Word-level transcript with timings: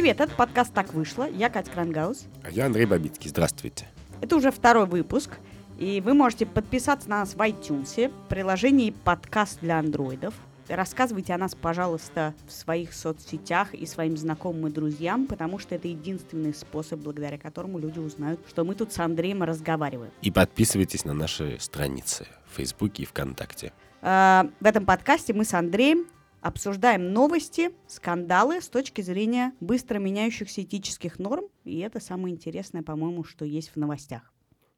привет, 0.00 0.18
это 0.18 0.34
подкаст 0.34 0.72
«Так 0.72 0.94
вышло». 0.94 1.28
Я 1.28 1.50
Катя 1.50 1.72
Крангаус. 1.72 2.24
А 2.42 2.50
я 2.50 2.64
Андрей 2.64 2.86
Бабицкий. 2.86 3.28
Здравствуйте. 3.28 3.86
Это 4.22 4.34
уже 4.34 4.50
второй 4.50 4.86
выпуск, 4.86 5.32
и 5.78 6.00
вы 6.00 6.14
можете 6.14 6.46
подписаться 6.46 7.10
на 7.10 7.18
нас 7.18 7.34
в 7.34 7.36
iTunes, 7.36 8.10
приложении 8.30 8.92
«Подкаст 8.92 9.60
для 9.60 9.78
андроидов». 9.78 10.32
Рассказывайте 10.68 11.34
о 11.34 11.36
нас, 11.36 11.54
пожалуйста, 11.54 12.32
в 12.48 12.52
своих 12.52 12.94
соцсетях 12.94 13.74
и 13.74 13.84
своим 13.84 14.16
знакомым 14.16 14.68
и 14.68 14.70
друзьям, 14.70 15.26
потому 15.26 15.58
что 15.58 15.74
это 15.74 15.86
единственный 15.88 16.54
способ, 16.54 17.00
благодаря 17.00 17.36
которому 17.36 17.78
люди 17.78 17.98
узнают, 17.98 18.40
что 18.48 18.64
мы 18.64 18.76
тут 18.76 18.94
с 18.94 18.98
Андреем 19.00 19.42
разговариваем. 19.42 20.12
И 20.22 20.30
подписывайтесь 20.30 21.04
на 21.04 21.12
наши 21.12 21.58
страницы 21.60 22.26
в 22.50 22.56
Фейсбуке 22.56 23.02
и 23.02 23.06
ВКонтакте. 23.06 23.74
Э, 24.00 24.44
в 24.60 24.64
этом 24.64 24.86
подкасте 24.86 25.34
мы 25.34 25.44
с 25.44 25.52
Андреем 25.52 26.06
обсуждаем 26.40 27.12
новости, 27.12 27.70
скандалы 27.86 28.60
с 28.60 28.68
точки 28.68 29.00
зрения 29.00 29.52
быстро 29.60 29.98
меняющихся 29.98 30.62
этических 30.62 31.18
норм, 31.18 31.46
и 31.64 31.78
это 31.80 32.00
самое 32.00 32.34
интересное, 32.34 32.82
по-моему, 32.82 33.24
что 33.24 33.44
есть 33.44 33.70
в 33.74 33.76
новостях. 33.76 34.32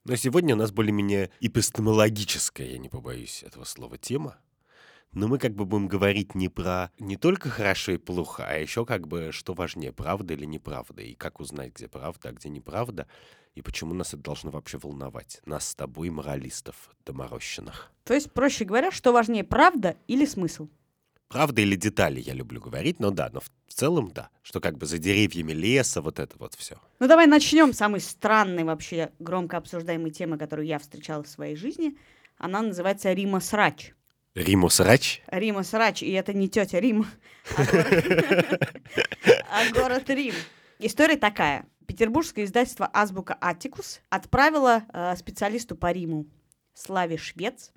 Но 0.05 0.17
сегодня 0.17 0.55
у 0.55 0.59
нас 0.59 0.73
более-менее 0.73 1.30
эпистемологическая, 1.41 2.67
я 2.67 2.79
не 2.79 2.89
побоюсь 2.89 3.45
этого 3.45 3.65
слова, 3.65 3.98
тема. 3.98 4.39
Но 5.12 5.29
мы 5.29 5.39
как 5.39 5.55
бы 5.55 5.67
будем 5.67 5.89
говорить 5.89 6.34
не 6.34 6.48
про 6.48 6.91
не 6.98 7.17
только 7.17 7.51
хорошо 7.51 7.92
и 7.92 7.98
плохо, 7.98 8.47
а 8.48 8.55
еще 8.55 8.87
как 8.87 9.06
бы 9.06 9.29
что 9.31 9.53
важнее, 9.53 9.92
правда 9.92 10.33
или 10.33 10.47
неправда, 10.47 11.03
и 11.03 11.15
как 11.15 11.39
узнать, 11.39 11.75
где 11.75 11.87
правда, 11.87 12.31
а 12.31 12.33
где 12.33 12.48
неправда, 12.48 13.06
и 13.55 13.61
почему 13.61 13.92
нас 13.92 14.15
это 14.15 14.23
должно 14.23 14.51
вообще 14.51 14.79
волновать, 14.79 15.42
нас 15.45 15.69
с 15.69 15.75
тобой, 15.75 16.09
моралистов 16.09 16.91
доморощенных. 17.05 17.92
То 18.05 18.15
есть, 18.15 18.33
проще 18.33 18.65
говоря, 18.65 18.91
что 18.91 19.12
важнее, 19.12 19.45
правда 19.45 19.97
или 20.09 20.25
смысл? 20.25 20.69
Правда 21.33 21.63
или 21.63 21.77
детали, 21.77 22.21
я 22.21 22.35
люблю 22.35 22.61
говорить, 22.61 23.01
но 23.01 23.11
да, 23.11 23.31
но 23.33 23.41
в 23.41 23.49
целом 23.73 24.11
да, 24.12 24.29
что 24.43 24.61
как 24.61 24.77
бы 24.77 24.84
за 24.84 24.98
деревьями 24.98 25.53
леса, 25.53 26.03
вот 26.03 26.19
это 26.19 26.37
вот 26.39 26.55
все. 26.55 26.77
Ну 27.01 27.09
давай 27.09 27.27
начнем 27.27 27.73
с 27.73 27.79
самой 27.79 28.01
странной 28.01 28.65
вообще 28.65 29.12
громко 29.19 29.56
обсуждаемой 29.56 30.11
темы, 30.11 30.37
которую 30.37 30.67
я 30.67 30.79
встречала 30.79 31.23
в 31.23 31.29
своей 31.29 31.56
жизни. 31.56 31.97
Она 32.37 32.61
называется 32.61 33.11
Рима 33.15 33.41
Срач. 33.41 33.95
Риму 34.34 34.69
Срач? 34.69 35.23
Рима 35.27 35.62
Срач, 35.62 36.03
и 36.03 36.11
это 36.12 36.34
не 36.34 36.51
тетя 36.51 36.79
Рим, 36.81 37.06
а, 37.56 37.62
а 39.51 39.73
город 39.73 40.11
Рим. 40.11 40.34
История 40.81 41.17
такая. 41.17 41.67
Петербургское 41.87 42.45
издательство 42.45 42.91
«Азбука 42.93 43.39
Атикус» 43.41 44.03
отправило 44.11 44.84
э, 44.93 45.17
специалисту 45.17 45.77
по 45.77 45.93
Риму 45.93 46.27
Славе 46.75 47.17
Швец 47.17 47.73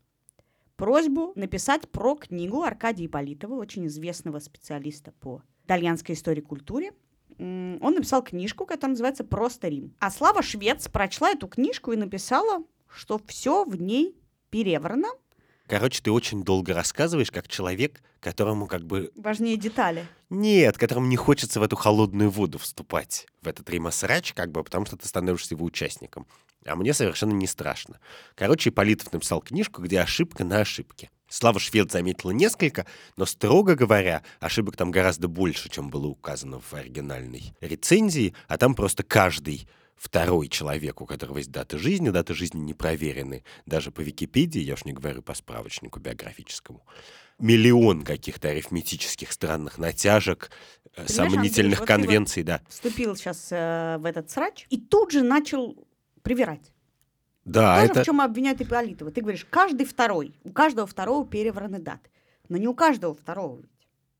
просьбу 0.75 1.33
написать 1.35 1.89
про 1.89 2.15
книгу 2.15 2.63
Аркадия 2.63 3.07
Ипполитова, 3.07 3.55
очень 3.55 3.87
известного 3.87 4.39
специалиста 4.39 5.11
по 5.11 5.41
итальянской 5.65 6.15
истории 6.15 6.41
и 6.41 6.43
культуре. 6.45 6.93
Он 7.37 7.93
написал 7.93 8.23
книжку, 8.23 8.65
которая 8.65 8.91
называется 8.91 9.23
«Просто 9.23 9.67
Рим». 9.67 9.93
А 9.99 10.09
Слава 10.09 10.41
Швец 10.41 10.87
прочла 10.87 11.31
эту 11.31 11.47
книжку 11.47 11.91
и 11.91 11.97
написала, 11.97 12.63
что 12.87 13.19
все 13.27 13.65
в 13.65 13.75
ней 13.75 14.15
переврано. 14.49 15.09
Короче, 15.67 16.01
ты 16.01 16.11
очень 16.11 16.43
долго 16.43 16.73
рассказываешь, 16.73 17.31
как 17.31 17.47
человек, 17.47 18.01
которому 18.19 18.67
как 18.67 18.85
бы... 18.85 19.11
Важнее 19.15 19.57
детали. 19.57 20.05
Нет, 20.29 20.77
которому 20.77 21.07
не 21.07 21.15
хочется 21.15 21.59
в 21.59 21.63
эту 21.63 21.75
холодную 21.75 22.29
воду 22.29 22.59
вступать, 22.59 23.25
в 23.41 23.47
этот 23.47 23.69
римасрач, 23.69 24.33
как 24.33 24.51
бы, 24.51 24.63
потому 24.63 24.85
что 24.85 24.95
ты 24.95 25.07
становишься 25.07 25.55
его 25.55 25.65
участником. 25.65 26.27
А 26.65 26.75
мне 26.75 26.93
совершенно 26.93 27.33
не 27.33 27.47
страшно. 27.47 27.99
Короче, 28.35 28.71
Политов 28.71 29.13
написал 29.13 29.39
книжку, 29.41 29.81
где 29.81 30.01
ошибка 30.01 30.43
на 30.43 30.61
ошибке. 30.61 31.11
Слава 31.27 31.59
Швед 31.59 31.91
заметила 31.91 32.31
несколько, 32.31 32.85
но, 33.17 33.25
строго 33.25 33.75
говоря, 33.75 34.23
ошибок 34.39 34.75
там 34.77 34.91
гораздо 34.91 35.27
больше, 35.27 35.69
чем 35.69 35.89
было 35.89 36.07
указано 36.07 36.59
в 36.59 36.73
оригинальной 36.73 37.55
рецензии, 37.61 38.33
а 38.47 38.57
там 38.57 38.73
просто 38.75 39.03
каждый 39.03 39.67
второй 39.95 40.49
человек, 40.49 41.01
у 41.01 41.05
которого 41.05 41.37
есть 41.37 41.51
дата 41.51 41.77
жизни, 41.77 42.09
даты 42.09 42.33
жизни 42.33 42.59
не 42.59 42.73
проверены 42.73 43.43
даже 43.65 43.91
по 43.91 44.01
Википедии, 44.01 44.61
я 44.61 44.73
уж 44.73 44.85
не 44.85 44.93
говорю 44.93 45.21
по 45.21 45.33
справочнику 45.33 45.99
биографическому, 45.99 46.85
миллион 47.39 48.03
каких-то 48.03 48.49
арифметических 48.49 49.31
странных 49.31 49.77
натяжек, 49.77 50.51
э, 50.95 51.05
Понимаешь, 51.07 51.11
сомнительных 51.11 51.81
Андрей, 51.81 51.97
конвенций, 51.97 52.43
вот 52.43 52.47
да. 52.47 52.61
Вступил 52.69 53.15
сейчас 53.15 53.47
э, 53.51 53.97
в 53.99 54.05
этот 54.05 54.29
срач 54.29 54.67
и 54.69 54.77
тут 54.77 55.11
же 55.11 55.23
начал 55.23 55.75
привирать. 56.25 56.73
Да, 57.45 57.75
Тоже 57.75 57.91
это... 57.91 58.01
в 58.01 58.05
чем 58.05 58.19
обвиняют 58.19 58.59
Ипполитова. 58.59 59.11
Ты 59.11 59.21
говоришь, 59.21 59.45
каждый 59.49 59.85
второй, 59.85 60.35
у 60.43 60.51
каждого 60.51 60.87
второго 60.87 61.25
перевраны 61.25 61.79
даты. 61.79 62.09
Но 62.49 62.57
не 62.57 62.67
у 62.67 62.73
каждого 62.73 63.13
второго. 63.13 63.63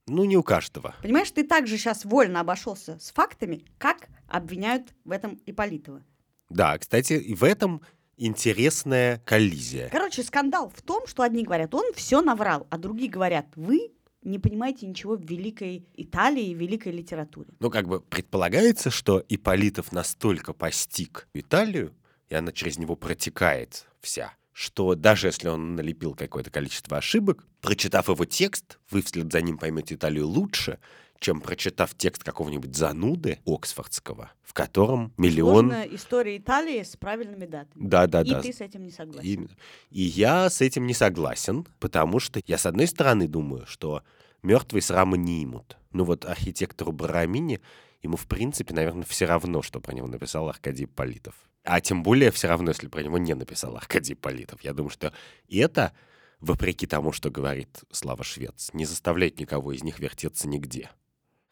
Ну, 0.07 0.23
не 0.23 0.37
у 0.37 0.43
каждого. 0.43 0.93
Понимаешь, 1.01 1.31
ты 1.31 1.43
также 1.43 1.77
сейчас 1.77 2.05
вольно 2.05 2.39
обошелся 2.39 2.99
с 2.99 3.11
фактами, 3.11 3.65
как 3.79 4.07
обвиняют 4.27 4.93
в 5.03 5.11
этом 5.11 5.39
Ипполитова. 5.47 6.03
Да, 6.49 6.77
кстати, 6.77 7.13
и 7.13 7.33
в 7.33 7.43
этом 7.43 7.81
интересная 8.15 9.19
коллизия. 9.25 9.89
Короче, 9.89 10.21
скандал 10.21 10.69
в 10.69 10.83
том, 10.83 11.07
что 11.07 11.23
одни 11.23 11.43
говорят, 11.43 11.73
он 11.73 11.91
все 11.95 12.21
наврал, 12.21 12.67
а 12.69 12.77
другие 12.77 13.09
говорят, 13.09 13.47
вы 13.55 13.94
не 14.25 14.39
понимаете 14.39 14.87
ничего 14.87 15.15
в 15.15 15.21
великой 15.21 15.85
Италии 15.95 16.47
и 16.47 16.53
великой 16.53 16.91
литературе. 16.91 17.49
Ну, 17.59 17.69
как 17.69 17.87
бы 17.87 18.01
предполагается, 18.01 18.89
что 18.89 19.23
Иполитов 19.29 19.91
настолько 19.91 20.53
постиг 20.53 21.27
Италию, 21.33 21.93
и 22.29 22.35
она 22.35 22.51
через 22.51 22.77
него 22.77 22.95
протекает 22.95 23.85
вся, 24.01 24.33
что 24.51 24.95
даже 24.95 25.27
если 25.27 25.47
он 25.47 25.75
налепил 25.75 26.15
какое-то 26.15 26.49
количество 26.49 26.97
ошибок, 26.97 27.45
прочитав 27.61 28.09
его 28.09 28.25
текст, 28.25 28.79
вы 28.89 29.01
вслед 29.01 29.31
за 29.31 29.41
ним 29.41 29.57
поймете 29.57 29.95
Италию 29.95 30.27
лучше, 30.27 30.79
чем 31.19 31.41
прочитав 31.41 31.95
текст 31.95 32.23
какого-нибудь 32.23 32.75
зануды 32.75 33.39
Оксфордского, 33.45 34.31
в 34.43 34.53
котором 34.53 35.13
миллион... 35.17 35.67
Сложная 35.67 35.83
история 35.85 36.37
Италии 36.37 36.83
с 36.83 36.95
правильными 36.97 37.45
датами. 37.45 37.87
Да, 37.87 38.07
да, 38.07 38.21
и 38.21 38.29
да. 38.29 38.39
И 38.39 38.43
ты 38.43 38.53
с 38.53 38.61
этим 38.61 38.83
не 38.83 38.91
согласен. 38.91 39.49
И, 39.91 40.01
и 40.01 40.03
я 40.03 40.49
с 40.49 40.61
этим 40.61 40.85
не 40.85 40.93
согласен, 40.93 41.65
потому 41.79 42.19
что 42.19 42.41
я, 42.45 42.57
с 42.57 42.65
одной 42.65 42.87
стороны, 42.87 43.27
думаю, 43.27 43.65
что 43.65 44.03
мертвые 44.45 44.81
срамы 44.81 45.17
не 45.17 45.43
имут. 45.43 45.77
Ну 45.91 46.03
вот 46.03 46.25
архитектору 46.25 46.91
Барамини, 46.91 47.61
ему, 48.01 48.17
в 48.17 48.27
принципе, 48.27 48.73
наверное, 48.73 49.03
все 49.03 49.25
равно, 49.25 49.61
что 49.61 49.79
про 49.79 49.93
него 49.93 50.07
написал 50.07 50.47
Аркадий 50.47 50.85
Политов. 50.85 51.35
А 51.63 51.81
тем 51.81 52.03
более 52.03 52.31
все 52.31 52.47
равно, 52.47 52.69
если 52.69 52.87
про 52.87 53.01
него 53.01 53.17
не 53.17 53.33
написал 53.33 53.75
Аркадий 53.75 54.15
Политов. 54.15 54.61
Я 54.61 54.73
думаю, 54.73 54.91
что 54.91 55.11
это, 55.49 55.93
вопреки 56.39 56.85
тому, 56.85 57.11
что 57.11 57.31
говорит 57.31 57.83
Слава 57.91 58.23
Швец, 58.23 58.69
не 58.73 58.85
заставляет 58.85 59.39
никого 59.39 59.71
из 59.71 59.83
них 59.83 59.99
вертеться 59.99 60.47
нигде. 60.47 60.91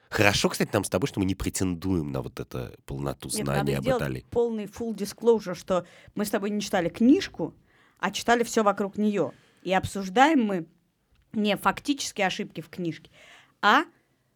Хорошо, 0.10 0.50
кстати, 0.50 0.70
нам 0.72 0.84
с 0.84 0.90
тобой, 0.90 1.08
что 1.08 1.20
мы 1.20 1.26
не 1.26 1.34
претендуем 1.34 2.12
на 2.12 2.22
вот 2.22 2.40
эту 2.40 2.72
полноту 2.86 3.30
Нет, 3.30 3.46
знания 3.46 3.78
надо 3.78 3.96
об 3.96 3.98
Италии. 3.98 4.26
полный 4.30 4.66
full 4.66 4.94
disclosure, 4.94 5.56
что 5.56 5.88
мы 6.14 6.26
с 6.26 6.30
тобой 6.30 6.52
не 6.52 6.62
читали 6.62 6.90
книжку, 6.90 7.56
а 7.98 8.12
читали 8.12 8.44
все 8.44 8.62
вокруг 8.62 8.98
нее. 9.00 9.32
И 9.64 9.74
обсуждаем 9.74 10.44
мы 10.44 10.68
не 11.34 11.58
фактические 11.58 12.28
ошибки 12.28 12.62
в 12.62 12.70
книжке, 12.70 13.12
а 13.62 13.84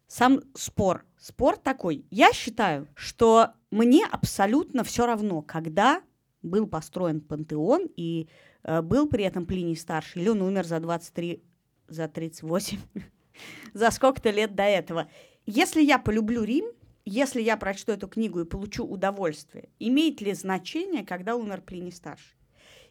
сам 0.06 0.40
спор. 0.54 1.04
Спор 1.18 1.56
такой. 1.56 2.04
Я 2.10 2.32
считаю, 2.32 2.88
что 2.94 3.52
мне 3.70 4.06
абсолютно 4.06 4.84
все 4.84 5.06
равно, 5.06 5.42
когда 5.42 6.02
был 6.42 6.66
построен 6.66 7.20
пантеон 7.20 7.88
и 7.96 8.28
э, 8.62 8.80
был 8.82 9.08
при 9.08 9.24
этом 9.24 9.46
Плиний 9.46 9.76
старший, 9.76 10.22
или 10.22 10.28
он 10.28 10.42
умер 10.42 10.64
за 10.64 10.80
23, 10.80 11.42
за 11.88 12.08
38, 12.08 12.78
за 13.74 13.90
сколько-то 13.90 14.30
лет 14.30 14.54
до 14.54 14.62
этого. 14.62 15.10
Если 15.44 15.82
я 15.82 15.98
полюблю 15.98 16.44
Рим, 16.44 16.66
если 17.04 17.42
я 17.42 17.56
прочту 17.56 17.92
эту 17.92 18.06
книгу 18.06 18.40
и 18.40 18.44
получу 18.44 18.84
удовольствие, 18.84 19.70
имеет 19.78 20.20
ли 20.20 20.34
значение, 20.34 21.04
когда 21.04 21.36
умер 21.36 21.62
Плиний 21.62 21.92
старший? 21.92 22.37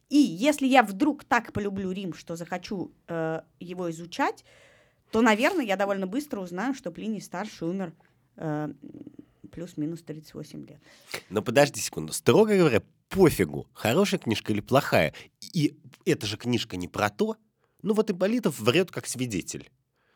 И 0.09 0.17
если 0.17 0.67
я 0.67 0.83
вдруг 0.83 1.23
так 1.23 1.51
полюблю 1.51 1.91
Рим, 1.91 2.13
что 2.13 2.35
захочу 2.35 2.91
э, 3.07 3.41
его 3.59 3.91
изучать, 3.91 4.45
то, 5.11 5.21
наверное, 5.21 5.65
я 5.65 5.75
довольно 5.75 6.07
быстро 6.07 6.41
узнаю, 6.41 6.73
что 6.73 6.91
Плиний 6.91 7.21
старший 7.21 7.67
умер 7.67 7.93
э, 8.37 8.73
плюс-минус 9.51 10.01
38 10.03 10.65
лет. 10.67 10.81
Но 11.29 11.41
подожди 11.41 11.79
секунду. 11.79 12.13
Строго 12.13 12.57
говоря, 12.57 12.83
пофигу, 13.09 13.67
хорошая 13.73 14.19
книжка 14.19 14.53
или 14.53 14.61
плохая. 14.61 15.13
И 15.53 15.77
эта 16.05 16.25
же 16.25 16.37
книжка 16.37 16.77
не 16.77 16.87
про 16.87 17.09
то. 17.09 17.35
Ну 17.81 17.93
вот 17.93 18.09
Ипполитов 18.09 18.59
врет 18.59 18.91
как 18.91 19.07
свидетель. 19.07 19.69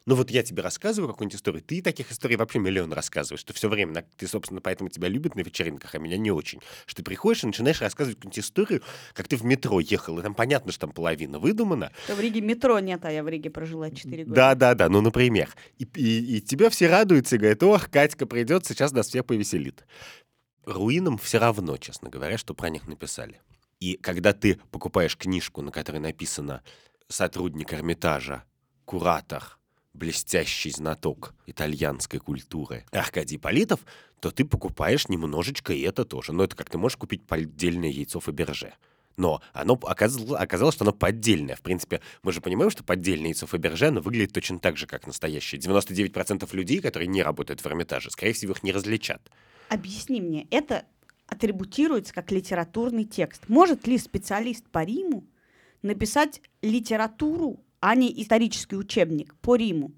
Ну 0.06 0.15
вот 0.15 0.31
я 0.31 0.42
тебе 0.42 0.63
рассказываю 0.63 1.12
какую-нибудь 1.12 1.38
историю, 1.38 1.62
ты 1.62 1.81
таких 1.81 2.12
историй 2.12 2.36
вообще 2.36 2.57
миллион 2.57 2.92
рассказываешь, 2.92 3.42
что 3.42 3.53
все 3.53 3.69
время, 3.69 4.03
ты, 4.18 4.27
собственно, 4.27 4.59
поэтому 4.59 4.89
тебя 4.89 5.07
любят 5.07 5.36
на 5.36 5.42
вечеринках, 5.42 5.94
а 5.94 6.00
меня 6.00 6.18
не 6.18 6.31
очень. 6.31 6.59
Что 6.88 6.98
ты 6.98 7.03
приходишь 7.03 7.44
и 7.44 7.48
начинаешь 7.48 7.81
рассказывать 7.81 8.18
какую-нибудь 8.18 8.39
историю, 8.39 8.81
как 9.13 9.27
ты 9.27 9.38
в 9.38 9.45
метро 9.45 9.80
ехал, 9.80 10.18
и 10.18 10.24
там 10.24 10.33
понятно, 10.33 10.71
что 10.71 10.81
там 10.81 10.92
половина 10.92 11.38
выдумана. 11.38 11.92
То 12.07 12.15
в 12.15 12.19
Риге 12.19 12.42
метро 12.42 12.80
нет, 12.80 13.06
а 13.06 13.12
я 13.12 13.24
в 13.24 13.27
Риге 13.27 13.51
прожила 13.51 13.92
4 13.92 14.24
года. 14.24 14.36
Да-да-да, 14.36 14.89
ну, 14.89 15.01
например. 15.01 15.50
И, 15.77 15.88
и, 15.95 16.38
и 16.38 16.42
тебя 16.42 16.71
все 16.71 16.88
радуются 16.88 17.36
и 17.36 17.39
говорят, 17.39 17.62
ох, 17.62 17.89
Катька 17.89 18.25
придет, 18.25 18.65
сейчас 18.65 18.92
нас 18.94 19.07
всех 19.07 19.25
повеселит. 19.25 19.86
Руинам 20.65 21.19
все 21.19 21.38
равно, 21.38 21.77
честно 21.77 22.09
говоря, 22.09 22.38
что 22.38 22.56
про 22.56 22.69
них 22.69 22.88
написали. 22.88 23.39
И 23.80 23.97
когда 23.97 24.33
ты 24.33 24.59
покупаешь 24.71 25.18
книжку, 25.18 25.62
на 25.62 25.71
которой 25.71 25.97
написано 25.97 26.63
«сотрудник 27.07 27.74
Эрмитажа», 27.74 28.44
«куратор», 28.86 29.57
блестящий 29.94 30.72
знаток 30.72 31.34
итальянской 31.46 32.20
культуры 32.20 32.86
Аркадий 32.92 33.38
Политов, 33.38 33.80
то 34.20 34.32
ты 34.32 34.46
покупаешь 34.46 35.10
немножечко 35.10 35.74
и 35.74 35.82
это 35.82 36.06
тоже. 36.06 36.34
Но 36.34 36.44
это 36.44 36.56
как 36.56 36.70
ты 36.70 36.78
можешь 36.78 36.98
купить 36.98 37.24
поддельное 37.24 37.90
яйцо 37.90 38.20
Фаберже. 38.20 38.74
Но 39.18 39.42
оно 39.54 39.78
оказалось, 39.84 40.40
оказалось, 40.40 40.76
что 40.76 40.86
оно 40.86 40.94
поддельное. 40.94 41.56
В 41.56 41.62
принципе, 41.62 42.02
мы 42.24 42.32
же 42.32 42.42
понимаем, 42.42 42.72
что 42.72 42.84
поддельное 42.84 43.28
яйцо 43.28 43.46
Фаберже, 43.46 43.88
оно 43.88 44.02
выглядит 44.02 44.34
точно 44.34 44.60
так 44.60 44.78
же, 44.78 44.88
как 44.88 45.06
настоящее. 45.06 45.60
99% 45.60 46.48
людей, 46.56 46.80
которые 46.80 47.08
не 47.08 47.22
работают 47.22 47.62
в 47.62 47.68
Эрмитаже, 47.68 48.10
скорее 48.10 48.34
всего, 48.34 48.54
их 48.54 48.64
не 48.64 48.72
различат. 48.72 49.22
Объясни 49.70 50.22
мне, 50.22 50.48
это 50.50 50.86
атрибутируется 51.28 52.14
как 52.14 52.32
литературный 52.32 53.06
текст. 53.06 53.48
Может 53.48 53.88
ли 53.88 53.98
специалист 53.98 54.66
по 54.68 54.84
Риму 54.84 55.26
написать 55.82 56.42
литературу, 56.62 57.64
а 57.81 57.95
не 57.95 58.22
исторический 58.22 58.78
учебник 58.78 59.36
по 59.42 59.56
Риму? 59.56 59.92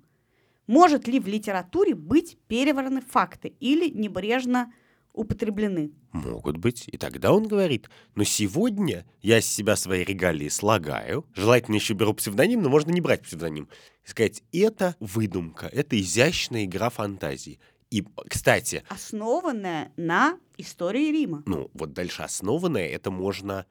Может 0.66 1.08
ли 1.08 1.20
в 1.20 1.28
литературе 1.28 1.94
быть 1.94 2.38
перевраны 2.48 3.02
факты 3.02 3.54
или 3.60 3.90
небрежно 3.90 4.74
употреблены? 5.12 5.92
Могут 6.14 6.58
быть. 6.58 6.86
И 6.88 6.98
тогда 6.98 7.34
он 7.34 7.48
говорит, 7.48 7.90
но 8.16 8.24
сегодня 8.24 9.06
я 9.22 9.42
с 9.42 9.46
себя 9.46 9.76
свои 9.76 10.04
регалии 10.04 10.48
слагаю, 10.48 11.26
желательно 11.36 11.76
еще 11.76 11.94
беру 11.94 12.14
псевдоним, 12.14 12.62
но 12.62 12.70
можно 12.70 12.92
не 12.92 13.02
брать 13.02 13.24
псевдоним. 13.24 13.68
И 14.06 14.10
сказать, 14.10 14.42
это 14.52 14.96
выдумка, 15.00 15.68
это 15.68 16.00
изящная 16.00 16.64
игра 16.64 16.90
фантазии. 16.90 17.60
И, 17.92 18.04
кстати... 18.28 18.84
Основанная 18.88 19.92
на 19.98 20.40
истории 20.58 21.12
Рима. 21.12 21.44
Ну, 21.46 21.70
вот 21.74 21.94
дальше 21.94 22.24
основанная, 22.24 22.88
это 22.88 23.12
можно 23.12 23.66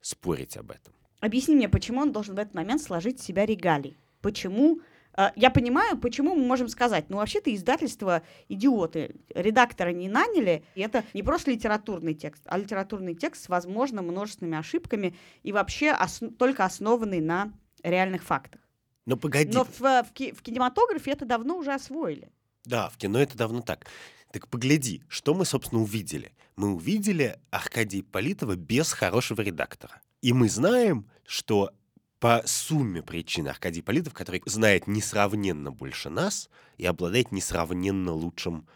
спорить 0.00 0.56
об 0.56 0.70
этом. 0.70 0.94
Объясни 1.20 1.54
мне, 1.56 1.68
почему 1.68 2.00
он 2.02 2.12
должен 2.12 2.34
в 2.34 2.38
этот 2.38 2.54
момент 2.54 2.82
сложить 2.82 3.20
в 3.20 3.24
себя 3.24 3.44
регалий? 3.44 3.96
Почему 4.20 4.80
э, 5.16 5.30
я 5.36 5.50
понимаю, 5.50 5.98
почему 5.98 6.34
мы 6.34 6.44
можем 6.44 6.68
сказать, 6.68 7.06
ну, 7.08 7.16
вообще-то 7.16 7.52
издательство 7.54 8.22
идиоты, 8.48 9.16
редактора 9.34 9.90
не 9.90 10.08
наняли, 10.08 10.64
и 10.74 10.80
это 10.80 11.04
не 11.14 11.22
просто 11.22 11.50
литературный 11.50 12.14
текст, 12.14 12.42
а 12.46 12.58
литературный 12.58 13.14
текст 13.14 13.44
с, 13.44 13.48
возможно, 13.48 14.02
множественными 14.02 14.58
ошибками 14.58 15.16
и 15.42 15.52
вообще 15.52 15.92
ос- 15.92 16.22
только 16.38 16.64
основанный 16.64 17.20
на 17.20 17.52
реальных 17.82 18.22
фактах. 18.22 18.60
Но 19.06 19.16
погоди. 19.16 19.50
Но 19.52 19.64
в, 19.64 19.80
в, 19.80 20.04
в 20.12 20.42
кинематографе 20.42 21.12
это 21.12 21.24
давно 21.24 21.56
уже 21.56 21.72
освоили. 21.72 22.30
Да, 22.64 22.90
в 22.90 22.96
кино 22.98 23.18
это 23.20 23.36
давно 23.36 23.62
так. 23.62 23.86
Так 24.32 24.46
погляди, 24.48 25.02
что 25.08 25.32
мы, 25.34 25.44
собственно, 25.46 25.80
увидели. 25.80 26.32
Мы 26.56 26.74
увидели 26.74 27.38
Аркадия 27.50 28.02
Политова 28.02 28.56
без 28.56 28.92
хорошего 28.92 29.40
редактора. 29.40 30.02
И 30.20 30.32
мы 30.32 30.48
знаем, 30.48 31.08
что 31.24 31.70
по 32.18 32.42
сумме 32.44 33.02
причин 33.02 33.46
Аркадий 33.46 33.82
Политов, 33.82 34.12
который 34.12 34.42
знает 34.46 34.88
несравненно 34.88 35.70
больше 35.70 36.10
нас 36.10 36.50
и 36.76 36.84
обладает 36.84 37.30
несравненно 37.30 38.12
лучшим 38.12 38.66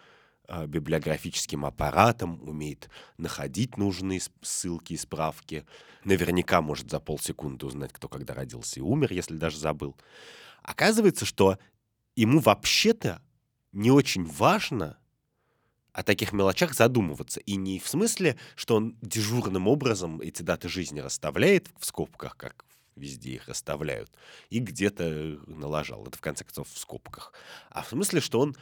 э, 0.46 0.66
библиографическим 0.66 1.64
аппаратом, 1.64 2.40
умеет 2.48 2.88
находить 3.18 3.76
нужные 3.76 4.20
ссылки 4.42 4.92
и 4.92 4.96
справки, 4.96 5.66
наверняка 6.04 6.62
может 6.62 6.90
за 6.90 7.00
полсекунды 7.00 7.66
узнать, 7.66 7.92
кто 7.92 8.08
когда 8.08 8.34
родился 8.34 8.78
и 8.78 8.82
умер, 8.82 9.12
если 9.12 9.36
даже 9.36 9.58
забыл. 9.58 9.96
Оказывается, 10.62 11.24
что 11.24 11.58
ему 12.14 12.38
вообще-то 12.38 13.20
не 13.72 13.90
очень 13.90 14.24
важно 14.24 14.98
о 15.92 16.02
таких 16.02 16.32
мелочах 16.32 16.74
задумываться. 16.74 17.40
И 17.40 17.56
не 17.56 17.78
в 17.78 17.88
смысле, 17.88 18.36
что 18.54 18.76
он 18.76 18.96
дежурным 19.02 19.68
образом 19.68 20.20
эти 20.20 20.42
даты 20.42 20.68
жизни 20.68 21.00
расставляет 21.00 21.68
в 21.78 21.84
скобках, 21.84 22.36
как 22.36 22.64
везде 22.96 23.32
их 23.32 23.48
расставляют, 23.48 24.10
и 24.50 24.58
где-то 24.58 25.38
налажал. 25.46 26.06
Это, 26.06 26.18
в 26.18 26.20
конце 26.20 26.44
концов, 26.44 26.68
в 26.68 26.78
скобках. 26.78 27.32
А 27.70 27.82
в 27.82 27.88
смысле, 27.88 28.20
что 28.20 28.40
он 28.40 28.56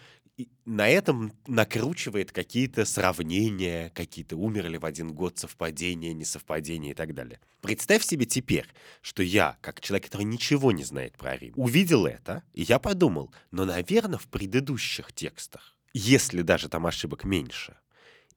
на 0.64 0.88
этом 0.88 1.32
накручивает 1.46 2.32
какие-то 2.32 2.84
сравнения, 2.84 3.90
какие-то 3.90 4.36
умерли 4.36 4.76
в 4.76 4.84
один 4.84 5.12
год 5.12 5.38
совпадения, 5.38 6.14
несовпадения 6.14 6.92
и 6.92 6.94
так 6.94 7.14
далее. 7.14 7.40
Представь 7.60 8.04
себе 8.04 8.24
теперь, 8.24 8.66
что 9.02 9.22
я, 9.22 9.58
как 9.60 9.80
человек, 9.80 10.06
который 10.06 10.22
ничего 10.22 10.72
не 10.72 10.84
знает 10.84 11.18
про 11.18 11.36
Рим, 11.36 11.52
увидел 11.56 12.06
это, 12.06 12.42
и 12.54 12.62
я 12.62 12.78
подумал, 12.78 13.32
но, 13.50 13.64
наверное, 13.64 14.18
в 14.18 14.28
предыдущих 14.28 15.12
текстах, 15.12 15.76
если 15.92 16.42
даже 16.42 16.68
там 16.68 16.86
ошибок 16.86 17.24
меньше, 17.24 17.76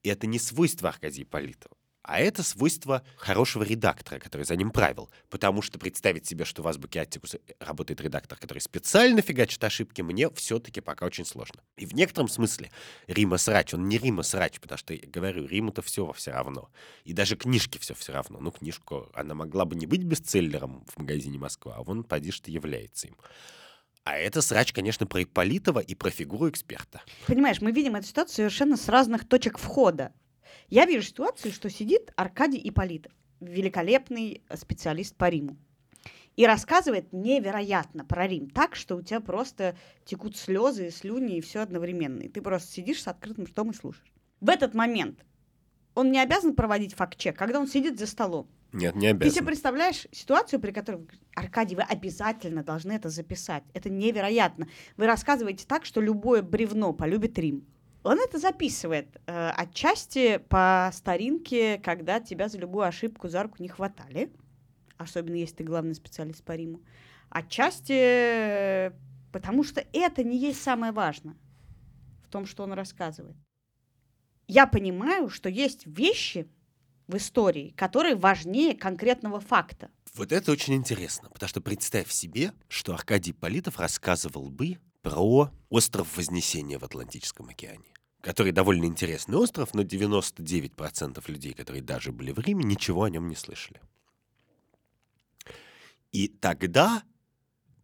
это 0.04 0.28
не 0.28 0.40
свойство 0.40 0.90
Аркадия 0.90 1.26
Политова. 1.26 1.76
А 2.04 2.20
это 2.20 2.44
свойство 2.44 3.02
хорошего 3.16 3.64
редактора, 3.64 4.20
который 4.20 4.44
за 4.46 4.58
ним 4.58 4.72
правил. 4.72 5.10
Потому 5.30 5.62
что 5.62 5.80
представить 5.80 6.26
себе, 6.26 6.44
что 6.44 6.62
в 6.62 6.68
азбуке 6.68 7.00
Аттикуса 7.00 7.40
работает 7.60 8.02
редактор, 8.02 8.38
который 8.38 8.60
специально 8.60 9.22
фигачит 9.22 9.64
ошибки, 9.64 10.02
мне 10.02 10.30
все-таки 10.32 10.82
пока 10.82 11.06
очень 11.06 11.26
сложно. 11.26 11.64
И 11.78 11.86
в 11.86 11.94
некотором 11.94 12.28
смысле 12.28 12.72
Рима 13.08 13.38
Срач, 13.38 13.74
он 13.74 13.88
не 13.88 13.98
Рима 13.98 14.24
Срач, 14.24 14.60
потому 14.60 14.78
что, 14.78 14.94
я 14.94 15.08
говорю, 15.08 15.48
Риму-то 15.48 15.82
все 15.82 16.12
все 16.12 16.32
равно. 16.32 16.70
И 17.06 17.14
даже 17.14 17.38
книжки 17.38 17.78
все 17.78 17.94
все 17.94 18.12
равно. 18.12 18.40
Ну, 18.42 18.52
книжку, 18.52 19.10
она 19.14 19.34
могла 19.34 19.64
бы 19.64 19.76
не 19.76 19.86
быть 19.86 20.04
бестселлером 20.04 20.84
в 20.86 21.00
магазине 21.00 21.40
Москва, 21.40 21.76
а 21.78 21.84
вон, 21.84 22.04
поди 22.04 22.32
что, 22.32 22.52
является 22.52 23.08
им. 23.08 23.16
А 24.06 24.18
это 24.18 24.42
срач, 24.42 24.74
конечно, 24.74 25.08
про 25.08 25.24
Ипполитова 25.24 25.80
и 25.80 25.96
про 25.96 26.10
фигуру 26.10 26.50
эксперта. 26.50 27.02
Понимаешь, 27.26 27.62
мы 27.62 27.72
видим 27.72 27.96
эту 27.96 28.08
ситуацию 28.08 28.36
совершенно 28.36 28.76
с 28.76 28.90
разных 28.90 29.28
точек 29.28 29.58
входа. 29.58 30.12
Я 30.68 30.86
вижу 30.86 31.08
ситуацию, 31.08 31.54
что 31.54 31.70
сидит 31.70 32.12
Аркадий 32.18 32.60
Ипполитов, 32.70 33.14
великолепный 33.40 34.44
специалист 34.56 35.16
по 35.16 35.30
Риму, 35.30 35.58
и 36.36 36.46
рассказывает 36.46 37.14
невероятно 37.14 38.04
про 38.04 38.28
Рим, 38.28 38.50
так, 38.50 38.76
что 38.76 38.96
у 38.96 39.02
тебя 39.02 39.22
просто 39.22 39.78
текут 40.04 40.36
слезы, 40.36 40.90
слюни 40.90 41.38
и 41.38 41.42
все 41.42 41.60
одновременно. 41.60 42.24
И 42.24 42.30
ты 42.30 42.42
просто 42.42 42.72
сидишь 42.72 43.04
с 43.04 43.08
открытым 43.08 43.46
ртом 43.46 43.72
и 43.72 43.74
слушаешь. 43.74 44.12
В 44.42 44.50
этот 44.50 44.74
момент 44.74 45.24
он 45.95 46.12
не 46.12 46.19
обязан 46.19 46.56
проводить 46.56 46.94
факт-чек, 46.94 47.38
когда 47.38 47.60
он 47.60 47.68
сидит 47.68 48.00
за 48.00 48.07
столом. 48.07 48.48
Нет, 48.72 48.95
не 48.95 49.07
обязан. 49.07 49.30
Ты 49.30 49.36
себе 49.36 49.45
представляешь 49.45 50.07
ситуацию, 50.12 50.60
при 50.60 50.72
которой, 50.72 51.07
Аркадий, 51.36 51.75
вы 51.75 51.84
обязательно 51.84 52.63
должны 52.63 52.94
это 52.94 53.10
записать. 53.10 53.63
Это 53.74 53.90
невероятно. 53.90 54.68
Вы 54.98 55.06
рассказываете 55.06 55.66
так, 55.68 55.86
что 55.86 56.01
любое 56.01 56.42
бревно 56.42 56.94
полюбит 56.94 57.38
Рим. 57.38 57.68
Он 58.04 58.19
это 58.19 58.38
записывает 58.38 59.22
э, 59.28 59.50
отчасти 59.51 60.38
по 60.50 60.90
старинке, 60.92 61.78
когда 61.78 62.19
тебя 62.19 62.50
за 62.50 62.57
любую 62.57 62.86
ошибку 62.86 63.30
за 63.30 63.44
руку 63.44 63.57
не 63.60 63.69
хватали, 63.69 64.31
особенно 64.98 65.36
если 65.36 65.57
ты 65.57 65.63
главный 65.63 65.95
специалист 65.95 66.44
по 66.44 66.54
Риму. 66.54 66.81
Отчасти 67.30 67.94
э, 67.94 68.92
потому 69.34 69.63
что 69.63 69.84
это 69.92 70.24
не 70.24 70.38
есть 70.38 70.62
самое 70.62 70.94
важное 70.94 71.35
в 72.23 72.30
том, 72.30 72.45
что 72.45 72.64
он 72.64 72.71
рассказывает. 72.71 73.35
Я 74.54 74.68
понимаю, 74.68 75.30
что 75.30 75.50
есть 75.50 75.88
вещи 75.88 76.48
в 77.07 77.18
истории, 77.18 77.74
которые 77.76 78.14
важнее 78.14 78.76
конкретного 78.76 79.40
факта. 79.40 79.90
Вот 80.14 80.31
это 80.31 80.52
очень 80.52 80.76
интересно, 80.76 81.28
потому 81.31 81.50
что 81.50 81.60
представь 81.60 82.12
себе, 82.12 82.54
что 82.68 82.94
Аркадий 82.94 83.33
Политов 83.33 83.80
рассказывал 83.80 84.52
бы 84.52 84.78
про 85.02 85.50
остров 85.69 86.16
Вознесения 86.16 86.78
в 86.78 86.83
Атлантическом 86.83 87.50
океане 87.50 87.86
который 88.22 88.54
довольно 88.54 88.86
интересный 88.86 89.36
остров, 89.36 89.74
но 89.74 89.81
99% 89.81 91.22
людей, 91.28 91.52
которые 91.52 91.83
даже 91.83 92.14
были 92.14 92.31
в 92.31 92.40
Риме, 92.40 92.64
ничего 92.64 93.04
о 93.04 93.10
нем 93.10 93.28
не 93.28 93.36
слышали. 93.36 93.81
И 96.14 96.30
тогда 96.30 97.04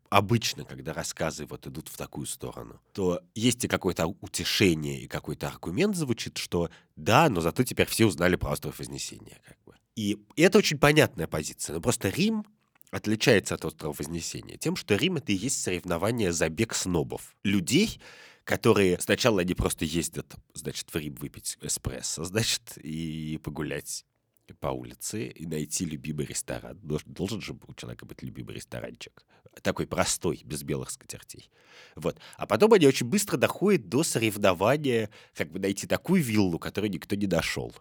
обычно, 0.10 0.66
когда 0.66 0.94
рассказы 0.94 1.46
вот 1.46 1.68
идут 1.68 1.88
в 1.88 1.98
такую 1.98 2.26
сторону, 2.26 2.80
то 2.94 3.22
есть 3.36 3.64
и 3.64 3.68
какое-то 3.68 4.08
утешение, 4.08 5.00
и 5.02 5.08
какой-то 5.08 5.48
аргумент 5.48 5.96
звучит, 5.96 6.38
что 6.38 6.70
да, 6.96 7.30
но 7.30 7.42
зато 7.42 7.64
теперь 7.64 7.88
все 7.88 8.06
узнали 8.06 8.36
про 8.36 8.52
остров 8.52 8.80
Вознесения. 8.80 9.40
Как 9.46 9.58
бы. 9.66 9.76
И 9.96 10.18
это 10.36 10.58
очень 10.58 10.78
понятная 10.78 11.28
позиция. 11.28 11.76
Но 11.76 11.82
просто 11.82 12.10
Рим 12.10 12.46
отличается 12.92 13.56
от 13.56 13.66
острова 13.66 13.94
Вознесения 13.98 14.58
тем, 14.58 14.76
что 14.76 14.96
Рим— 14.96 15.16
это 15.18 15.32
и 15.32 15.36
есть 15.36 15.62
соревнование 15.62 16.32
забег 16.32 16.74
снобов. 16.74 17.36
Людей, 17.44 18.00
которые 18.44 19.00
сначала 19.00 19.42
они 19.42 19.54
просто 19.54 19.86
ездят, 19.86 20.36
значит, 20.54 20.92
в 20.92 20.96
Рим 20.96 21.16
выпить 21.16 21.58
эспрессо, 21.62 22.24
значит, 22.24 22.78
и 22.78 23.40
погулять 23.44 24.06
по 24.54 24.68
улице 24.68 25.28
и 25.28 25.46
найти 25.46 25.86
любимый 25.86 26.26
ресторан. 26.26 26.78
Должен, 26.82 27.14
должен 27.14 27.42
же 27.42 27.58
у 27.68 27.74
человека 27.74 28.06
быть 28.06 28.22
любимый 28.22 28.56
ресторанчик. 28.56 29.26
Такой 29.62 29.88
простой, 29.88 30.42
без 30.46 30.64
белых 30.64 30.92
скатертей. 30.92 31.50
Вот. 31.96 32.20
А 32.38 32.46
потом 32.46 32.74
они 32.74 32.88
очень 32.88 33.08
быстро 33.08 33.38
доходят 33.38 33.90
до 33.90 34.04
соревнования, 34.04 35.10
как 35.34 35.52
бы 35.52 35.60
найти 35.60 35.88
такую 35.88 36.24
виллу, 36.24 36.60
которой 36.60 36.90
никто 36.90 37.16
не 37.16 37.28
дошел. 37.28 37.74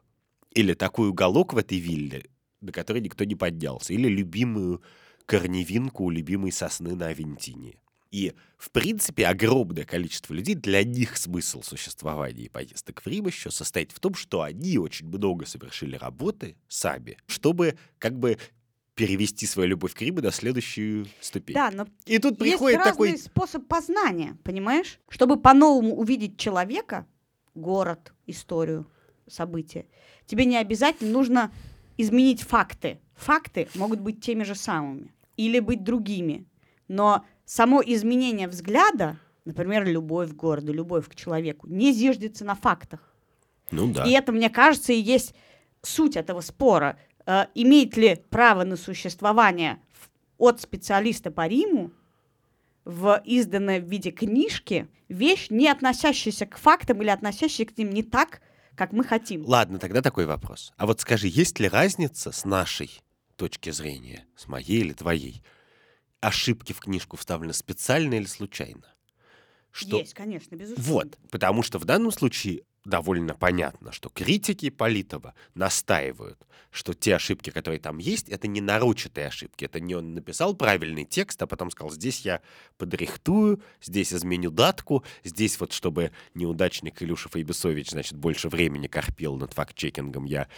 Или 0.52 0.74
такой 0.74 1.08
уголок 1.08 1.52
в 1.52 1.58
этой 1.58 1.78
вилле, 1.78 2.26
до 2.60 2.72
которой 2.72 3.00
никто 3.00 3.24
не 3.24 3.34
поднялся. 3.34 3.92
Или 3.92 4.08
любимую 4.08 4.82
корневинку 5.26 6.04
у 6.04 6.10
любимой 6.10 6.52
сосны 6.52 6.94
на 6.94 7.08
Авентине. 7.08 7.76
И, 8.10 8.32
в 8.56 8.70
принципе, 8.70 9.26
огромное 9.26 9.84
количество 9.84 10.32
людей, 10.32 10.54
для 10.54 10.82
них 10.82 11.16
смысл 11.16 11.62
существования 11.62 12.44
и 12.44 12.48
поездок 12.48 13.02
в 13.02 13.06
Рим 13.06 13.26
еще 13.26 13.50
состоит 13.50 13.92
в 13.92 14.00
том, 14.00 14.14
что 14.14 14.42
они 14.42 14.78
очень 14.78 15.06
много 15.08 15.44
совершили 15.44 15.96
работы 15.96 16.56
сами, 16.68 17.18
чтобы 17.26 17.76
как 17.98 18.18
бы 18.18 18.38
перевести 18.94 19.46
свою 19.46 19.70
любовь 19.70 19.94
к 19.94 20.02
Риму 20.02 20.20
на 20.22 20.32
следующую 20.32 21.06
ступень. 21.20 21.54
Да, 21.54 21.70
но 21.70 21.86
И 22.06 22.18
тут 22.18 22.40
есть 22.40 22.52
приходит 22.52 22.82
такой... 22.82 23.16
способ 23.16 23.66
познания, 23.68 24.36
понимаешь? 24.42 24.98
Чтобы 25.08 25.40
по-новому 25.40 25.94
увидеть 25.94 26.36
человека, 26.36 27.06
город, 27.54 28.12
историю, 28.26 28.90
события, 29.28 29.86
тебе 30.26 30.46
не 30.46 30.56
обязательно 30.56 31.12
нужно 31.12 31.52
изменить 31.96 32.42
факты. 32.42 32.98
Факты 33.14 33.68
могут 33.74 34.00
быть 34.00 34.20
теми 34.20 34.42
же 34.42 34.54
самыми 34.54 35.14
или 35.36 35.60
быть 35.60 35.84
другими. 35.84 36.46
Но 36.88 37.24
само 37.48 37.82
изменение 37.84 38.46
взгляда, 38.46 39.18
например, 39.46 39.86
любовь 39.86 40.30
к 40.30 40.34
городу, 40.34 40.72
любовь 40.72 41.08
к 41.08 41.14
человеку, 41.14 41.66
не 41.66 41.92
зиждется 41.92 42.44
на 42.44 42.54
фактах. 42.54 43.00
Ну 43.70 43.90
да. 43.90 44.04
И 44.04 44.10
это, 44.10 44.32
мне 44.32 44.50
кажется, 44.50 44.92
и 44.92 45.00
есть 45.00 45.34
суть 45.82 46.16
этого 46.16 46.42
спора. 46.42 46.98
Э, 47.26 47.46
имеет 47.54 47.96
ли 47.96 48.22
право 48.28 48.64
на 48.64 48.76
существование 48.76 49.80
от 50.36 50.60
специалиста 50.60 51.30
по 51.30 51.46
Риму 51.46 51.90
в 52.84 53.22
изданной 53.24 53.80
в 53.80 53.88
виде 53.88 54.10
книжки 54.10 54.86
вещь, 55.08 55.46
не 55.48 55.68
относящаяся 55.68 56.44
к 56.44 56.58
фактам 56.58 57.00
или 57.00 57.08
относящаяся 57.08 57.72
к 57.72 57.78
ним 57.78 57.90
не 57.90 58.02
так, 58.02 58.42
как 58.74 58.92
мы 58.92 59.04
хотим. 59.04 59.44
Ладно, 59.46 59.78
тогда 59.78 60.02
такой 60.02 60.26
вопрос. 60.26 60.72
А 60.76 60.86
вот 60.86 61.00
скажи, 61.00 61.28
есть 61.28 61.58
ли 61.60 61.68
разница 61.68 62.30
с 62.30 62.44
нашей 62.44 63.00
точки 63.36 63.70
зрения, 63.70 64.26
с 64.36 64.48
моей 64.48 64.80
или 64.80 64.92
твоей? 64.92 65.42
Ошибки 66.20 66.72
в 66.72 66.80
книжку 66.80 67.16
вставлены 67.16 67.52
специально 67.52 68.14
или 68.14 68.26
случайно? 68.26 68.84
Что... 69.70 69.98
Есть, 69.98 70.14
конечно, 70.14 70.56
безусловно. 70.56 70.92
Вот, 70.92 71.18
потому 71.30 71.62
что 71.62 71.78
в 71.78 71.84
данном 71.84 72.10
случае 72.10 72.62
довольно 72.84 73.34
понятно, 73.34 73.92
что 73.92 74.08
критики 74.08 74.70
Политова 74.70 75.34
настаивают, 75.54 76.38
что 76.70 76.94
те 76.94 77.16
ошибки, 77.16 77.50
которые 77.50 77.80
там 77.80 77.98
есть, 77.98 78.28
это 78.28 78.46
не 78.46 78.60
нарочатые 78.60 79.28
ошибки. 79.28 79.64
Это 79.64 79.78
не 79.80 79.94
он 79.94 80.14
написал 80.14 80.54
правильный 80.54 81.04
текст, 81.04 81.40
а 81.42 81.46
потом 81.46 81.70
сказал, 81.70 81.90
здесь 81.90 82.22
я 82.22 82.40
подрихтую, 82.76 83.62
здесь 83.82 84.12
изменю 84.12 84.50
датку, 84.50 85.04
здесь 85.24 85.58
вот, 85.60 85.72
чтобы 85.72 86.12
неудачник 86.34 87.02
Илюша 87.02 87.28
Фейбесович, 87.28 87.90
значит, 87.90 88.16
больше 88.16 88.48
времени 88.48 88.86
корпел 88.86 89.36
над 89.36 89.52
факт-чекингом, 89.52 90.24
я 90.24 90.48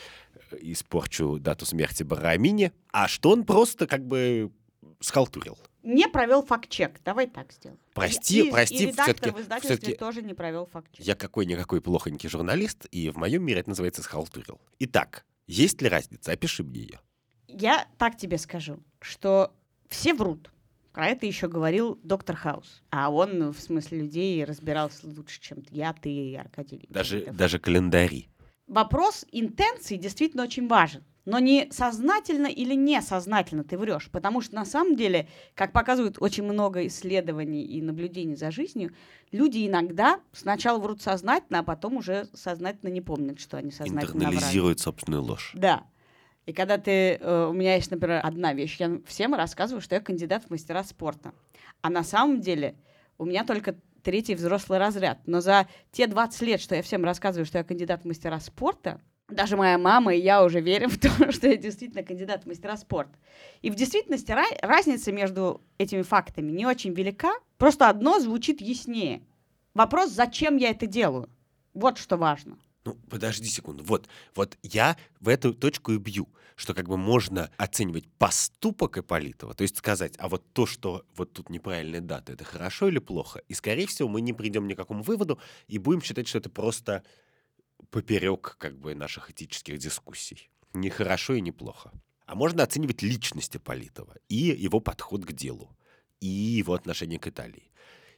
э, 0.50 0.56
испорчу 0.60 1.38
дату 1.38 1.66
смерти 1.66 2.02
Барамине. 2.02 2.72
А 2.92 3.08
что 3.08 3.30
он 3.30 3.44
просто 3.44 3.86
как 3.86 4.06
бы 4.06 4.52
схалтурил. 5.00 5.58
Не 5.82 6.08
провел 6.08 6.42
факт-чек. 6.44 7.00
Давай 7.04 7.26
так 7.26 7.52
сделаем. 7.52 7.80
Прости, 7.94 8.46
И- 8.48 8.50
прости, 8.50 8.84
и 8.84 8.86
редактор 8.86 9.32
в 9.32 9.40
издательстве 9.40 9.76
всё-таки 9.76 9.94
тоже 9.96 10.22
не 10.22 10.34
провел 10.34 10.66
факт-чек. 10.66 11.04
Я 11.06 11.14
какой-никакой 11.14 11.80
плохонький 11.80 12.28
журналист, 12.28 12.86
и 12.90 13.10
в 13.10 13.16
моем 13.16 13.42
мире 13.42 13.60
это 13.60 13.70
называется 13.70 14.02
схалтурил. 14.02 14.60
Итак, 14.78 15.24
есть 15.46 15.80
ли 15.82 15.88
разница? 15.88 16.32
Опиши 16.32 16.62
мне 16.62 16.80
ее. 16.80 17.00
Я 17.48 17.86
так 17.98 18.16
тебе 18.16 18.38
скажу, 18.38 18.78
что 19.00 19.52
все 19.88 20.14
врут. 20.14 20.50
Про 20.92 21.06
это 21.08 21.24
еще 21.24 21.48
говорил 21.48 21.98
доктор 22.02 22.36
Хаус. 22.36 22.82
А 22.90 23.10
он, 23.10 23.50
в 23.52 23.60
смысле 23.60 24.00
людей, 24.00 24.44
разбирался 24.44 25.06
лучше, 25.06 25.40
чем 25.40 25.64
я, 25.70 25.92
ты 25.92 26.10
и 26.10 26.34
Аркадий 26.34 26.84
Даже, 26.88 27.26
даже 27.32 27.58
календари. 27.58 28.28
Вопрос 28.66 29.24
интенции 29.32 29.96
действительно 29.96 30.42
очень 30.44 30.68
важен. 30.68 31.04
Но 31.30 31.38
не 31.38 31.68
сознательно 31.70 32.48
или 32.48 32.74
несознательно 32.74 33.62
ты 33.62 33.78
врешь. 33.78 34.10
Потому 34.10 34.40
что 34.40 34.56
на 34.56 34.64
самом 34.64 34.96
деле, 34.96 35.28
как 35.54 35.72
показывают 35.72 36.16
очень 36.18 36.42
много 36.42 36.86
исследований 36.88 37.62
и 37.62 37.80
наблюдений 37.80 38.34
за 38.34 38.50
жизнью, 38.50 38.92
люди 39.30 39.66
иногда 39.66 40.20
сначала 40.32 40.80
врут 40.80 41.02
сознательно, 41.02 41.60
а 41.60 41.62
потом 41.62 41.98
уже 41.98 42.26
сознательно 42.34 42.90
не 42.90 43.00
помнят, 43.00 43.38
что 43.38 43.58
они 43.58 43.70
сознательно 43.70 44.00
врали. 44.18 44.34
Интернализирует 44.34 44.80
собственную 44.80 45.22
ложь. 45.22 45.52
Да. 45.54 45.84
И 46.46 46.52
когда 46.52 46.78
ты... 46.78 47.14
э, 47.14 47.46
у 47.48 47.52
меня 47.52 47.76
есть, 47.76 47.92
например, 47.92 48.20
одна 48.24 48.52
вещь. 48.52 48.78
Я 48.80 49.00
всем 49.06 49.34
рассказываю, 49.34 49.80
что 49.80 49.94
я 49.94 50.00
кандидат 50.00 50.44
в 50.44 50.50
мастера 50.50 50.82
спорта. 50.82 51.32
А 51.80 51.90
на 51.90 52.02
самом 52.02 52.40
деле 52.40 52.74
у 53.18 53.24
меня 53.24 53.44
только 53.44 53.76
третий 54.02 54.34
взрослый 54.34 54.80
разряд. 54.80 55.20
Но 55.26 55.40
за 55.40 55.68
те 55.92 56.08
20 56.08 56.42
лет, 56.42 56.60
что 56.60 56.74
я 56.74 56.82
всем 56.82 57.04
рассказываю, 57.04 57.46
что 57.46 57.58
я 57.58 57.64
кандидат 57.64 58.02
в 58.02 58.04
мастера 58.06 58.40
спорта, 58.40 59.00
даже 59.34 59.56
моя 59.56 59.78
мама 59.78 60.14
и 60.14 60.20
я 60.20 60.44
уже 60.44 60.60
верим 60.60 60.90
в 60.90 60.98
то, 61.00 61.32
что 61.32 61.48
я 61.48 61.56
действительно 61.56 62.02
кандидат 62.02 62.44
в 62.44 62.46
мастера 62.46 62.76
спорта. 62.76 63.18
И 63.62 63.70
в 63.70 63.74
действительности 63.74 64.32
ра- 64.32 64.58
разница 64.62 65.12
между 65.12 65.60
этими 65.78 66.02
фактами 66.02 66.50
не 66.50 66.66
очень 66.66 66.92
велика. 66.92 67.32
Просто 67.58 67.88
одно 67.88 68.18
звучит 68.20 68.60
яснее. 68.60 69.22
Вопрос, 69.74 70.10
зачем 70.10 70.56
я 70.56 70.70
это 70.70 70.86
делаю? 70.86 71.28
Вот 71.74 71.98
что 71.98 72.16
важно. 72.16 72.58
Ну, 72.84 72.96
подожди 73.10 73.46
секунду. 73.46 73.84
Вот, 73.84 74.08
вот 74.34 74.56
я 74.62 74.96
в 75.20 75.28
эту 75.28 75.52
точку 75.52 75.92
и 75.92 75.98
бью, 75.98 76.28
что 76.56 76.74
как 76.74 76.88
бы 76.88 76.96
можно 76.96 77.50
оценивать 77.56 78.08
поступок 78.18 78.98
Ипполитова, 78.98 79.54
то 79.54 79.62
есть 79.62 79.76
сказать, 79.76 80.14
а 80.18 80.28
вот 80.28 80.42
то, 80.52 80.66
что 80.66 81.04
вот 81.14 81.32
тут 81.32 81.50
неправильная 81.50 82.00
дата, 82.00 82.32
это 82.32 82.44
хорошо 82.44 82.88
или 82.88 82.98
плохо? 82.98 83.42
И, 83.48 83.54
скорее 83.54 83.86
всего, 83.86 84.08
мы 84.08 84.20
не 84.22 84.32
придем 84.32 84.66
ни 84.66 84.74
к 84.74 84.78
какому 84.78 85.02
выводу 85.02 85.38
и 85.68 85.78
будем 85.78 86.02
считать, 86.02 86.26
что 86.26 86.38
это 86.38 86.50
просто 86.50 87.02
поперек 87.90 88.56
как 88.58 88.78
бы 88.78 88.94
наших 88.94 89.30
этических 89.30 89.78
дискуссий. 89.78 90.50
Не 90.72 90.90
хорошо 90.90 91.34
и 91.34 91.40
не 91.40 91.52
плохо. 91.52 91.92
А 92.26 92.34
можно 92.34 92.62
оценивать 92.62 93.02
личность 93.02 93.56
Ипполитова 93.56 94.14
и 94.28 94.36
его 94.36 94.80
подход 94.80 95.24
к 95.24 95.32
делу, 95.32 95.76
и 96.20 96.26
его 96.28 96.74
отношение 96.74 97.18
к 97.18 97.26
Италии. 97.26 97.70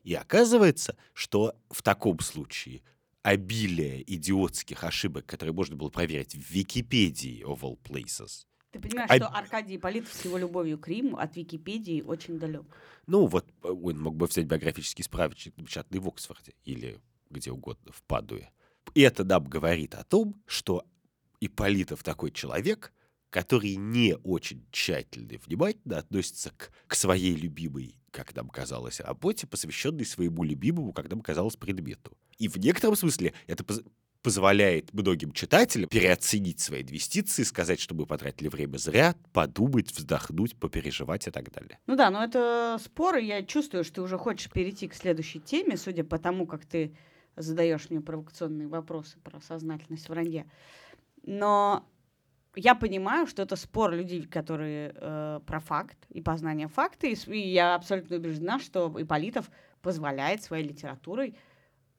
И 0.05 0.15
оказывается, 0.15 0.97
что 1.15 1.55
в 1.71 1.83
таком 1.83 2.19
случае 2.21 2.83
обилие 3.23 4.03
идиотских 4.15 4.85
ошибок, 4.85 5.27
которые 5.27 5.55
можно 5.55 5.77
было 5.77 5.89
проверить 5.89 6.35
в 6.35 6.51
Википедии 6.51 7.43
of 7.45 7.61
all 7.61 7.79
places, 7.81 8.47
Ты 8.73 8.81
понимаешь, 8.81 9.11
А- 9.11 9.17
что 9.17 9.29
Аркадий 9.29 9.79
Политов 9.79 10.13
с 10.13 10.25
его 10.25 10.39
любовью 10.39 10.79
к 10.79 10.89
Риму 10.89 11.17
от 11.19 11.37
Википедии 11.37 12.03
очень 12.03 12.39
далек. 12.39 12.65
ну 13.07 13.27
вот 13.27 13.47
э, 13.63 13.69
он 13.69 14.01
мог 14.01 14.17
бы 14.17 14.27
взять 14.27 14.47
биографический 14.47 15.05
справочник, 15.05 15.57
напечатанный 15.57 16.01
в 16.01 16.09
Оксфорде 16.09 16.55
или 16.65 16.99
где 17.31 17.51
угодно, 17.53 17.93
в 17.93 18.03
Падуе. 18.03 18.51
И 18.95 19.01
это 19.01 19.25
нам 19.25 19.45
говорит 19.45 19.95
о 19.95 20.05
том, 20.05 20.41
что 20.47 20.85
Ипполитов 21.41 22.03
такой 22.03 22.31
человек, 22.31 22.93
который 23.31 23.77
не 23.77 24.17
очень 24.17 24.67
тщательно 24.71 25.33
и 25.33 25.39
внимательно 25.39 25.99
относится 25.99 26.51
к, 26.51 26.71
к 26.87 26.95
своей 26.95 27.35
любимой, 27.35 27.97
как 28.11 28.35
нам 28.37 28.49
казалось, 28.49 29.01
работе, 29.01 29.47
посвященной 29.47 30.05
своему 30.05 30.45
любимому, 30.45 30.93
как 30.93 31.09
нам 31.11 31.21
казалось, 31.23 31.57
предмету. 31.57 32.17
И 32.39 32.49
в 32.49 32.59
некотором 32.59 32.95
смысле 32.95 33.33
это 33.47 33.65
поз- 33.65 33.83
позволяет 34.23 34.93
многим 34.93 35.33
читателям 35.33 35.89
переоценить 35.89 36.61
свои 36.61 36.83
инвестиции, 36.83 37.43
сказать, 37.43 37.81
что 37.81 37.95
мы 37.95 38.07
потратили 38.07 38.49
время 38.49 38.77
зря, 38.79 39.17
подумать, 39.33 39.91
вздохнуть, 39.91 40.57
попереживать 40.57 41.27
и 41.27 41.31
так 41.31 41.51
далее. 41.51 41.79
Ну 41.87 41.97
да, 41.97 42.11
но 42.11 42.23
это 42.23 42.79
споры. 42.83 43.23
Я 43.23 43.43
чувствую, 43.43 43.85
что 43.85 43.95
ты 43.95 44.03
уже 44.03 44.19
хочешь 44.19 44.51
перейти 44.51 44.89
к 44.89 44.95
следующей 44.95 45.41
теме, 45.41 45.77
судя 45.77 46.05
по 46.05 46.19
тому, 46.19 46.47
как 46.47 46.65
ты 46.65 46.95
задаешь 47.37 47.91
мне 47.91 48.01
провокационные 48.01 48.69
вопросы 48.69 49.19
про 49.21 49.41
сознательность 49.41 50.09
вранья. 50.09 50.47
Но 51.25 51.87
я 52.55 52.75
понимаю, 52.75 53.27
что 53.27 53.43
это 53.43 53.57
спор 53.57 53.93
людей, 53.93 54.23
которые 54.23 54.93
э, 54.95 55.41
про 55.47 55.61
факт 55.61 55.97
и 56.11 56.21
познание 56.21 56.69
факта. 56.69 57.07
И, 57.07 57.15
и 57.15 57.53
я 57.53 57.75
абсолютно 57.75 58.17
убеждена, 58.17 58.59
что 58.59 58.93
Иполитов 58.99 59.51
позволяет 59.81 60.43
своей 60.43 60.67
литературой 60.67 61.37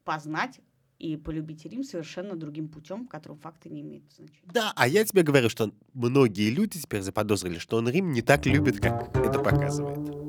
познать 0.04 0.60
и 0.98 1.16
полюбить 1.16 1.64
Рим 1.64 1.82
совершенно 1.82 2.36
другим 2.36 2.68
путем, 2.68 3.06
в 3.06 3.08
котором 3.08 3.38
факты 3.38 3.68
не 3.68 3.80
имеют 3.82 4.04
значения. 4.12 4.50
Да, 4.52 4.72
а 4.76 4.86
я 4.86 5.04
тебе 5.04 5.22
говорю, 5.22 5.48
что 5.48 5.72
многие 5.92 6.50
люди 6.50 6.80
теперь 6.80 7.02
заподозрили, 7.02 7.58
что 7.58 7.76
он 7.76 7.88
Рим 7.88 8.12
не 8.12 8.22
так 8.22 8.46
любит, 8.46 8.80
как 8.80 9.14
это 9.16 9.38
показывает. 9.40 10.23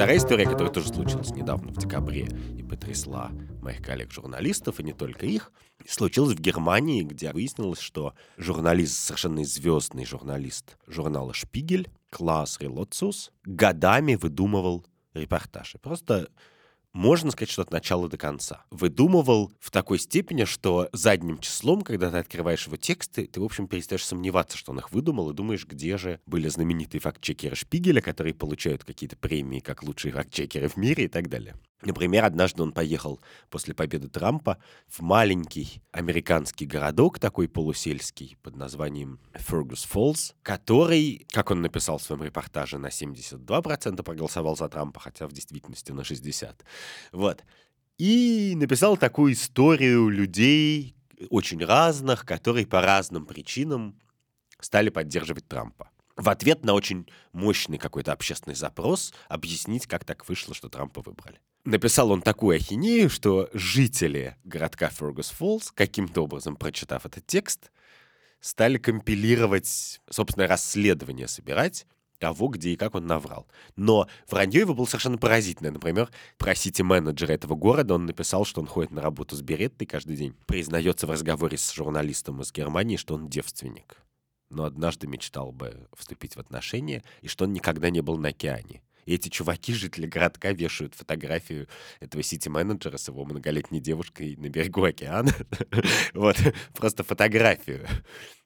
Вторая 0.00 0.16
история, 0.16 0.46
которая 0.46 0.72
тоже 0.72 0.88
случилась 0.88 1.28
недавно, 1.32 1.72
в 1.72 1.76
декабре, 1.76 2.26
и 2.56 2.62
потрясла 2.62 3.32
моих 3.60 3.82
коллег-журналистов, 3.82 4.80
и 4.80 4.82
не 4.82 4.94
только 4.94 5.26
их, 5.26 5.52
случилась 5.86 6.34
в 6.34 6.40
Германии, 6.40 7.02
где 7.02 7.30
выяснилось, 7.34 7.80
что 7.80 8.14
журналист, 8.38 8.94
совершенно 8.94 9.44
звездный 9.44 10.06
журналист 10.06 10.78
журнала 10.86 11.34
«Шпигель», 11.34 11.90
Класс 12.08 12.56
Релоциус, 12.60 13.30
годами 13.44 14.14
выдумывал 14.14 14.86
репортажи. 15.12 15.76
Просто 15.76 16.30
можно 16.92 17.30
сказать, 17.30 17.50
что 17.50 17.62
от 17.62 17.70
начала 17.70 18.08
до 18.08 18.16
конца. 18.16 18.64
Выдумывал 18.70 19.52
в 19.60 19.70
такой 19.70 19.98
степени, 19.98 20.44
что 20.44 20.88
задним 20.92 21.38
числом, 21.38 21.82
когда 21.82 22.10
ты 22.10 22.18
открываешь 22.18 22.66
его 22.66 22.76
тексты, 22.76 23.26
ты, 23.26 23.40
в 23.40 23.44
общем, 23.44 23.68
перестаешь 23.68 24.04
сомневаться, 24.04 24.58
что 24.58 24.72
он 24.72 24.78
их 24.78 24.90
выдумал, 24.90 25.30
и 25.30 25.34
думаешь, 25.34 25.66
где 25.66 25.96
же 25.96 26.20
были 26.26 26.48
знаменитые 26.48 27.00
фактчекеры 27.00 27.56
Шпигеля, 27.56 28.00
которые 28.00 28.34
получают 28.34 28.84
какие-то 28.84 29.16
премии 29.16 29.60
как 29.60 29.82
лучшие 29.82 30.12
фактчекеры 30.12 30.68
в 30.68 30.76
мире 30.76 31.04
и 31.04 31.08
так 31.08 31.28
далее. 31.28 31.54
Например, 31.82 32.26
однажды 32.26 32.62
он 32.62 32.72
поехал 32.72 33.20
после 33.48 33.74
победы 33.74 34.08
Трампа 34.08 34.58
в 34.86 35.00
маленький 35.00 35.82
американский 35.92 36.66
городок, 36.66 37.18
такой 37.18 37.48
полусельский, 37.48 38.36
под 38.42 38.56
названием 38.56 39.18
Фергус 39.34 39.84
Фоллс, 39.84 40.34
который, 40.42 41.26
как 41.30 41.50
он 41.50 41.62
написал 41.62 41.96
в 41.96 42.02
своем 42.02 42.22
репортаже, 42.22 42.76
на 42.76 42.88
72% 42.88 44.02
проголосовал 44.02 44.56
за 44.56 44.68
Трампа, 44.68 45.00
хотя 45.00 45.26
в 45.26 45.32
действительности 45.32 45.92
на 45.92 46.02
60%. 46.02 46.54
Вот. 47.12 47.44
И 47.98 48.54
написал 48.56 48.96
такую 48.96 49.34
историю 49.34 50.08
людей 50.08 50.94
очень 51.28 51.62
разных, 51.64 52.24
которые 52.24 52.66
по 52.66 52.80
разным 52.80 53.26
причинам 53.26 53.98
стали 54.60 54.88
поддерживать 54.88 55.46
Трампа. 55.48 55.90
в 56.16 56.28
ответ 56.28 56.64
на 56.64 56.74
очень 56.74 57.06
мощный 57.32 57.78
какой-то 57.78 58.12
общественный 58.12 58.54
запрос 58.54 59.14
объяснить, 59.28 59.86
как 59.86 60.04
так 60.04 60.28
вышло, 60.28 60.54
что 60.54 60.68
Трампа 60.68 61.00
выбрали. 61.00 61.40
Написал 61.64 62.10
он 62.10 62.22
такую 62.22 62.56
ахинею, 62.56 63.10
что 63.10 63.48
жители 63.52 64.36
городка 64.44 64.88
Фергус 64.88 65.30
Фоллс, 65.30 65.70
каким-то 65.70 66.22
образом 66.22 66.56
прочитав 66.56 67.06
этот 67.06 67.26
текст, 67.26 67.70
стали 68.40 68.78
компилировать 68.78 70.00
собственное 70.08 70.48
расследование, 70.48 71.28
собирать 71.28 71.86
того, 72.20 72.48
где 72.48 72.70
и 72.70 72.76
как 72.76 72.94
он 72.94 73.06
наврал. 73.06 73.48
Но 73.74 74.06
вранье 74.28 74.60
его 74.60 74.74
было 74.74 74.84
совершенно 74.84 75.18
поразительное. 75.18 75.72
Например, 75.72 76.08
про 76.38 76.54
сити-менеджера 76.54 77.32
этого 77.32 77.56
города 77.56 77.94
он 77.94 78.06
написал, 78.06 78.44
что 78.44 78.60
он 78.60 78.68
ходит 78.68 78.92
на 78.92 79.00
работу 79.00 79.34
с 79.34 79.42
Береттой 79.42 79.86
каждый 79.86 80.16
день. 80.16 80.36
Признается 80.46 81.06
в 81.06 81.10
разговоре 81.10 81.58
с 81.58 81.72
журналистом 81.72 82.40
из 82.42 82.52
Германии, 82.52 82.96
что 82.96 83.14
он 83.14 83.28
девственник. 83.28 83.96
Но 84.50 84.64
однажды 84.64 85.06
мечтал 85.06 85.50
бы 85.50 85.88
вступить 85.96 86.36
в 86.36 86.40
отношения, 86.40 87.02
и 87.22 87.28
что 87.28 87.44
он 87.44 87.52
никогда 87.52 87.88
не 87.90 88.02
был 88.02 88.18
на 88.18 88.28
океане. 88.28 88.82
И 89.10 89.14
эти 89.14 89.28
чуваки, 89.28 89.74
жители 89.74 90.06
городка, 90.06 90.52
вешают 90.52 90.94
фотографию 90.94 91.66
этого 91.98 92.22
сити-менеджера 92.22 92.96
с 92.96 93.08
его 93.08 93.24
многолетней 93.24 93.80
девушкой 93.80 94.36
на 94.36 94.48
берегу 94.48 94.84
океана. 94.84 95.32
вот, 96.14 96.36
просто 96.76 97.02
фотографию. 97.02 97.88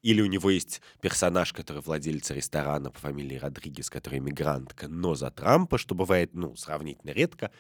Или 0.01 0.23
у 0.23 0.27
него 0.27 0.49
есть 0.49 0.81
персонаж, 1.03 1.53
который 1.53 1.83
владелец 1.83 2.31
ресторана 2.31 2.91
по 2.91 2.99
фамилии 2.99 3.37
Родригес, 3.37 3.91
который 3.91 4.21
иммигрантка, 4.21 4.89
но 4.89 5.15
за 5.15 5.31
Трампа, 5.31 5.77
что 5.77 5.95
бывает, 5.95 6.31
ну, 6.33 6.57
сравнительно 6.57 7.11
редко, 7.11 7.51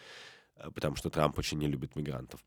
э, 0.56 0.70
потому 0.74 0.96
что 0.96 1.10
Трамп 1.10 1.38
очень 1.38 1.58
не 1.58 1.66
любит 1.66 1.96
мигрантов. 1.96 2.40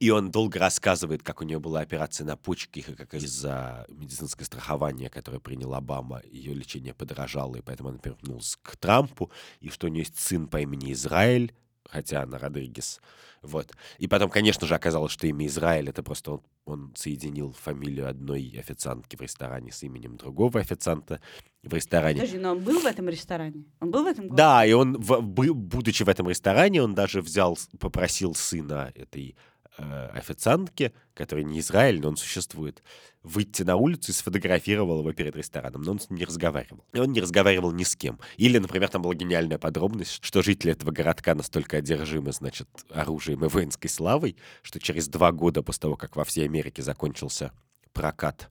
И 0.00 0.10
он 0.10 0.30
долго 0.30 0.58
рассказывает, 0.58 1.22
как 1.22 1.40
у 1.40 1.44
нее 1.44 1.60
была 1.60 1.80
операция 1.80 2.26
на 2.26 2.36
почках, 2.36 2.88
и 2.88 2.94
как 2.94 3.14
из-за 3.14 3.86
медицинского 3.88 4.44
страхования, 4.44 5.08
которое 5.08 5.38
принял 5.38 5.74
Обама, 5.74 6.22
ее 6.30 6.54
лечение 6.54 6.94
подорожало, 6.94 7.56
и 7.56 7.62
поэтому 7.62 7.90
она 7.90 7.98
вернулась 8.02 8.58
к 8.62 8.76
Трампу, 8.76 9.30
и 9.60 9.68
что 9.68 9.86
у 9.86 9.90
нее 9.90 10.00
есть 10.00 10.18
сын 10.18 10.48
по 10.48 10.60
имени 10.60 10.92
Израиль, 10.92 11.54
хотя 11.88 12.22
она 12.22 12.38
Родригес. 12.38 13.00
Вот. 13.42 13.72
И 13.98 14.08
потом, 14.08 14.30
конечно 14.30 14.66
же, 14.66 14.74
оказалось, 14.74 15.12
что 15.12 15.26
имя 15.26 15.46
Израиль— 15.46 15.88
это 15.90 16.02
просто 16.02 16.32
он, 16.32 16.40
он 16.64 16.92
соединил 16.96 17.52
фамилию 17.52 18.08
одной 18.08 18.54
официантки 18.58 19.16
в 19.16 19.20
ресторане 19.20 19.70
с 19.70 19.82
именем 19.82 20.16
другого 20.16 20.60
официанта 20.60 21.20
в 21.62 21.74
ресторане. 21.74 22.20
Подожди, 22.20 22.38
но 22.38 22.52
он 22.52 22.60
был 22.60 22.80
в 22.80 22.86
этом 22.86 23.08
ресторане? 23.08 23.64
Он 23.80 23.90
был 23.90 24.04
в 24.04 24.06
этом 24.06 24.28
городе? 24.28 24.36
Да, 24.36 24.64
и 24.64 24.72
он, 24.72 24.96
в, 24.98 25.20
будучи 25.20 26.02
в 26.04 26.08
этом 26.08 26.28
ресторане, 26.28 26.82
он 26.82 26.94
даже 26.94 27.20
взял, 27.20 27.58
попросил 27.78 28.34
сына 28.34 28.90
этой 28.94 29.36
э, 29.78 30.06
официантке, 30.14 30.92
который 31.14 31.44
не 31.44 31.60
Израиль, 31.60 32.00
но 32.00 32.08
он 32.08 32.16
существует, 32.16 32.82
выйти 33.22 33.62
на 33.62 33.76
улицу 33.76 34.12
и 34.12 34.14
сфотографировал 34.14 35.00
его 35.00 35.12
перед 35.12 35.34
рестораном, 35.34 35.82
но 35.82 35.92
он 35.92 36.00
с 36.00 36.10
ним 36.10 36.18
не 36.18 36.24
разговаривал. 36.24 36.84
И 36.92 36.98
он 36.98 37.12
не 37.12 37.20
разговаривал 37.20 37.72
ни 37.72 37.84
с 37.84 37.96
кем. 37.96 38.20
Или, 38.36 38.58
например, 38.58 38.88
там 38.88 39.02
была 39.02 39.14
гениальная 39.14 39.58
подробность, 39.58 40.22
что 40.22 40.42
жители 40.42 40.72
этого 40.72 40.90
городка 40.90 41.34
настолько 41.34 41.78
одержимы, 41.78 42.32
значит, 42.32 42.68
оружием 42.90 43.44
и 43.44 43.48
воинской 43.48 43.88
славой, 43.88 44.36
что 44.62 44.78
через 44.78 45.08
два 45.08 45.32
года 45.32 45.62
после 45.62 45.80
того, 45.80 45.96
как 45.96 46.16
во 46.16 46.24
всей 46.24 46.44
Америке 46.44 46.82
закончился 46.82 47.52
прокат 47.92 48.50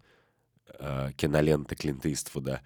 э, 0.80 1.12
киноленты 1.16 1.76
Клинта 1.76 2.12
Иствуда, 2.12 2.62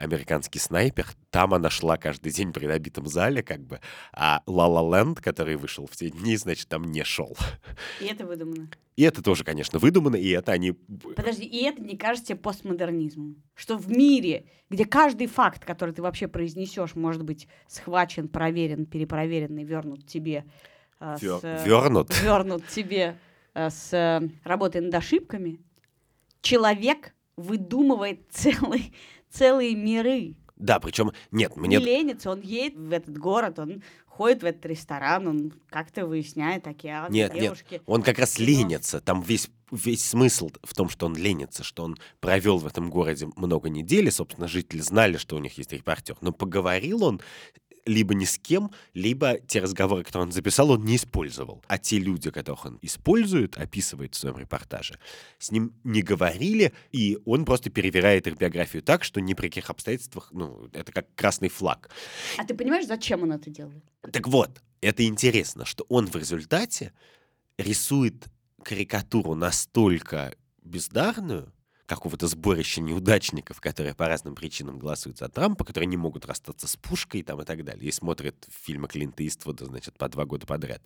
американский 0.00 0.58
снайпер. 0.58 1.06
Там 1.30 1.54
она 1.54 1.70
шла 1.70 1.96
каждый 1.96 2.32
день 2.32 2.52
при 2.52 2.66
набитом 2.66 3.06
зале, 3.06 3.42
как 3.42 3.60
бы. 3.60 3.80
А 4.12 4.42
La 4.46 4.66
La 4.66 4.82
Land, 4.82 5.20
который 5.22 5.56
вышел 5.56 5.86
в 5.86 5.94
те 5.94 6.10
дни, 6.10 6.36
значит, 6.36 6.68
там 6.68 6.90
не 6.90 7.04
шел. 7.04 7.36
И 8.00 8.06
это 8.06 8.26
выдумано. 8.26 8.70
И 8.96 9.02
это 9.02 9.22
тоже, 9.22 9.44
конечно, 9.44 9.78
выдумано, 9.78 10.16
и 10.16 10.28
это 10.30 10.52
они... 10.52 10.72
Подожди, 10.72 11.44
и 11.44 11.64
это 11.64 11.82
не 11.82 11.96
кажется 11.96 12.34
постмодернизмом? 12.34 13.42
Что 13.54 13.76
в 13.76 13.90
мире, 13.90 14.46
где 14.68 14.84
каждый 14.84 15.26
факт, 15.26 15.64
который 15.64 15.94
ты 15.94 16.02
вообще 16.02 16.28
произнесешь, 16.28 16.94
может 16.94 17.22
быть 17.22 17.46
схвачен, 17.66 18.28
проверен, 18.28 18.86
перепроверен 18.86 19.56
и 19.58 19.64
вернут 19.64 20.06
тебе... 20.06 20.44
Э, 20.98 21.16
Вер... 21.20 21.38
с, 21.38 21.66
вернут? 21.66 22.22
Вернут 22.22 22.66
тебе 22.68 23.16
э, 23.54 23.70
с 23.70 23.92
э, 23.92 24.28
работой 24.44 24.80
над 24.80 24.94
ошибками. 24.94 25.60
Человек 26.42 27.14
выдумывает 27.36 28.20
целый 28.30 28.92
целые 29.30 29.74
миры. 29.74 30.34
Да, 30.56 30.78
причем, 30.78 31.12
нет, 31.30 31.56
мне... 31.56 31.78
Не 31.78 31.84
ленится, 31.84 32.30
он 32.30 32.42
едет 32.42 32.76
в 32.76 32.92
этот 32.92 33.16
город, 33.16 33.58
он 33.58 33.82
ходит 34.06 34.42
в 34.42 34.44
этот 34.44 34.66
ресторан, 34.66 35.26
он 35.26 35.52
как-то 35.70 36.06
выясняет 36.06 36.66
океан, 36.66 37.10
нет, 37.10 37.32
девушки. 37.32 37.74
Нет, 37.74 37.82
он 37.86 38.02
как 38.02 38.18
раз 38.18 38.38
ленится. 38.38 39.00
Там 39.00 39.22
весь, 39.22 39.48
весь 39.70 40.04
смысл 40.04 40.50
в 40.62 40.74
том, 40.74 40.90
что 40.90 41.06
он 41.06 41.16
ленится, 41.16 41.64
что 41.64 41.84
он 41.84 41.96
провел 42.20 42.58
в 42.58 42.66
этом 42.66 42.90
городе 42.90 43.28
много 43.36 43.70
недель, 43.70 44.08
и, 44.08 44.10
собственно, 44.10 44.48
жители 44.48 44.80
знали, 44.80 45.16
что 45.16 45.36
у 45.36 45.38
них 45.38 45.56
есть 45.56 45.72
репортер. 45.72 46.18
Но 46.20 46.32
поговорил 46.32 47.04
он 47.04 47.22
либо 47.90 48.14
ни 48.14 48.24
с 48.24 48.38
кем, 48.38 48.70
либо 48.94 49.38
те 49.38 49.60
разговоры, 49.60 50.04
которые 50.04 50.26
он 50.26 50.32
записал, 50.32 50.70
он 50.70 50.84
не 50.84 50.96
использовал. 50.96 51.62
А 51.66 51.78
те 51.78 51.98
люди, 51.98 52.30
которых 52.30 52.64
он 52.64 52.78
использует, 52.82 53.58
описывает 53.58 54.14
в 54.14 54.18
своем 54.18 54.38
репортаже, 54.38 54.98
с 55.38 55.50
ним 55.50 55.74
не 55.84 56.02
говорили, 56.02 56.72
и 56.92 57.18
он 57.24 57.44
просто 57.44 57.70
перевирает 57.70 58.26
их 58.26 58.36
биографию 58.36 58.82
так, 58.82 59.04
что 59.04 59.20
ни 59.20 59.34
при 59.34 59.48
каких 59.48 59.70
обстоятельствах, 59.70 60.28
ну, 60.32 60.68
это 60.72 60.92
как 60.92 61.06
красный 61.14 61.48
флаг. 61.48 61.90
А 62.38 62.44
ты 62.44 62.54
понимаешь, 62.54 62.86
зачем 62.86 63.22
он 63.22 63.32
это 63.32 63.50
делает? 63.50 63.82
Так 64.12 64.28
вот, 64.28 64.62
это 64.80 65.04
интересно, 65.04 65.64
что 65.64 65.84
он 65.88 66.06
в 66.06 66.16
результате 66.16 66.92
рисует 67.58 68.26
карикатуру 68.62 69.34
настолько 69.34 70.34
бездарную, 70.62 71.52
какого-то 71.90 72.28
сборища 72.28 72.80
неудачников, 72.80 73.60
которые 73.60 73.94
по 73.94 74.06
разным 74.06 74.36
причинам 74.36 74.78
голосуют 74.78 75.18
за 75.18 75.28
Трампа, 75.28 75.64
которые 75.64 75.88
не 75.88 75.96
могут 75.96 76.24
расстаться 76.24 76.68
с 76.68 76.76
пушкой 76.76 77.22
там, 77.22 77.42
и 77.42 77.44
так 77.44 77.64
далее, 77.64 77.88
и 77.88 77.92
смотрят 77.92 78.36
фильмы 78.48 78.86
Клинта 78.86 79.26
Иствуда, 79.26 79.66
значит, 79.66 79.98
по 79.98 80.08
два 80.08 80.24
года 80.24 80.46
подряд. 80.46 80.80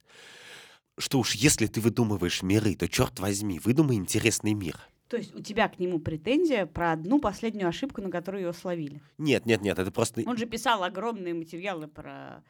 Что 0.97 1.19
уж, 1.19 1.35
если 1.35 1.67
ты 1.67 1.83
выдумываешь 1.83 2.43
миры, 2.43 2.75
то, 2.75 2.88
черт 2.88 3.21
возьми, 3.21 3.59
выдумай 3.59 3.97
интересный 3.97 4.55
мир. 4.55 4.81
То 5.09 5.19
есть 5.19 5.35
у 5.35 5.43
тебя 5.43 5.69
к 5.69 5.79
нему 5.79 5.99
претензия 5.99 6.64
про 6.64 6.93
одну 6.93 7.21
последнюю 7.21 7.69
ошибку, 7.69 8.01
на 8.01 8.11
которую 8.11 8.43
его 8.45 8.53
словили? 8.55 9.03
Нет, 9.19 9.45
нет, 9.45 9.61
нет, 9.61 9.79
это 9.79 9.90
просто... 9.90 10.23
Он 10.25 10.38
же 10.38 10.47
писал 10.47 10.83
огромные 10.83 11.35
материалы 11.35 11.87
про 11.87 12.43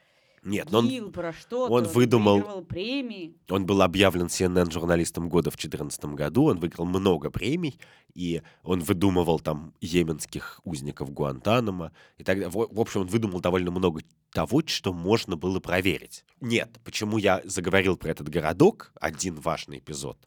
нет, 0.44 0.70
но 0.70 0.80
он, 0.80 1.12
про 1.12 1.32
что 1.32 1.68
он 1.68 1.84
выдумал... 1.84 2.62
премии. 2.64 3.36
Он 3.48 3.64
был 3.64 3.80
объявлен 3.82 4.26
CNN 4.26 4.70
журналистом 4.70 5.28
года 5.28 5.50
в 5.50 5.54
2014 5.54 6.04
году, 6.06 6.44
он 6.44 6.58
выиграл 6.58 6.84
много 6.84 7.30
премий, 7.30 7.80
и 8.14 8.42
он 8.62 8.80
выдумывал 8.80 9.40
там 9.40 9.74
йеменских 9.80 10.60
узников 10.64 11.10
Гуантанамо 11.10 11.92
и 12.18 12.24
так 12.24 12.36
далее. 12.36 12.50
В, 12.50 12.68
в 12.70 12.80
общем, 12.80 13.02
он 13.02 13.06
выдумал 13.06 13.40
довольно 13.40 13.70
много 13.70 14.02
того, 14.32 14.62
что 14.66 14.92
можно 14.92 15.36
было 15.36 15.60
проверить. 15.60 16.24
Нет, 16.40 16.78
почему 16.84 17.16
я 17.18 17.40
заговорил 17.44 17.96
про 17.96 18.10
этот 18.10 18.28
городок, 18.28 18.92
один 19.00 19.36
важный 19.36 19.78
эпизод, 19.78 20.18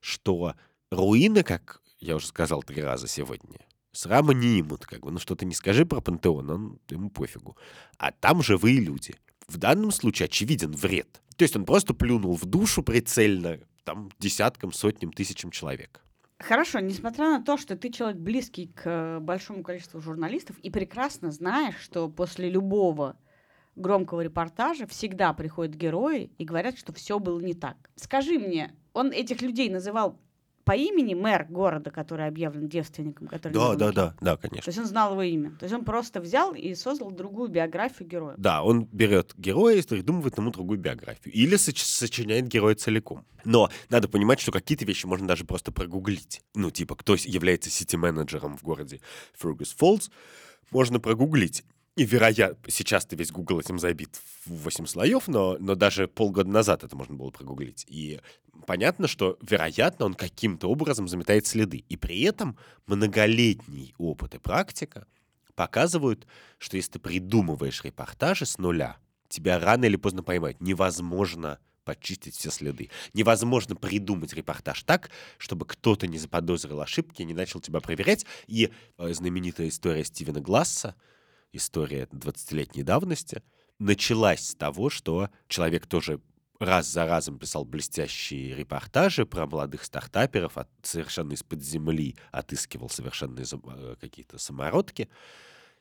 что 0.00 0.54
руины, 0.90 1.42
как 1.42 1.82
я 1.98 2.16
уже 2.16 2.26
сказал 2.26 2.62
три 2.62 2.82
раза 2.82 3.06
сегодня, 3.08 3.58
срама 3.92 4.32
не 4.32 4.60
имут, 4.60 4.86
как 4.86 5.00
бы, 5.00 5.10
ну 5.10 5.18
что 5.18 5.34
ты 5.34 5.44
не 5.44 5.54
скажи 5.54 5.84
про 5.84 6.00
пантеон, 6.00 6.50
он, 6.50 6.78
ему 6.88 7.10
пофигу. 7.10 7.56
А 7.98 8.10
там 8.10 8.42
живые 8.42 8.80
люди. 8.80 9.16
В 9.50 9.56
данном 9.56 9.90
случае 9.90 10.26
очевиден 10.26 10.70
вред. 10.70 11.20
То 11.36 11.42
есть 11.42 11.56
он 11.56 11.64
просто 11.64 11.92
плюнул 11.92 12.36
в 12.36 12.44
душу 12.44 12.84
прицельно 12.84 13.58
там 13.82 14.08
десяткам, 14.20 14.72
сотням, 14.72 15.12
тысячам 15.12 15.50
человек. 15.50 16.04
Хорошо, 16.38 16.78
несмотря 16.78 17.30
на 17.30 17.42
то, 17.42 17.56
что 17.56 17.76
ты 17.76 17.90
человек 17.90 18.20
близкий 18.20 18.68
к 18.68 18.82
э, 18.84 19.18
большому 19.18 19.64
количеству 19.64 20.00
журналистов 20.00 20.56
и 20.60 20.70
прекрасно 20.70 21.32
знаешь, 21.32 21.74
что 21.80 22.08
после 22.08 22.48
любого 22.48 23.16
громкого 23.74 24.20
репортажа 24.20 24.86
всегда 24.86 25.32
приходят 25.32 25.74
герои 25.74 26.30
и 26.38 26.44
говорят, 26.44 26.78
что 26.78 26.92
все 26.92 27.18
было 27.18 27.40
не 27.40 27.54
так. 27.54 27.76
Скажи 27.96 28.38
мне, 28.38 28.72
он 28.92 29.10
этих 29.10 29.42
людей 29.42 29.68
называл 29.68 30.16
по 30.64 30.72
имени 30.72 31.14
мэр 31.14 31.46
города, 31.48 31.90
который 31.90 32.26
объявлен 32.26 32.68
девственником, 32.68 33.28
который 33.28 33.52
да, 33.52 33.74
да, 33.74 33.92
да, 33.92 34.14
да, 34.20 34.36
конечно. 34.36 34.62
То 34.62 34.68
есть 34.68 34.78
он 34.78 34.86
знал 34.86 35.12
его 35.12 35.22
имя. 35.22 35.50
То 35.58 35.64
есть 35.64 35.74
он 35.74 35.84
просто 35.84 36.20
взял 36.20 36.54
и 36.54 36.74
создал 36.74 37.10
другую 37.10 37.48
биографию 37.48 38.08
героя. 38.08 38.34
Да, 38.36 38.62
он 38.62 38.84
берет 38.84 39.34
героя 39.36 39.76
и 39.76 39.82
придумывает 39.82 40.36
ему 40.38 40.50
другую 40.50 40.78
биографию. 40.78 41.34
Или 41.34 41.56
соч- 41.56 41.84
сочиняет 41.84 42.46
героя 42.48 42.74
целиком. 42.74 43.24
Но 43.44 43.70
надо 43.88 44.08
понимать, 44.08 44.40
что 44.40 44.52
какие-то 44.52 44.84
вещи 44.84 45.06
можно 45.06 45.26
даже 45.26 45.44
просто 45.44 45.72
прогуглить. 45.72 46.42
Ну, 46.54 46.70
типа, 46.70 46.94
кто 46.94 47.14
является 47.14 47.70
сити-менеджером 47.70 48.56
в 48.56 48.62
городе 48.62 49.00
Фергус 49.34 49.74
Фоллс, 49.78 50.10
можно 50.70 51.00
прогуглить. 51.00 51.64
И, 52.00 52.06
вероятно, 52.06 52.56
сейчас-то 52.70 53.14
весь 53.14 53.30
Google 53.30 53.60
этим 53.60 53.78
забит 53.78 54.18
в 54.46 54.62
8 54.62 54.86
слоев, 54.86 55.28
но, 55.28 55.58
но 55.60 55.74
даже 55.74 56.08
полгода 56.08 56.48
назад 56.48 56.82
это 56.82 56.96
можно 56.96 57.14
было 57.14 57.28
прогуглить. 57.28 57.84
И 57.88 58.20
понятно, 58.66 59.06
что, 59.06 59.36
вероятно, 59.42 60.06
он 60.06 60.14
каким-то 60.14 60.68
образом 60.68 61.08
заметает 61.08 61.46
следы. 61.46 61.84
И 61.90 61.98
при 61.98 62.22
этом 62.22 62.56
многолетний 62.86 63.94
опыт 63.98 64.34
и 64.34 64.38
практика 64.38 65.06
показывают, 65.54 66.26
что 66.56 66.78
если 66.78 66.92
ты 66.92 67.00
придумываешь 67.00 67.84
репортажи 67.84 68.46
с 68.46 68.56
нуля, 68.56 68.96
тебя 69.28 69.58
рано 69.60 69.84
или 69.84 69.96
поздно 69.96 70.22
поймают. 70.22 70.62
Невозможно 70.62 71.58
почистить 71.84 72.34
все 72.34 72.50
следы. 72.50 72.88
Невозможно 73.12 73.76
придумать 73.76 74.32
репортаж 74.32 74.84
так, 74.84 75.10
чтобы 75.36 75.66
кто-то 75.66 76.06
не 76.06 76.16
заподозрил 76.16 76.80
ошибки, 76.80 77.20
не 77.20 77.34
начал 77.34 77.60
тебя 77.60 77.80
проверять. 77.80 78.24
И 78.46 78.70
э, 78.96 79.12
знаменитая 79.12 79.68
история 79.68 80.02
Стивена 80.02 80.40
Гласса, 80.40 80.94
история 81.52 82.04
20-летней 82.04 82.82
давности, 82.82 83.42
началась 83.78 84.48
с 84.48 84.54
того, 84.54 84.90
что 84.90 85.30
человек 85.48 85.86
тоже 85.86 86.20
раз 86.60 86.86
за 86.86 87.06
разом 87.06 87.38
писал 87.38 87.64
блестящие 87.64 88.54
репортажи 88.54 89.24
про 89.24 89.46
молодых 89.46 89.82
стартаперов, 89.82 90.58
от, 90.58 90.68
совершенно 90.82 91.32
из-под 91.32 91.62
земли 91.62 92.16
отыскивал 92.30 92.90
совершенно 92.90 93.40
из, 93.40 93.52
э, 93.52 93.96
какие-то 93.98 94.38
самородки. 94.38 95.08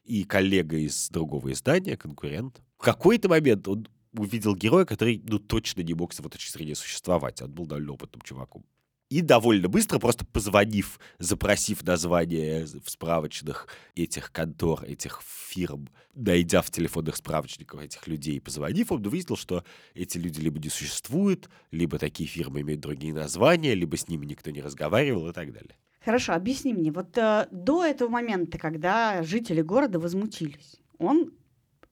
И 0.05 0.23
коллега 0.23 0.77
из 0.77 1.10
другого 1.10 1.51
издания, 1.51 1.97
конкурент, 1.97 2.62
в 2.77 2.84
какой-то 2.84 3.27
момент 3.27 3.67
он 3.67 3.88
увидел 4.13 4.55
героя, 4.55 4.86
который, 4.86 5.21
ну, 5.27 5.38
точно 5.38 5.82
не 5.82 5.93
мог 5.93 6.13
с 6.13 6.19
его 6.19 6.29
точки 6.29 6.73
существовать. 6.73 7.41
Он 7.41 7.51
был 7.51 7.65
довольно 7.67 7.93
опытным 7.93 8.21
чуваком. 8.21 8.65
И 9.10 9.22
довольно 9.22 9.67
быстро, 9.69 9.98
просто 9.98 10.24
позвонив, 10.24 11.00
запросив 11.17 11.84
название 11.84 12.65
в 12.65 12.89
справочных 12.89 13.67
этих 13.95 14.32
контор, 14.32 14.84
этих 14.84 15.22
фирм, 15.24 15.89
найдя 16.13 16.62
в 16.62 16.69
телефонных 16.69 17.15
справочниках 17.15 17.82
этих 17.82 18.08
людей, 18.08 18.39
позвонив, 18.39 18.91
он 18.91 19.06
увидел, 19.06 19.36
что 19.36 19.63
эти 19.95 20.19
люди 20.19 20.39
либо 20.39 20.60
не 20.60 20.69
существуют, 20.69 21.50
либо 21.72 21.98
такие 21.98 22.30
фирмы 22.30 22.62
имеют 22.62 22.82
другие 22.82 23.13
названия, 23.13 23.74
либо 23.74 23.98
с 23.98 24.08
ними 24.08 24.28
никто 24.28 24.52
не 24.52 24.62
разговаривал 24.62 25.28
и 25.28 25.34
так 25.34 25.52
далее. 25.54 25.76
Хорошо, 26.06 26.34
объясни 26.34 26.74
мне, 26.74 26.91
вот 26.91 27.17
э, 27.17 27.48
до 27.52 27.84
этого 27.84 28.10
момента, 28.10 28.60
когда 28.60 29.24
жители 29.24 29.62
города 29.62 30.00
возмутились, 30.00 30.80
он 31.00 31.34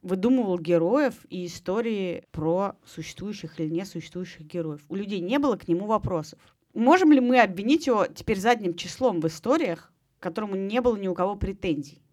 выдумывал 0.02 0.60
героев 0.60 1.16
и 1.30 1.48
истории 1.48 2.24
про 2.32 2.78
существующих 2.86 3.60
или 3.60 3.70
несуществующих 3.70 4.42
героев. 4.42 4.82
У 4.88 4.96
людей 4.96 5.20
не 5.20 5.40
было 5.40 5.58
к 5.58 5.68
нему 5.68 5.88
вопросов. 5.88 6.40
Можем 6.78 7.12
ли 7.12 7.20
мы 7.20 7.42
обвинить 7.42 7.88
его 7.88 8.06
теперь 8.06 8.40
задним 8.40 8.76
числом 8.76 9.20
в 9.20 9.26
историях, 9.26 9.92
к 10.20 10.24
которому 10.24 10.56
не 10.56 10.80
было 10.80 10.96
ни 10.96 11.08
у 11.08 11.16
кого 11.16 11.36
претензий? 11.36 12.04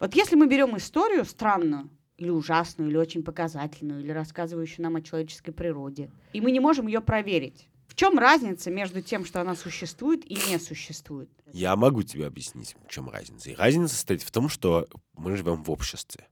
Вот 0.00 0.14
если 0.14 0.36
мы 0.36 0.46
берем 0.46 0.74
историю 0.78 1.26
странную, 1.26 1.90
или 2.16 2.30
ужасную, 2.30 2.88
или 2.88 2.96
очень 2.96 3.22
показательную, 3.22 4.00
или 4.00 4.10
рассказывающую 4.10 4.82
нам 4.82 4.96
о 4.96 5.02
человеческой 5.02 5.52
природе, 5.52 6.10
и 6.32 6.40
мы 6.40 6.50
не 6.50 6.60
можем 6.60 6.86
ее 6.86 7.02
проверить, 7.02 7.68
в 7.88 7.94
чем 7.94 8.18
разница 8.18 8.70
между 8.70 9.02
тем, 9.02 9.26
что 9.26 9.42
она 9.42 9.54
существует 9.54 10.24
и 10.24 10.38
не 10.50 10.58
существует? 10.58 11.28
Я 11.52 11.76
могу 11.76 12.02
тебе 12.02 12.26
объяснить, 12.26 12.74
в 12.86 12.90
чем 12.90 13.10
разница. 13.10 13.50
И 13.50 13.54
разница 13.54 13.96
состоит 13.96 14.22
в 14.22 14.30
том, 14.30 14.48
что 14.48 14.88
мы 15.12 15.36
живем 15.36 15.62
в 15.62 15.70
обществе. 15.70 16.26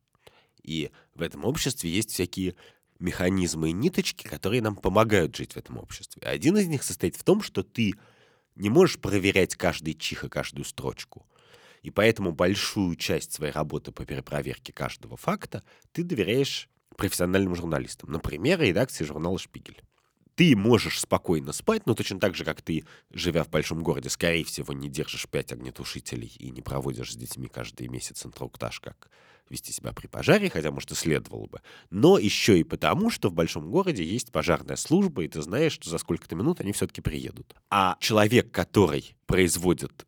И 0.62 0.90
в 1.14 1.20
этом 1.20 1.44
обществе 1.44 1.90
есть 1.90 2.12
всякие 2.12 2.56
механизмы 2.98 3.70
и 3.70 3.72
ниточки, 3.72 4.26
которые 4.26 4.62
нам 4.62 4.76
помогают 4.76 5.36
жить 5.36 5.52
в 5.52 5.56
этом 5.56 5.78
обществе. 5.78 6.22
Один 6.22 6.56
из 6.56 6.66
них 6.66 6.82
состоит 6.82 7.16
в 7.16 7.24
том, 7.24 7.42
что 7.42 7.62
ты 7.62 7.94
не 8.54 8.70
можешь 8.70 8.98
проверять 8.98 9.54
каждый 9.54 9.94
чих 9.94 10.24
и 10.24 10.28
каждую 10.28 10.64
строчку. 10.64 11.26
И 11.82 11.90
поэтому 11.90 12.32
большую 12.32 12.96
часть 12.96 13.32
своей 13.32 13.52
работы 13.52 13.92
по 13.92 14.04
перепроверке 14.04 14.72
каждого 14.72 15.16
факта 15.16 15.62
ты 15.92 16.02
доверяешь 16.02 16.68
профессиональным 16.96 17.54
журналистам. 17.54 18.10
Например, 18.10 18.60
редакции 18.60 19.04
журнала 19.04 19.38
«Шпигель». 19.38 19.82
Ты 20.34 20.54
можешь 20.54 21.00
спокойно 21.00 21.52
спать, 21.52 21.86
но 21.86 21.94
точно 21.94 22.20
так 22.20 22.34
же, 22.34 22.44
как 22.44 22.60
ты, 22.60 22.84
живя 23.10 23.42
в 23.42 23.48
большом 23.48 23.82
городе, 23.82 24.10
скорее 24.10 24.44
всего, 24.44 24.74
не 24.74 24.90
держишь 24.90 25.26
пять 25.28 25.50
огнетушителей 25.52 26.30
и 26.38 26.50
не 26.50 26.60
проводишь 26.60 27.14
с 27.14 27.16
детьми 27.16 27.48
каждый 27.48 27.88
месяц 27.88 28.26
инструктаж, 28.26 28.80
как 28.80 29.10
вести 29.50 29.72
себя 29.72 29.92
при 29.92 30.06
пожаре, 30.06 30.50
хотя, 30.50 30.70
может, 30.70 30.92
и 30.92 30.94
следовало 30.94 31.46
бы. 31.46 31.60
Но 31.90 32.18
еще 32.18 32.58
и 32.58 32.64
потому, 32.64 33.10
что 33.10 33.28
в 33.28 33.34
большом 33.34 33.70
городе 33.70 34.04
есть 34.04 34.32
пожарная 34.32 34.76
служба, 34.76 35.24
и 35.24 35.28
ты 35.28 35.42
знаешь, 35.42 35.72
что 35.72 35.90
за 35.90 35.98
сколько-то 35.98 36.34
минут 36.34 36.60
они 36.60 36.72
все-таки 36.72 37.00
приедут. 37.00 37.54
А 37.70 37.96
человек, 38.00 38.50
который 38.50 39.16
производит 39.26 40.06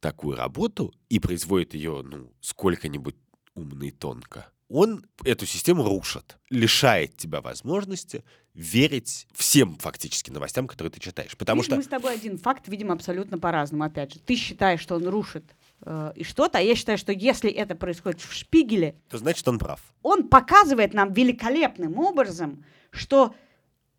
такую 0.00 0.36
работу 0.36 0.92
и 1.08 1.18
производит 1.18 1.74
ее, 1.74 2.02
ну, 2.04 2.32
сколько-нибудь 2.40 3.16
умно 3.54 3.84
и 3.84 3.90
тонко, 3.90 4.50
он 4.68 5.06
эту 5.24 5.46
систему 5.46 5.84
рушит, 5.84 6.36
лишает 6.50 7.16
тебя 7.16 7.40
возможности 7.40 8.24
верить 8.54 9.26
всем 9.32 9.76
фактически 9.76 10.30
новостям, 10.30 10.66
которые 10.66 10.90
ты 10.90 11.00
читаешь. 11.00 11.36
Потому 11.36 11.62
Видишь, 11.62 11.66
что... 11.66 11.76
Мы 11.76 11.82
с 11.82 11.86
тобой 11.86 12.14
один 12.14 12.38
факт 12.38 12.68
видим 12.68 12.90
абсолютно 12.90 13.38
по-разному, 13.38 13.84
опять 13.84 14.14
же. 14.14 14.20
Ты 14.20 14.36
считаешь, 14.36 14.80
что 14.80 14.96
он 14.96 15.06
рушит 15.08 15.44
и 16.14 16.24
что-то, 16.24 16.58
а 16.58 16.60
я 16.60 16.74
считаю, 16.74 16.98
что 16.98 17.12
если 17.12 17.50
это 17.50 17.74
происходит 17.74 18.20
в 18.20 18.32
Шпигеле... 18.32 18.94
То 19.10 19.18
значит, 19.18 19.46
он 19.46 19.58
прав. 19.58 19.80
Он 20.02 20.28
показывает 20.28 20.94
нам 20.94 21.12
великолепным 21.12 21.98
образом, 21.98 22.64
что 22.90 23.34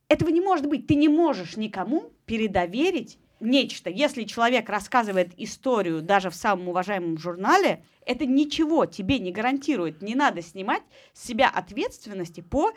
этого 0.08 0.30
не 0.30 0.42
может 0.42 0.68
быть. 0.68 0.88
Ты 0.88 0.96
не 0.96 1.10
можешь 1.10 1.58
никому 1.58 2.12
передоверить 2.26 3.20
нечто. 3.40 3.90
Если 3.90 4.24
человек 4.24 4.70
рассказывает 4.70 5.34
историю 5.38 6.02
даже 6.02 6.30
в 6.30 6.36
самом 6.36 6.70
уважаемом 6.70 7.18
журнале, 7.18 7.84
это 8.06 8.26
ничего 8.26 8.86
тебе 8.86 9.20
не 9.20 9.32
гарантирует. 9.32 10.02
Не 10.02 10.16
надо 10.16 10.42
снимать 10.42 10.84
с 11.14 11.26
себя 11.28 11.50
ответственности 11.50 12.42
по 12.42 12.72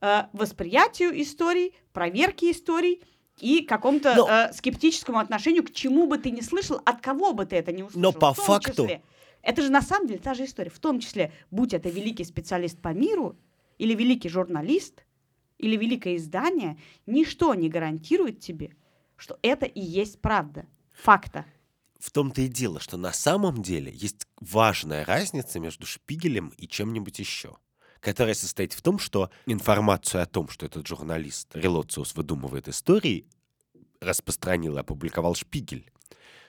э, 0.00 0.22
восприятию 0.32 1.20
историй, 1.20 1.74
проверке 1.92 2.50
историй 2.50 3.02
и 3.40 3.62
какому-то 3.64 4.14
Но- 4.14 4.28
э, 4.28 4.52
скептическому 4.52 5.18
отношению 5.18 5.64
к 5.64 5.72
чему 5.72 6.06
бы 6.06 6.18
ты 6.18 6.30
ни 6.30 6.40
слышал, 6.40 6.80
от 6.84 7.00
кого 7.00 7.32
бы 7.32 7.46
ты 7.46 7.56
это 7.56 7.72
не 7.72 7.82
услышал. 7.82 8.00
Но 8.00 8.12
по 8.12 8.32
факту- 8.34 8.84
числе- 8.86 9.02
это 9.42 9.62
же 9.62 9.70
на 9.70 9.82
самом 9.82 10.06
деле 10.08 10.18
та 10.20 10.34
же 10.34 10.44
история. 10.44 10.70
В 10.70 10.78
том 10.78 11.00
числе, 11.00 11.32
будь 11.50 11.74
это 11.74 11.88
великий 11.88 12.24
специалист 12.24 12.78
по 12.80 12.88
миру, 12.92 13.36
или 13.78 13.94
великий 13.94 14.28
журналист, 14.28 15.04
или 15.58 15.76
великое 15.76 16.16
издание, 16.16 16.78
ничто 17.06 17.54
не 17.54 17.68
гарантирует 17.68 18.40
тебе, 18.40 18.72
что 19.16 19.38
это 19.42 19.66
и 19.66 19.80
есть 19.80 20.20
правда. 20.20 20.66
Факта. 20.92 21.44
В 21.98 22.10
том-то 22.12 22.42
и 22.42 22.48
дело, 22.48 22.78
что 22.80 22.96
на 22.96 23.12
самом 23.12 23.62
деле 23.62 23.92
есть 23.92 24.26
важная 24.40 25.04
разница 25.04 25.58
между 25.58 25.84
Шпигелем 25.86 26.52
и 26.56 26.68
чем-нибудь 26.68 27.18
еще, 27.18 27.56
которая 28.00 28.34
состоит 28.34 28.72
в 28.72 28.82
том, 28.82 28.98
что 28.98 29.30
информацию 29.46 30.22
о 30.22 30.26
том, 30.26 30.48
что 30.48 30.66
этот 30.66 30.86
журналист 30.86 31.48
Релоциус 31.54 32.14
выдумывает 32.14 32.68
истории, 32.68 33.26
распространил 34.00 34.76
и 34.76 34.80
опубликовал 34.80 35.34
Шпигель, 35.34 35.90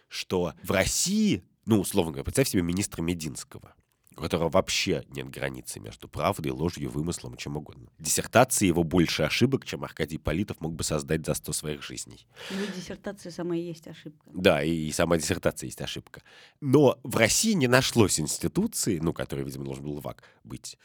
что 0.07 0.53
в 0.63 0.71
России, 0.71 1.43
ну, 1.65 1.79
условно 1.79 2.11
говоря, 2.11 2.23
представь 2.23 2.49
себе 2.49 2.61
министра 2.61 3.01
Мединского, 3.01 3.73
у 4.19 4.21
которого 4.21 4.49
вообще 4.49 5.05
нет 5.09 5.29
границы 5.29 5.79
между 5.79 6.09
правдой, 6.09 6.51
ложью, 6.51 6.89
вымыслом 6.89 7.37
чем 7.37 7.55
угодно. 7.55 7.89
Диссертации 7.99 8.67
его 8.67 8.83
больше 8.83 9.23
ошибок, 9.23 9.65
чем 9.65 9.83
Аркадий 9.83 10.17
Политов 10.17 10.59
мог 10.59 10.73
бы 10.73 10.83
создать 10.83 11.25
за 11.25 11.33
сто 11.33 11.53
своих 11.53 11.81
жизней. 11.81 12.27
Ну, 12.51 12.57
диссертация 12.75 13.31
самая 13.31 13.59
есть 13.59 13.87
ошибка. 13.87 14.29
Да, 14.33 14.61
и, 14.61 14.71
и 14.71 14.91
сама 14.91 15.17
диссертация 15.17 15.67
есть 15.67 15.81
ошибка. 15.81 16.21
Но 16.59 16.99
в 17.03 17.15
России 17.15 17.53
не 17.53 17.67
нашлось 17.67 18.19
институции, 18.19 18.99
ну, 18.99 19.13
которой, 19.13 19.45
видимо, 19.45 19.63
должен 19.63 19.85
был 19.85 20.01
ВАК 20.01 20.23
быть, 20.43 20.77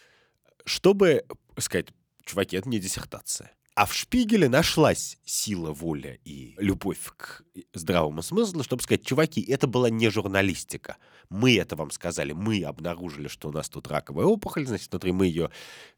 чтобы 0.64 1.24
сказать, 1.58 1.88
чуваки, 2.24 2.56
это 2.56 2.68
не 2.68 2.78
диссертация. 2.78 3.52
А 3.76 3.86
в 3.86 3.92
Шпигеле 3.92 4.48
нашлась 4.48 5.18
сила, 5.24 5.72
воля 5.72 6.16
и 6.24 6.54
любовь 6.58 7.00
к 7.16 7.42
здравому 7.72 8.22
смыслу, 8.22 8.62
чтобы 8.62 8.82
сказать, 8.84 9.04
чуваки, 9.04 9.42
это 9.42 9.66
была 9.66 9.90
не 9.90 10.10
журналистика. 10.10 10.96
Мы 11.28 11.56
это 11.58 11.74
вам 11.74 11.90
сказали, 11.90 12.32
мы 12.32 12.62
обнаружили, 12.62 13.26
что 13.26 13.48
у 13.48 13.52
нас 13.52 13.68
тут 13.68 13.88
раковая 13.88 14.26
опухоль, 14.26 14.64
значит, 14.64 14.92
внутри 14.92 15.10
мы 15.10 15.26
ее 15.26 15.50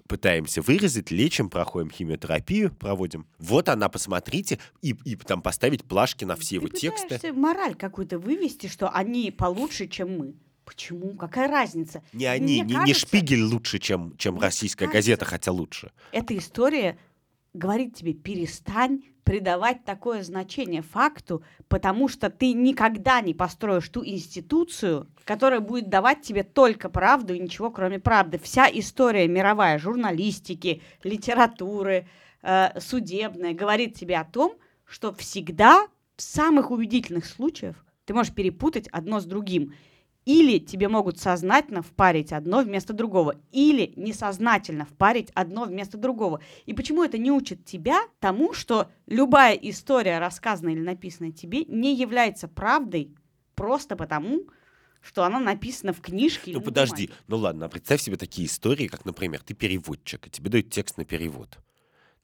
пытаемся 0.09 0.63
вырезать, 0.63 1.11
лечим, 1.11 1.51
проходим 1.51 1.91
химиотерапию, 1.91 2.75
проводим. 2.75 3.27
Вот 3.39 3.69
она, 3.69 3.91
посмотрите, 3.91 4.59
и, 4.81 4.95
и 5.05 5.15
там 5.17 5.43
поставить 5.43 5.85
плашки 5.85 6.25
на 6.25 6.37
все 6.37 6.55
его 6.55 6.69
Ты 6.69 6.79
тексты. 6.79 7.03
пытаешься 7.03 7.35
мораль 7.35 7.75
какую-то 7.75 8.19
вывести, 8.19 8.69
что 8.69 8.89
они 8.89 9.31
получше, 9.31 9.87
чем 9.87 10.17
мы. 10.17 10.35
Почему? 10.67 11.15
Какая 11.15 11.49
разница? 11.49 12.03
Не 12.13 12.27
они, 12.27 12.45
Мне 12.45 12.61
не, 12.61 12.67
не 12.67 12.75
кажется- 12.75 13.07
Шпигель 13.07 13.43
лучше, 13.45 13.79
чем, 13.79 14.15
чем 14.19 14.39
российская 14.39 14.87
кажется- 14.87 14.99
газета, 14.99 15.25
хотя 15.25 15.53
лучше. 15.53 15.93
Эта 16.13 16.37
история 16.37 16.99
говорит 17.55 17.95
тебе, 17.95 18.13
перестань 18.13 19.03
придавать 19.25 19.85
такое 19.85 20.23
значение 20.23 20.83
факту, 20.83 21.43
потому 21.69 22.09
что 22.09 22.31
ты 22.31 22.53
никогда 22.53 23.21
не 23.21 23.33
построишь 23.33 23.89
ту 23.89 24.05
институцию, 24.05 25.09
которая 25.25 25.61
будет 25.61 25.89
давать 25.89 26.23
тебе 26.23 26.43
только 26.45 26.89
правду 26.89 27.33
и 27.35 27.39
ничего 27.41 27.71
кроме 27.71 27.99
правды. 27.99 28.39
Вся 28.39 28.69
история 28.71 29.27
мировая 29.27 29.79
журналистики, 29.79 30.83
литературы, 31.03 32.07
э, 32.43 32.79
судебная 32.81 33.53
говорит 33.55 33.95
тебе 33.95 34.17
о 34.19 34.25
том, 34.25 34.55
что 34.85 35.13
всегда 35.15 35.87
в 36.17 36.23
самых 36.23 36.71
убедительных 36.71 37.27
случаях 37.27 37.85
ты 38.05 38.15
можешь 38.15 38.33
перепутать 38.35 38.87
одно 38.89 39.19
с 39.21 39.25
другим. 39.25 39.75
Или 40.27 40.59
тебе 40.59 40.89
могут 40.89 41.21
сознательно 41.21 41.83
впарить 41.83 42.33
одно 42.33 42.61
вместо 42.61 42.93
другого, 42.93 43.37
или 43.53 43.93
несознательно 43.97 44.85
впарить 44.85 45.31
одно 45.35 45.65
вместо 45.65 45.97
другого. 45.97 46.41
И 46.67 46.75
почему 46.75 47.05
это 47.05 47.17
не 47.17 47.31
учит 47.31 47.65
тебя 47.65 48.03
тому, 48.19 48.53
что 48.53 48.91
любая 49.07 49.55
история, 49.55 50.19
рассказанная 50.19 50.75
или 50.75 50.83
написанная 50.83 51.31
тебе, 51.31 51.65
не 51.65 51.95
является 51.95 52.49
правдой 52.49 53.15
просто 53.55 53.95
потому, 53.95 54.43
что 55.01 55.23
она 55.23 55.39
написана 55.39 55.93
в 55.93 56.01
книжке 56.01 56.51
Ну 56.53 56.61
подожди, 56.61 57.07
бумаге. 57.07 57.23
ну 57.29 57.37
ладно, 57.37 57.67
а 57.67 57.69
представь 57.69 58.03
себе 58.03 58.17
такие 58.17 58.49
истории, 58.49 58.89
как, 58.89 59.05
например, 59.05 59.41
ты 59.43 59.55
переводчик, 59.55 60.27
и 60.27 60.31
тебе 60.31 60.51
дают 60.51 60.71
текст 60.71 60.97
на 60.99 61.05
перевод. 61.05 61.59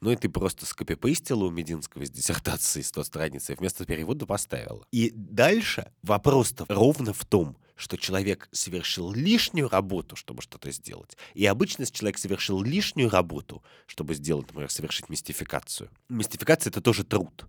Ну 0.00 0.10
и 0.10 0.16
ты 0.16 0.28
просто 0.28 0.66
скопипейстила 0.66 1.44
у 1.44 1.50
Мединского 1.50 2.02
из 2.02 2.10
диссертации 2.10 2.82
100 2.82 3.04
страниц 3.04 3.50
и 3.50 3.54
вместо 3.54 3.84
перевода 3.84 4.26
поставила. 4.26 4.84
И 4.90 5.12
дальше 5.14 5.92
вопрос-то 6.02 6.66
ровно 6.68 7.12
в 7.12 7.24
том, 7.24 7.56
что 7.83 7.99
человек 7.99 8.49
совершил 8.53 9.12
лишнюю 9.12 9.68
работу, 9.68 10.14
чтобы 10.14 10.40
что-то 10.40 10.71
сделать. 10.71 11.16
И 11.35 11.45
обычно, 11.45 11.85
человек 11.85 12.16
совершил 12.16 12.62
лишнюю 12.62 13.11
работу, 13.11 13.64
чтобы 13.87 14.14
сделать, 14.14 14.47
например, 14.47 14.71
совершить 14.71 15.09
мистификацию. 15.09 15.90
Мистификация— 16.09 16.71
это 16.73 16.81
тоже 16.81 17.03
труд. 17.03 17.45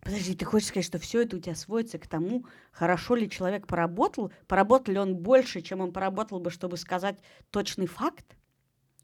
Подожди, 0.00 0.34
ты 0.34 0.44
хочешь 0.44 0.68
сказать, 0.68 0.86
что 0.86 0.98
все 0.98 1.22
это 1.22 1.36
у 1.36 1.40
тебя 1.40 1.54
сводится 1.54 1.98
к 1.98 2.08
тому, 2.08 2.46
хорошо 2.72 3.14
ли 3.14 3.30
человек 3.30 3.68
поработал, 3.68 4.32
поработал 4.48 4.94
ли 4.94 4.98
он 4.98 5.14
больше, 5.14 5.62
чем 5.62 5.80
он 5.80 5.92
поработал 5.92 6.40
бы, 6.40 6.50
чтобы 6.50 6.76
сказать 6.76 7.18
точный 7.50 7.86
факт? 7.86 8.26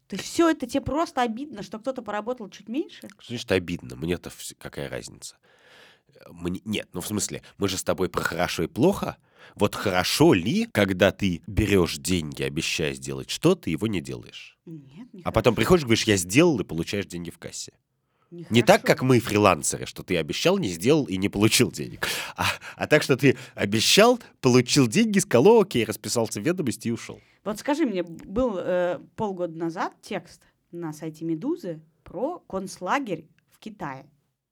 То 0.07 0.17
есть 0.17 0.27
все 0.27 0.49
это 0.49 0.67
тебе 0.67 0.81
просто 0.81 1.21
обидно, 1.21 1.63
что 1.63 1.79
кто-то 1.79 2.01
поработал 2.01 2.49
чуть 2.49 2.67
меньше? 2.67 3.07
Что 3.19 3.29
значит 3.29 3.51
обидно? 3.53 3.95
Мне-то 3.95 4.31
какая 4.57 4.89
разница? 4.89 5.37
Мне... 6.31 6.61
Нет, 6.65 6.89
ну 6.93 7.01
в 7.01 7.07
смысле, 7.07 7.41
мы 7.57 7.67
же 7.67 7.77
с 7.77 7.83
тобой 7.83 8.09
про 8.09 8.21
хорошо 8.21 8.63
и 8.63 8.67
плохо. 8.67 9.17
Вот 9.55 9.75
хорошо 9.75 10.33
ли, 10.33 10.67
когда 10.71 11.11
ты 11.11 11.41
берешь 11.47 11.97
деньги, 11.97 12.43
обещая 12.43 12.93
сделать 12.93 13.29
что-то, 13.29 13.69
его 13.69 13.87
не 13.87 14.01
делаешь? 14.01 14.57
Нет, 14.65 15.13
не 15.13 15.21
А 15.23 15.31
потом 15.31 15.55
приходишь 15.55 15.83
и 15.83 15.85
говоришь, 15.85 16.05
я 16.05 16.17
сделал, 16.17 16.59
и 16.59 16.63
получаешь 16.63 17.05
деньги 17.05 17.29
в 17.29 17.37
кассе. 17.37 17.73
Не 18.31 18.63
так, 18.63 18.81
как 18.81 19.01
мы, 19.01 19.19
фрилансеры, 19.19 19.85
что 19.85 20.03
ты 20.03 20.17
обещал, 20.17 20.57
не 20.57 20.67
сделал 20.69 21.05
и 21.05 21.15
не 21.17 21.29
получил 21.29 21.71
денег. 21.71 22.07
А, 22.35 22.45
а 22.75 22.87
так, 22.87 23.03
что 23.03 23.15
ты 23.15 23.37
обещал, 23.53 24.19
получил 24.41 24.87
деньги, 24.87 25.19
сказал, 25.19 25.61
окей, 25.61 25.85
расписался 25.85 26.41
в 26.41 26.43
ведомости 26.43 26.89
и 26.89 26.91
ушел. 26.91 27.21
Вот 27.43 27.59
скажи 27.59 27.85
мне, 27.85 28.03
был 28.03 28.57
э, 28.57 28.99
полгода 29.15 29.55
назад 29.57 29.93
текст 30.01 30.41
на 30.71 30.91
сайте 30.91 31.23
Медузы 31.23 31.79
про 32.03 32.39
концлагерь 32.39 33.27
в 33.51 33.59
Китае 33.59 34.05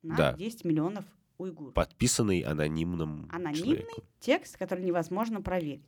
на 0.04 0.16
Да. 0.16 0.34
10 0.34 0.64
миллионов 0.64 1.06
уйгуров. 1.38 1.74
Подписанный 1.74 2.42
анонимным 2.42 3.30
Анонимный 3.32 3.78
человеком. 3.78 4.04
текст, 4.20 4.58
который 4.58 4.84
невозможно 4.84 5.42
проверить 5.42 5.84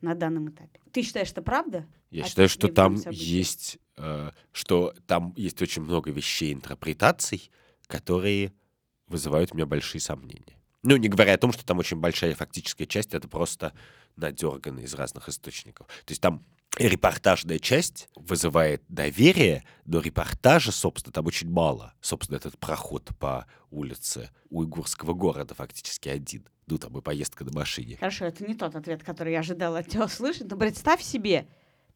на 0.00 0.14
данном 0.14 0.50
этапе. 0.50 0.80
Ты 0.92 1.02
считаешь 1.02 1.30
это 1.30 1.42
правда? 1.42 1.86
Я 2.10 2.24
А 2.24 2.28
считаю, 2.28 2.48
что 2.48 2.68
там 2.68 2.96
есть, 3.10 3.78
э, 3.96 4.30
что 4.52 4.94
там 5.06 5.34
есть 5.36 5.60
очень 5.60 5.82
много 5.82 6.10
вещей, 6.10 6.52
интерпретаций, 6.52 7.50
которые 7.86 8.52
вызывают 9.06 9.52
у 9.52 9.56
меня 9.56 9.66
большие 9.66 10.00
сомнения. 10.00 10.56
Ну, 10.82 10.96
не 10.96 11.08
говоря 11.08 11.34
о 11.34 11.38
том, 11.38 11.52
что 11.52 11.64
там 11.66 11.78
очень 11.78 11.98
большая 11.98 12.34
фактическая 12.34 12.86
часть, 12.86 13.12
это 13.14 13.26
просто 13.28 13.72
надергано 14.16 14.80
из 14.80 14.94
разных 14.94 15.28
источников. 15.28 15.86
То 15.86 16.12
есть 16.12 16.20
там 16.20 16.44
репортажная 16.78 17.58
часть 17.58 18.08
вызывает 18.14 18.82
доверие, 18.88 19.64
но 19.84 20.00
репортажа, 20.00 20.72
собственно, 20.72 21.12
там 21.12 21.26
очень 21.26 21.50
мало. 21.50 21.94
Собственно, 22.00 22.36
этот 22.36 22.58
проход 22.58 23.10
по 23.18 23.46
улице 23.70 24.30
уйгурского 24.50 25.14
города 25.14 25.54
фактически 25.54 26.08
один. 26.08 26.46
Ну, 26.66 26.78
там 26.78 26.96
и 26.96 27.00
поездка 27.00 27.44
на 27.44 27.52
машине. 27.52 27.96
Хорошо, 27.98 28.26
это 28.26 28.44
не 28.44 28.54
тот 28.54 28.76
ответ, 28.76 29.02
который 29.02 29.32
я 29.32 29.40
ожидала 29.40 29.78
от 29.78 29.88
тебя 29.88 30.04
услышать, 30.04 30.50
но 30.50 30.56
представь 30.56 31.02
себе, 31.02 31.46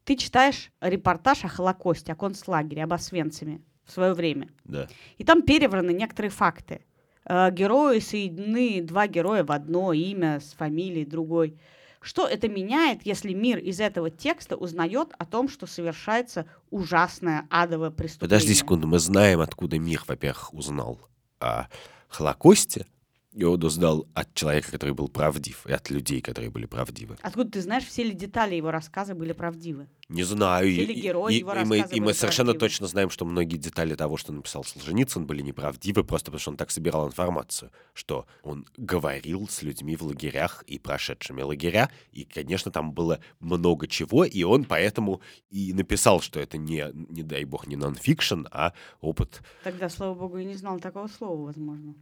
ты 0.03 0.15
читаешь 0.17 0.71
репортаж 0.81 1.45
о 1.45 1.47
Холокосте, 1.47 2.11
о 2.11 2.15
концлагере, 2.15 2.83
об 2.83 2.93
Освенциме 2.93 3.61
в 3.85 3.91
свое 3.91 4.13
время. 4.13 4.49
Да. 4.63 4.87
И 5.17 5.23
там 5.23 5.43
перевраны 5.43 5.91
некоторые 5.91 6.31
факты. 6.31 6.85
Э, 7.25 7.51
Герои 7.51 7.99
соединены, 7.99 8.81
два 8.81 9.07
героя 9.07 9.43
в 9.43 9.51
одно, 9.51 9.93
имя 9.93 10.39
с 10.39 10.53
фамилией 10.53 11.05
другой. 11.05 11.57
Что 12.03 12.27
это 12.27 12.49
меняет, 12.49 13.05
если 13.05 13.33
мир 13.33 13.57
из 13.59 13.79
этого 13.79 14.09
текста 14.09 14.57
узнает 14.57 15.13
о 15.17 15.25
том, 15.25 15.47
что 15.47 15.65
совершается 15.65 16.45
ужасное 16.69 17.47
адовое 17.49 17.91
преступление? 17.91 18.29
Подожди 18.29 18.53
секунду, 18.53 18.87
мы 18.87 18.99
знаем, 18.99 19.39
откуда 19.39 19.79
мир, 19.79 20.03
во-первых, 20.05 20.53
узнал 20.53 20.99
о 21.39 21.67
Холокосте, 22.09 22.85
и 23.33 23.43
он 23.43 23.63
узнал 23.63 24.07
от 24.13 24.33
человека, 24.33 24.71
который 24.71 24.93
был 24.93 25.07
правдив, 25.09 25.65
и 25.67 25.71
от 25.71 25.89
людей, 25.89 26.21
которые 26.21 26.49
были 26.51 26.65
правдивы. 26.65 27.17
Откуда 27.21 27.49
ты 27.51 27.61
знаешь, 27.61 27.85
все 27.85 28.03
ли 28.03 28.11
детали 28.13 28.55
его 28.55 28.71
рассказа 28.71 29.15
были 29.15 29.33
правдивы? 29.33 29.87
Не 30.09 30.23
знаю. 30.23 30.67
и- 30.69 30.75
Или 30.75 30.93
и- 30.93 31.01
герои 31.01 31.33
и, 31.33 31.39
его 31.39 31.53
и 31.53 31.63
мы, 31.65 31.77
и 31.91 31.99
мы 31.99 32.13
совершенно 32.13 32.51
правдивы. 32.51 32.59
точно 32.69 32.87
знаем, 32.87 33.09
что 33.09 33.25
многие 33.25 33.57
детали 33.57 33.95
того, 33.95 34.17
что 34.17 34.31
написал 34.33 34.63
Солженицын, 34.63 35.25
были 35.25 35.41
неправдивы, 35.41 36.03
просто 36.03 36.25
потому 36.25 36.39
что 36.39 36.51
он 36.51 36.57
так 36.57 36.71
собирал 36.71 37.07
информацию, 37.07 37.71
что 37.93 38.25
он 38.43 38.65
говорил 38.77 39.47
с 39.49 39.63
людьми 39.63 39.95
в 39.95 40.03
лагерях 40.03 40.63
и 40.67 40.77
прошедшими 40.77 41.41
лагеря, 41.41 41.89
и, 42.11 42.25
конечно, 42.25 42.71
там 42.71 42.91
было 42.93 43.19
много 43.39 43.87
чего, 43.87 44.25
и 44.25 44.43
он 44.43 44.65
поэтому 44.65 45.21
и 45.49 45.73
написал, 45.73 46.21
что 46.21 46.39
это 46.39 46.57
не, 46.57 46.85
не 46.93 47.23
дай 47.23 47.45
бог, 47.45 47.65
не 47.67 47.75
нон-фикшн, 47.77 48.45
а 48.51 48.73
опыт 49.01 49.41
Тогда, 49.63 49.89
слава 49.89 50.13
богу, 50.13 50.37
и 50.37 50.45
не 50.45 50.53
знал 50.55 50.79
такого 50.79 51.07
слова, 51.07 51.41
возможно. 51.45 51.95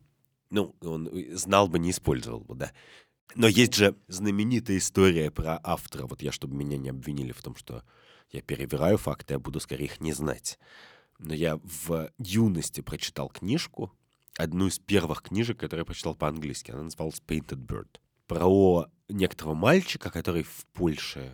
Ну, 0.52 0.76
он 0.82 1.08
э, 1.08 1.36
знал 1.36 1.68
бы, 1.68 1.80
не 1.80 1.90
использовал 1.90 2.42
бы, 2.42 2.56
да. 2.56 2.72
Но 3.36 3.48
есть 3.48 3.74
же 3.74 3.96
знаменитая 4.08 4.78
история 4.78 5.32
про 5.32 5.60
автора. 5.64 6.06
Вот 6.06 6.22
я, 6.22 6.32
чтобы 6.32 6.56
меня 6.56 6.78
не 6.78 6.90
обвинили 6.90 7.32
в 7.32 7.42
том, 7.42 7.56
что 7.56 7.84
я 8.30 8.42
перевираю 8.42 8.98
факты, 8.98 9.34
я 9.34 9.40
буду 9.40 9.60
скорее 9.60 9.86
их 9.86 10.02
не 10.02 10.14
знать. 10.14 10.60
Но 11.18 11.34
я 11.34 11.60
в 11.64 12.12
юности 12.18 12.82
прочитал 12.82 13.30
книжку, 13.30 13.92
одну 14.38 14.68
из 14.68 14.80
первых 14.80 15.24
книжек, 15.24 15.60
которую 15.60 15.82
я 15.82 15.86
прочитал 15.86 16.16
по-английски. 16.16 16.72
Она 16.72 16.84
называлась 16.84 17.22
Painted 17.26 17.66
Bird. 17.66 18.00
Про 18.28 18.88
некоторого 19.08 19.54
мальчика, 19.54 20.10
который 20.10 20.44
в 20.44 20.66
Польше 20.74 21.32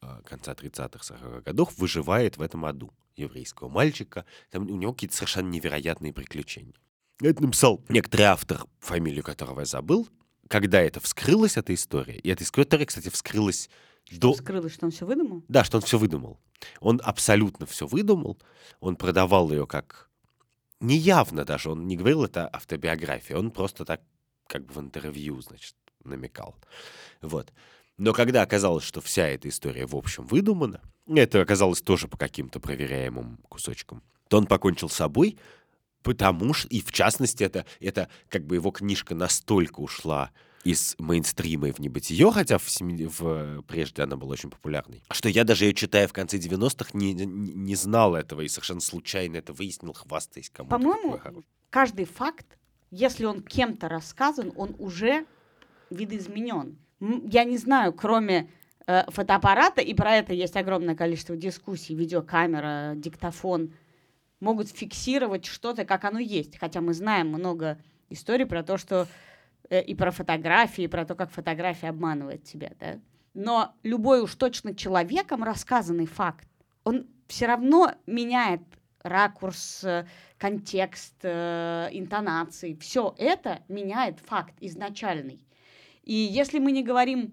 э, 0.00 0.20
конца 0.24 0.52
30-х, 0.52 1.14
40-х 1.14 1.40
годов 1.40 1.76
выживает 1.78 2.36
в 2.36 2.42
этом 2.42 2.64
аду 2.64 2.92
еврейского 3.16 3.68
мальчика. 3.68 4.24
Там 4.50 4.68
у 4.68 4.76
него 4.76 4.92
какие-то 4.92 5.16
совершенно 5.16 5.48
невероятные 5.48 6.12
приключения. 6.12 6.74
Это 7.22 7.42
написал 7.42 7.80
некоторый 7.88 8.22
автор, 8.22 8.66
фамилию 8.80 9.22
которого 9.22 9.60
я 9.60 9.66
забыл. 9.66 10.08
Когда 10.48 10.80
это 10.80 11.00
вскрылась, 11.00 11.56
эта 11.56 11.72
история, 11.72 12.18
и 12.18 12.28
эта 12.28 12.42
история, 12.42 12.84
кстати, 12.84 13.08
вскрылась 13.08 13.70
до... 14.10 14.34
Скрылось, 14.34 14.74
что 14.74 14.86
он 14.86 14.92
все 14.92 15.06
выдумал? 15.06 15.44
Да, 15.48 15.62
что 15.64 15.78
он 15.78 15.82
все 15.82 15.98
выдумал. 15.98 16.40
Он 16.80 17.00
абсолютно 17.02 17.64
все 17.66 17.86
выдумал. 17.86 18.38
Он 18.80 18.96
продавал 18.96 19.50
ее 19.50 19.66
как... 19.66 20.10
Неявно 20.80 21.44
даже, 21.44 21.70
он 21.70 21.86
не 21.86 21.96
говорил 21.96 22.24
это 22.24 22.48
автобиография, 22.48 23.36
он 23.36 23.52
просто 23.52 23.84
так 23.84 24.02
как 24.48 24.66
бы 24.66 24.74
в 24.74 24.80
интервью, 24.80 25.40
значит, 25.40 25.76
намекал. 26.02 26.56
Вот. 27.20 27.52
Но 27.98 28.12
когда 28.12 28.42
оказалось, 28.42 28.82
что 28.82 29.00
вся 29.00 29.28
эта 29.28 29.48
история 29.48 29.86
в 29.86 29.94
общем 29.94 30.26
выдумана, 30.26 30.80
это 31.06 31.40
оказалось 31.40 31.82
тоже 31.82 32.08
по 32.08 32.16
каким-то 32.16 32.58
проверяемым 32.58 33.38
кусочкам, 33.48 34.02
то 34.28 34.38
он 34.38 34.46
покончил 34.46 34.88
с 34.88 34.94
собой, 34.94 35.38
потому 36.02 36.54
что, 36.54 36.68
и 36.68 36.80
в 36.80 36.92
частности, 36.92 37.44
это, 37.44 37.64
это 37.80 38.08
как 38.28 38.44
бы 38.46 38.56
его 38.56 38.70
книжка 38.70 39.14
настолько 39.14 39.80
ушла 39.80 40.30
из 40.64 40.94
мейнстрима 40.98 41.68
и 41.68 41.72
в 41.72 41.80
небытие, 41.80 42.30
хотя 42.30 42.56
в, 42.58 42.68
семи- 42.68 43.06
в- 43.18 43.62
прежде 43.62 44.02
она 44.02 44.16
была 44.16 44.32
очень 44.32 44.50
популярной, 44.50 45.02
что 45.10 45.28
я 45.28 45.42
даже 45.42 45.64
ее 45.64 45.74
читая 45.74 46.06
в 46.06 46.12
конце 46.12 46.36
90-х 46.38 46.90
не, 46.94 47.12
не, 47.14 47.24
не 47.26 47.74
знал 47.74 48.14
этого 48.14 48.42
и 48.42 48.48
совершенно 48.48 48.80
случайно 48.80 49.38
это 49.38 49.52
выяснил, 49.52 49.92
хвастаясь 49.92 50.50
кому-то. 50.50 50.76
По-моему, 50.76 51.20
каждый 51.70 52.04
факт, 52.04 52.46
если 52.92 53.24
он 53.24 53.42
кем-то 53.42 53.88
рассказан, 53.88 54.52
он 54.54 54.76
уже 54.78 55.26
видоизменен. 55.90 56.78
Я 57.00 57.42
не 57.44 57.58
знаю, 57.58 57.92
кроме 57.92 58.48
э, 58.86 59.10
фотоаппарата, 59.10 59.80
и 59.80 59.92
про 59.94 60.14
это 60.16 60.32
есть 60.32 60.56
огромное 60.56 60.94
количество 60.94 61.36
дискуссий, 61.36 61.94
видеокамера, 61.96 62.92
диктофон, 62.96 63.72
могут 64.42 64.68
фиксировать 64.68 65.46
что-то, 65.46 65.84
как 65.84 66.04
оно 66.04 66.18
есть. 66.18 66.58
Хотя 66.58 66.80
мы 66.80 66.92
знаем 66.92 67.28
много 67.28 67.78
историй 68.10 68.44
про 68.44 68.62
то, 68.62 68.76
что 68.76 69.06
э, 69.70 69.82
и 69.82 69.94
про 69.94 70.10
фотографии, 70.10 70.84
и 70.84 70.88
про 70.88 71.06
то, 71.06 71.14
как 71.14 71.30
фотография 71.30 71.88
обманывает 71.88 72.42
тебя, 72.44 72.72
да. 72.78 72.98
Но 73.34 73.74
любой 73.82 74.20
уж 74.20 74.34
точно 74.34 74.74
человеком 74.74 75.42
рассказанный 75.42 76.06
факт, 76.06 76.46
он 76.84 77.06
все 77.28 77.46
равно 77.46 77.94
меняет 78.06 78.62
ракурс, 79.02 79.84
э, 79.84 80.06
контекст, 80.38 81.14
э, 81.22 81.88
интонации. 81.92 82.74
Все 82.74 83.14
это 83.18 83.60
меняет 83.68 84.18
факт 84.18 84.54
изначальный. 84.60 85.46
И 86.02 86.14
если 86.14 86.58
мы 86.58 86.72
не 86.72 86.82
говорим 86.82 87.32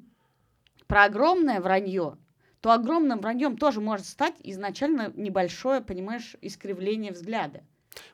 про 0.86 1.06
огромное 1.06 1.60
вранье, 1.60 2.18
то 2.62 2.72
огромным 2.72 3.20
враньем 3.20 3.58
тоже 3.58 3.82
может 3.82 4.06
стать 4.06 4.36
изначально 4.44 5.12
небольшое, 5.16 5.82
понимаешь, 5.82 6.36
искривление 6.42 7.12
взгляда. 7.12 7.64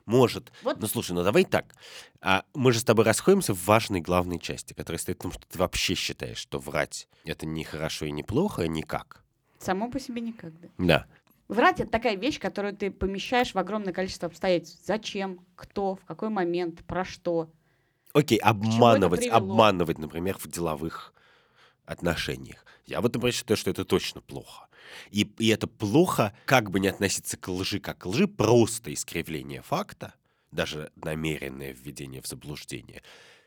Может. 0.04 0.52
Вот 0.62 0.80
Ну 0.80 0.86
слушай, 0.86 1.12
ну 1.12 1.22
давай 1.22 1.44
так. 1.44 1.74
А 2.20 2.44
мы 2.54 2.72
же 2.72 2.80
с 2.80 2.84
тобой 2.84 3.04
расходимся 3.04 3.54
в 3.54 3.64
важной 3.66 4.00
главной 4.00 4.38
части, 4.38 4.72
которая 4.72 4.98
стоит 4.98 5.18
в 5.18 5.22
том, 5.22 5.32
что 5.32 5.46
ты 5.46 5.58
вообще 5.58 5.94
считаешь, 5.94 6.38
что 6.38 6.58
врать 6.58 7.08
это 7.24 7.46
не 7.46 7.64
хорошо 7.64 8.06
и 8.06 8.10
не 8.10 8.22
плохо, 8.22 8.62
а 8.62 8.66
никак. 8.66 9.24
само 9.58 9.90
по 9.90 10.00
себе 10.00 10.20
никогда. 10.20 10.68
Да. 10.78 11.06
Врать 11.48 11.80
это 11.80 11.90
такая 11.90 12.16
вещь, 12.16 12.40
которую 12.40 12.76
ты 12.76 12.90
помещаешь 12.90 13.54
в 13.54 13.58
огромное 13.58 13.92
количество 13.92 14.28
обстоятельств. 14.28 14.84
Зачем, 14.84 15.40
кто, 15.54 15.94
в 15.96 16.04
какой 16.04 16.28
момент, 16.28 16.84
про 16.84 17.04
что. 17.04 17.48
Окей, 18.12 18.38
обманывать, 18.38 19.26
обманывать, 19.28 19.98
например, 19.98 20.38
в 20.38 20.48
деловых 20.48 21.12
отношениях. 21.86 22.64
Я 22.86 23.00
вот, 23.00 23.14
например, 23.14 23.34
считаю, 23.34 23.56
что 23.56 23.70
это 23.70 23.84
точно 23.84 24.20
плохо. 24.20 24.68
И, 25.10 25.22
и 25.38 25.48
это 25.48 25.66
плохо, 25.66 26.36
как 26.44 26.70
бы 26.70 26.80
не 26.80 26.88
относиться 26.88 27.36
к 27.36 27.48
лжи, 27.48 27.80
как 27.80 27.98
к 27.98 28.06
лжи, 28.06 28.28
просто 28.28 28.92
искривление 28.92 29.62
факта, 29.62 30.14
даже 30.52 30.92
намеренное 30.96 31.72
введение 31.72 32.22
в 32.22 32.26
заблуждение, 32.26 33.02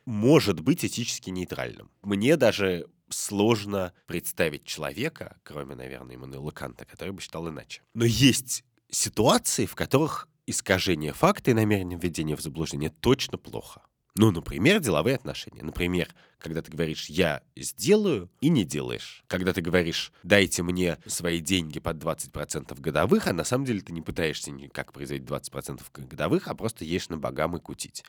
может 0.06 0.60
быть 0.60 0.84
этически 0.84 1.30
нейтральным. 1.30 1.92
Мне 2.02 2.36
даже 2.36 2.88
сложно 3.10 3.94
представить 4.06 4.66
человека, 4.66 5.38
кроме, 5.44 5.76
наверное, 5.76 6.16
Иммануила 6.16 6.52
Канта, 6.52 6.86
который 6.86 7.12
бы 7.12 7.22
считал 7.22 7.48
иначе. 7.50 7.82
Но 7.94 8.06
есть 8.06 8.64
ситуации, 8.90 9.66
в 9.66 9.76
которых 9.76 10.28
искажение 10.46 11.14
факта 11.14 11.52
и 11.52 11.54
намерение 11.54 11.98
введения 11.98 12.36
в 12.36 12.42
заблуждение 12.42 12.90
точно 12.90 13.38
плохо. 13.38 13.82
Ну, 14.16 14.32
например, 14.32 14.80
деловые 14.80 15.16
отношения. 15.16 15.64
Например, 15.64 16.14
когда 16.40 16.62
ты 16.62 16.72
говоришь 16.72 17.10
«я 17.10 17.44
сделаю» 17.56 18.30
и 18.42 18.50
не 18.50 18.66
делаешь. 18.66 19.24
Когда 19.28 19.54
ты 19.54 19.62
говоришь 19.62 20.12
«дайте 20.24 20.64
мне 20.64 20.98
свои 21.06 21.40
деньги 21.40 21.80
под 21.80 21.98
20% 21.98 22.80
годовых», 22.80 23.28
а 23.28 23.34
на 23.34 23.44
самом 23.44 23.66
деле 23.66 23.82
ты 23.82 23.94
не 23.94 24.02
пытаешься 24.02 24.52
никак 24.52 24.94
производить 24.94 25.28
20% 25.28 25.82
годовых, 26.10 26.48
а 26.48 26.56
просто 26.56 26.86
ешь 26.86 27.10
на 27.10 27.18
богам 27.18 27.56
и 27.56 27.60
кутить. 27.60 28.04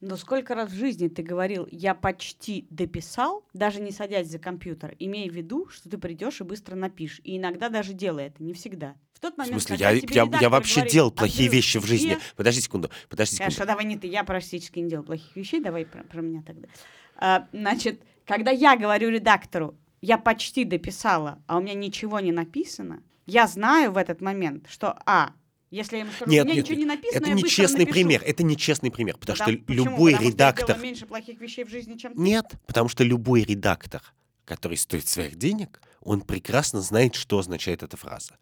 Но 0.00 0.16
сколько 0.16 0.54
раз 0.54 0.70
в 0.70 0.74
жизни 0.74 1.08
ты 1.08 1.22
говорил, 1.22 1.66
я 1.70 1.94
почти 1.94 2.66
дописал, 2.70 3.46
даже 3.54 3.80
не 3.80 3.90
садясь 3.90 4.28
за 4.28 4.38
компьютер, 4.38 4.94
имея 4.98 5.30
в 5.30 5.34
виду, 5.34 5.66
что 5.68 5.88
ты 5.88 5.96
придешь 5.96 6.40
и 6.40 6.44
быстро 6.44 6.74
напишешь. 6.74 7.20
И 7.24 7.38
иногда 7.38 7.70
даже 7.70 7.94
делай 7.94 8.26
это, 8.26 8.42
не 8.42 8.52
всегда. 8.52 8.96
В 9.14 9.20
тот 9.20 9.38
момент, 9.38 9.56
в 9.56 9.64
смысле, 9.64 9.76
я, 9.78 9.90
я, 9.90 10.38
я 10.40 10.50
вообще 10.50 10.74
говорит, 10.76 10.92
делал 10.92 11.10
плохие 11.10 11.48
вещи 11.48 11.78
в 11.78 11.86
жизни. 11.86 12.18
Подожди 12.36 12.60
секунду, 12.60 12.90
подожди 13.08 13.36
секунду. 13.36 13.54
Хорошо, 13.54 13.66
давай 13.66 13.84
не 13.84 13.96
ты, 13.96 14.06
я 14.06 14.24
практически 14.24 14.80
не 14.80 14.90
делал 14.90 15.04
плохих 15.04 15.34
вещей, 15.34 15.60
давай 15.60 15.86
про, 15.86 16.02
про 16.04 16.20
меня 16.20 16.42
тогда. 16.42 16.68
А, 17.16 17.48
значит, 17.52 18.02
когда 18.26 18.50
я 18.50 18.76
говорю 18.76 19.08
редактору, 19.10 19.78
я 20.00 20.18
почти 20.18 20.64
дописала, 20.64 21.42
а 21.46 21.56
у 21.56 21.60
меня 21.60 21.74
ничего 21.74 22.20
не 22.20 22.32
написано, 22.32 23.02
я 23.26 23.46
знаю 23.46 23.92
в 23.92 23.96
этот 23.96 24.20
момент, 24.20 24.66
что, 24.68 24.98
а, 25.06 25.32
если 25.70 25.96
я 25.96 26.02
ему 26.02 26.12
скажу, 26.12 26.30
нет, 26.30 26.44
у 26.44 26.46
меня 26.46 26.56
нет, 26.56 26.64
ничего 26.64 26.78
не 26.78 26.84
написано, 26.84 27.18
это 27.18 27.28
я 27.28 27.34
нечестный 27.34 27.86
пример. 27.86 28.22
Это 28.24 28.42
нечестный 28.42 28.90
пример, 28.90 29.16
потому 29.16 29.38
да, 29.38 29.44
что 29.44 29.56
почему? 29.56 29.84
любой 29.84 30.12
потому 30.12 30.30
редактор. 30.30 30.64
Что 30.64 30.76
я 30.76 30.82
меньше 30.82 31.06
плохих 31.06 31.40
вещей 31.40 31.64
в 31.64 31.68
жизни, 31.70 31.96
чем 31.96 32.14
ты? 32.14 32.20
Нет, 32.20 32.46
потому 32.66 32.88
что 32.88 33.02
любой 33.02 33.44
редактор, 33.44 34.02
который 34.44 34.76
стоит 34.76 35.08
своих 35.08 35.36
денег, 35.36 35.80
он 36.04 36.20
прекрасно 36.20 36.80
знает, 36.80 37.14
что 37.14 37.38
означает 37.38 37.82
эта 37.82 37.96
фраза. 37.96 38.36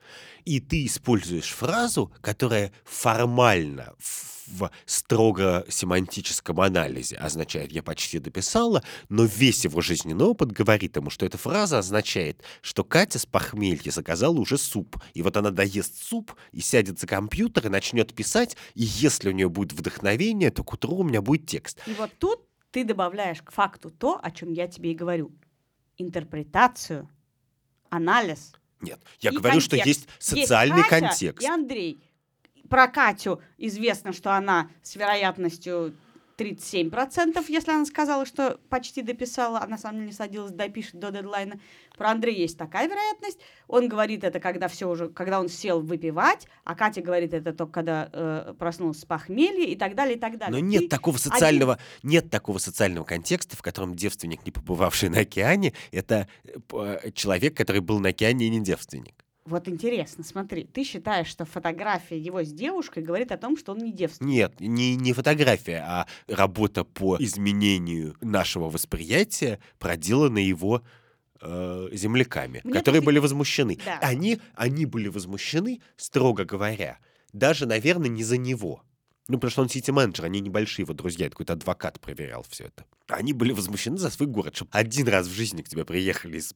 И 0.44 0.60
ты 0.60 0.86
используешь 0.86 1.50
фразу, 1.50 2.12
которая 2.20 2.72
формально 2.84 3.94
в 3.98 4.70
строго 4.86 5.64
семантическом 5.68 6.60
анализе 6.60 7.16
означает 7.16 7.72
«я 7.72 7.82
почти 7.82 8.18
дописала», 8.18 8.82
но 9.08 9.24
весь 9.24 9.64
его 9.64 9.80
жизненный 9.80 10.24
опыт 10.24 10.52
говорит 10.52 10.96
ему, 10.96 11.10
что 11.10 11.24
эта 11.24 11.38
фраза 11.38 11.78
означает, 11.78 12.42
что 12.60 12.84
Катя 12.84 13.18
с 13.18 13.26
похмелья 13.26 13.90
заказала 13.90 14.38
уже 14.38 14.58
суп, 14.58 14.96
и 15.14 15.22
вот 15.22 15.36
она 15.36 15.50
доест 15.50 16.02
суп 16.02 16.34
и 16.50 16.60
сядет 16.60 16.98
за 16.98 17.06
компьютер 17.06 17.66
и 17.66 17.70
начнет 17.70 18.14
писать, 18.14 18.56
и 18.74 18.82
если 18.82 19.28
у 19.28 19.32
нее 19.32 19.48
будет 19.48 19.72
вдохновение, 19.72 20.50
то 20.50 20.64
к 20.64 20.72
утру 20.72 20.96
у 20.96 21.04
меня 21.04 21.22
будет 21.22 21.46
текст. 21.46 21.80
И 21.86 21.94
вот 21.94 22.10
тут 22.18 22.40
ты 22.70 22.84
добавляешь 22.84 23.42
к 23.42 23.52
факту 23.52 23.90
то, 23.90 24.18
о 24.22 24.30
чем 24.30 24.52
я 24.52 24.66
тебе 24.66 24.92
и 24.92 24.94
говорю. 24.94 25.32
Интерпретацию, 25.98 27.08
анализ. 27.92 28.52
Нет, 28.80 29.00
я 29.20 29.30
и 29.30 29.36
говорю, 29.36 29.60
контекст. 29.60 29.66
что 29.66 29.88
есть 29.88 30.08
социальный 30.18 30.78
есть 30.78 30.88
Катя 30.88 31.06
контекст. 31.08 31.46
И 31.46 31.48
Андрей 31.48 32.02
про 32.68 32.88
Катю 32.88 33.42
известно, 33.58 34.12
что 34.14 34.34
она 34.34 34.70
с 34.82 34.96
вероятностью 34.96 35.94
37%, 36.36 37.44
если 37.48 37.70
она 37.70 37.84
сказала, 37.84 38.26
что 38.26 38.58
почти 38.68 39.02
дописала, 39.02 39.60
а 39.60 39.66
на 39.66 39.78
самом 39.78 39.98
деле 39.98 40.06
не 40.08 40.12
садилась, 40.12 40.52
допишет 40.52 40.98
до 40.98 41.10
дедлайна. 41.10 41.60
Про 41.96 42.10
Андрея 42.10 42.38
есть 42.38 42.58
такая 42.58 42.88
вероятность. 42.88 43.38
Он 43.68 43.88
говорит 43.88 44.24
это, 44.24 44.40
когда 44.40 44.68
все 44.68 44.88
уже, 44.88 45.08
когда 45.08 45.40
он 45.40 45.48
сел 45.48 45.80
выпивать, 45.80 46.46
а 46.64 46.74
Катя 46.74 47.02
говорит 47.02 47.34
это 47.34 47.52
только 47.52 47.72
когда 47.72 48.08
э, 48.12 48.54
проснулся 48.58 49.00
с 49.00 49.04
похмелья 49.04 49.66
и 49.66 49.76
так 49.76 49.94
далее, 49.94 50.16
и 50.16 50.20
так 50.20 50.38
далее. 50.38 50.52
Но 50.52 50.66
нет 50.66 50.82
Ты 50.82 50.88
такого 50.88 51.16
социального, 51.16 51.74
один... 51.74 52.10
нет 52.10 52.30
такого 52.30 52.58
социального 52.58 53.04
контекста, 53.04 53.56
в 53.56 53.62
котором 53.62 53.94
девственник, 53.94 54.44
не 54.44 54.52
побывавший 54.52 55.08
на 55.08 55.20
океане, 55.20 55.72
это 55.90 56.28
э, 56.44 57.10
человек, 57.14 57.56
который 57.56 57.80
был 57.80 57.98
на 57.98 58.10
океане 58.10 58.46
и 58.46 58.50
не 58.50 58.60
девственник. 58.60 59.21
Вот 59.44 59.66
интересно, 59.66 60.22
смотри, 60.22 60.64
ты 60.64 60.84
считаешь, 60.84 61.26
что 61.26 61.44
фотография 61.44 62.18
его 62.18 62.44
с 62.44 62.52
девушкой 62.52 63.02
говорит 63.02 63.32
о 63.32 63.36
том, 63.36 63.56
что 63.56 63.72
он 63.72 63.78
не 63.78 63.92
девственник? 63.92 64.30
Нет, 64.30 64.60
не, 64.60 64.94
не 64.94 65.12
фотография, 65.12 65.84
а 65.86 66.06
работа 66.28 66.84
по 66.84 67.16
изменению 67.18 68.16
нашего 68.20 68.70
восприятия 68.70 69.58
проделана 69.80 70.38
его 70.38 70.82
э, 71.40 71.88
земляками, 71.92 72.60
Мне 72.62 72.72
которые 72.72 73.00
так... 73.00 73.06
были 73.06 73.18
возмущены. 73.18 73.78
Да. 73.84 73.98
Они, 74.00 74.38
они 74.54 74.86
были 74.86 75.08
возмущены, 75.08 75.80
строго 75.96 76.44
говоря, 76.44 76.98
даже, 77.32 77.66
наверное, 77.66 78.08
не 78.08 78.22
за 78.22 78.38
него. 78.38 78.82
Ну, 79.28 79.38
потому 79.38 79.50
что 79.50 79.62
он 79.62 79.68
сити-менеджер, 79.68 80.24
они 80.24 80.40
небольшие 80.40 80.84
его 80.84 80.94
друзья, 80.94 81.28
какой-то 81.30 81.54
адвокат 81.54 82.00
проверял 82.00 82.44
все 82.48 82.64
это. 82.64 82.84
Они 83.08 83.32
были 83.32 83.52
возмущены 83.52 83.96
за 83.96 84.10
свой 84.10 84.28
город, 84.28 84.54
чтобы 84.54 84.70
один 84.72 85.08
раз 85.08 85.26
в 85.26 85.32
жизни 85.32 85.62
к 85.62 85.68
тебе 85.68 85.84
приехали 85.84 86.38
из 86.38 86.54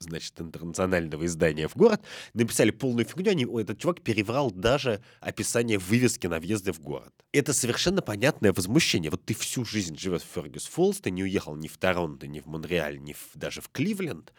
значит, 0.00 0.40
интернационального 0.40 1.26
издания 1.26 1.68
в 1.68 1.76
город, 1.76 2.02
написали 2.34 2.70
полную 2.70 3.04
фигню, 3.04 3.30
они, 3.30 3.44
этот 3.60 3.78
чувак 3.78 4.02
переврал 4.02 4.50
даже 4.50 5.00
описание 5.20 5.78
вывески 5.78 6.26
на 6.26 6.40
въезде 6.40 6.72
в 6.72 6.80
город. 6.80 7.12
Это 7.32 7.52
совершенно 7.52 8.02
понятное 8.02 8.52
возмущение. 8.52 9.10
Вот 9.10 9.24
ты 9.24 9.34
всю 9.34 9.64
жизнь 9.64 9.98
живешь 9.98 10.22
в 10.22 10.34
Фергюс 10.34 10.66
Фоллс, 10.66 11.00
ты 11.00 11.10
не 11.10 11.22
уехал 11.22 11.56
ни 11.56 11.68
в 11.68 11.76
Торонто, 11.78 12.26
ни 12.26 12.40
в 12.40 12.46
Монреаль, 12.46 13.00
ни 13.00 13.12
в, 13.12 13.30
даже 13.34 13.60
в 13.60 13.68
Кливленд. 13.68 14.32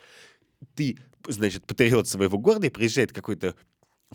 Ты, 0.76 0.98
значит, 1.28 1.65
патриот 1.65 2.08
своего 2.08 2.38
города, 2.38 2.67
и 2.67 2.72
приезжает 2.72 3.13
какой-то 3.13 3.56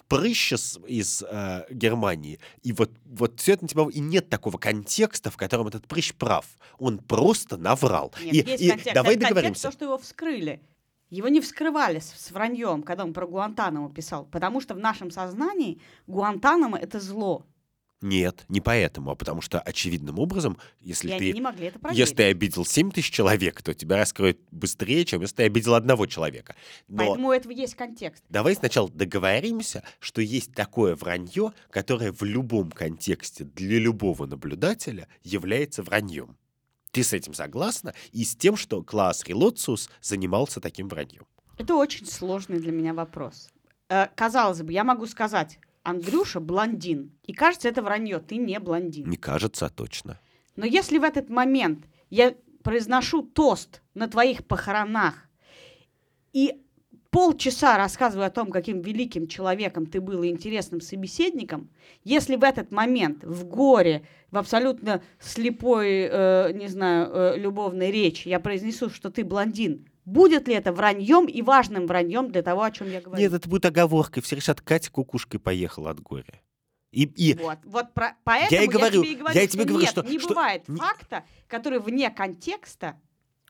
прыщ 0.08 0.52
из, 0.52 0.78
из 0.86 1.22
э, 1.22 1.64
Германии, 1.70 2.40
и 2.62 2.72
вот, 2.72 2.90
вот 3.04 3.40
все 3.40 3.52
это 3.52 3.64
на 3.64 3.68
тебя... 3.68 3.86
И 3.92 4.00
нет 4.00 4.28
такого 4.28 4.58
контекста, 4.58 5.30
в 5.30 5.36
котором 5.36 5.68
этот 5.68 5.86
прыщ 5.86 6.14
прав. 6.14 6.46
Он 6.78 6.98
просто 6.98 7.56
наврал. 7.56 8.12
Нет, 8.22 8.46
и, 8.46 8.50
есть 8.50 8.62
и 8.62 8.68
контекст. 8.70 8.94
давай 8.94 9.14
Это 9.14 9.22
договоримся. 9.24 9.62
Контекст, 9.62 9.62
то, 9.62 9.72
что 9.72 9.84
его 9.84 9.98
вскрыли. 9.98 10.60
Его 11.12 11.28
не 11.28 11.42
вскрывали 11.42 11.98
с, 11.98 12.06
с 12.06 12.30
враньем, 12.30 12.82
когда 12.82 13.04
он 13.04 13.12
про 13.12 13.26
Гуантанамо 13.26 13.92
писал, 13.92 14.24
потому 14.24 14.62
что 14.62 14.72
в 14.74 14.78
нашем 14.78 15.10
сознании 15.10 15.78
Гуантанамо— 16.06 16.78
это 16.80 17.00
зло. 17.00 17.44
Нет, 18.00 18.46
не 18.48 18.62
поэтому, 18.62 19.10
а 19.10 19.14
потому 19.14 19.42
что 19.42 19.60
очевидным 19.60 20.18
образом, 20.18 20.56
если 20.80 21.14
И 21.14 21.18
ты, 21.18 21.32
не 21.34 21.42
могли 21.42 21.66
это 21.66 21.78
проверить. 21.78 21.98
если 21.98 22.14
ты 22.14 22.22
обидел 22.24 22.64
7 22.64 22.90
тысяч 22.92 23.10
человек, 23.10 23.60
то 23.60 23.74
тебя 23.74 23.98
раскроют 23.98 24.38
быстрее, 24.50 25.04
чем 25.04 25.20
если 25.20 25.36
ты 25.36 25.42
обидел 25.42 25.74
одного 25.74 26.06
человека. 26.06 26.56
Но 26.88 27.04
Поэтому 27.04 27.28
у 27.28 27.32
этого 27.32 27.52
есть 27.52 27.74
контекст. 27.74 28.24
давай 28.30 28.54
сначала 28.54 28.88
договоримся, 28.88 29.84
что 30.00 30.22
есть 30.22 30.54
такое 30.54 30.96
вранье, 30.96 31.52
которое 31.68 32.10
в 32.10 32.22
любом 32.22 32.70
контексте 32.70 33.44
для 33.44 33.78
любого 33.78 34.24
наблюдателя 34.24 35.08
является 35.22 35.82
враньем. 35.82 36.38
Ты 36.92 37.02
с 37.02 37.14
этим 37.14 37.32
согласна? 37.32 37.94
И 38.12 38.22
с 38.22 38.36
тем, 38.36 38.56
что 38.56 38.82
класс 38.82 39.24
Релоциус 39.26 39.88
занимался 40.02 40.60
таким 40.60 40.88
враньем. 40.88 41.26
Это 41.58 41.74
очень 41.74 42.06
сложный 42.06 42.58
для 42.60 42.70
меня 42.70 42.92
вопрос. 42.92 43.48
Э, 43.88 44.08
казалось 44.14 44.62
бы, 44.62 44.72
я 44.72 44.84
могу 44.84 45.06
сказать, 45.06 45.58
Андрюша 45.82 46.38
блондин. 46.38 47.12
И 47.24 47.32
кажется, 47.32 47.68
это 47.68 47.82
вранье, 47.82 48.18
ты 48.18 48.36
не 48.36 48.60
блондин. 48.60 49.08
Не 49.08 49.16
кажется, 49.16 49.66
а 49.66 49.70
точно. 49.70 50.20
Но 50.54 50.66
если 50.66 50.98
в 50.98 51.02
этот 51.02 51.30
момент 51.30 51.86
я 52.10 52.34
произношу 52.62 53.22
тост 53.22 53.80
на 53.94 54.06
твоих 54.06 54.46
похоронах 54.46 55.14
и 56.34 56.62
полчаса 57.12 57.76
рассказываю 57.76 58.26
о 58.26 58.30
том, 58.30 58.50
каким 58.50 58.80
великим 58.80 59.28
человеком 59.28 59.86
ты 59.86 60.00
был 60.00 60.22
и 60.22 60.28
интересным 60.28 60.80
собеседником, 60.80 61.68
если 62.02 62.36
в 62.36 62.42
этот 62.42 62.72
момент 62.72 63.22
в 63.22 63.44
горе, 63.44 64.02
в 64.30 64.38
абсолютно 64.38 65.02
слепой, 65.20 66.08
э, 66.10 66.52
не 66.54 66.68
знаю, 66.68 67.10
э, 67.12 67.36
любовной 67.36 67.90
речи 67.90 68.28
я 68.28 68.40
произнесу, 68.40 68.88
что 68.88 69.10
ты 69.10 69.24
блондин, 69.24 69.86
будет 70.06 70.48
ли 70.48 70.54
это 70.54 70.72
враньем 70.72 71.26
и 71.26 71.42
важным 71.42 71.86
враньем 71.86 72.32
для 72.32 72.42
того, 72.42 72.62
о 72.62 72.70
чем 72.70 72.90
я 72.90 73.02
говорю? 73.02 73.22
Нет, 73.22 73.32
это 73.34 73.46
будет 73.46 73.66
оговоркой. 73.66 74.22
Все 74.22 74.36
решат, 74.36 74.62
Катя 74.62 74.90
кукушкой 74.90 75.38
поехала 75.38 75.90
от 75.90 76.00
горя. 76.00 76.40
И, 76.92 77.04
и... 77.04 77.34
Вот, 77.34 77.58
вот 77.64 77.92
про, 77.92 78.16
поэтому 78.24 78.58
я, 78.58 78.64
и 78.64 78.68
говорю, 78.68 79.02
тебе 79.02 79.12
и 79.12 79.16
говорю, 79.16 79.34
я 79.34 79.42
что 79.42 79.52
тебе 79.52 79.64
говорю, 79.64 79.80
нет, 79.82 79.90
что, 79.90 80.02
не 80.02 80.18
что... 80.18 80.28
бывает 80.28 80.64
факта, 80.66 81.24
который 81.46 81.78
вне 81.78 82.10
контекста 82.10 82.98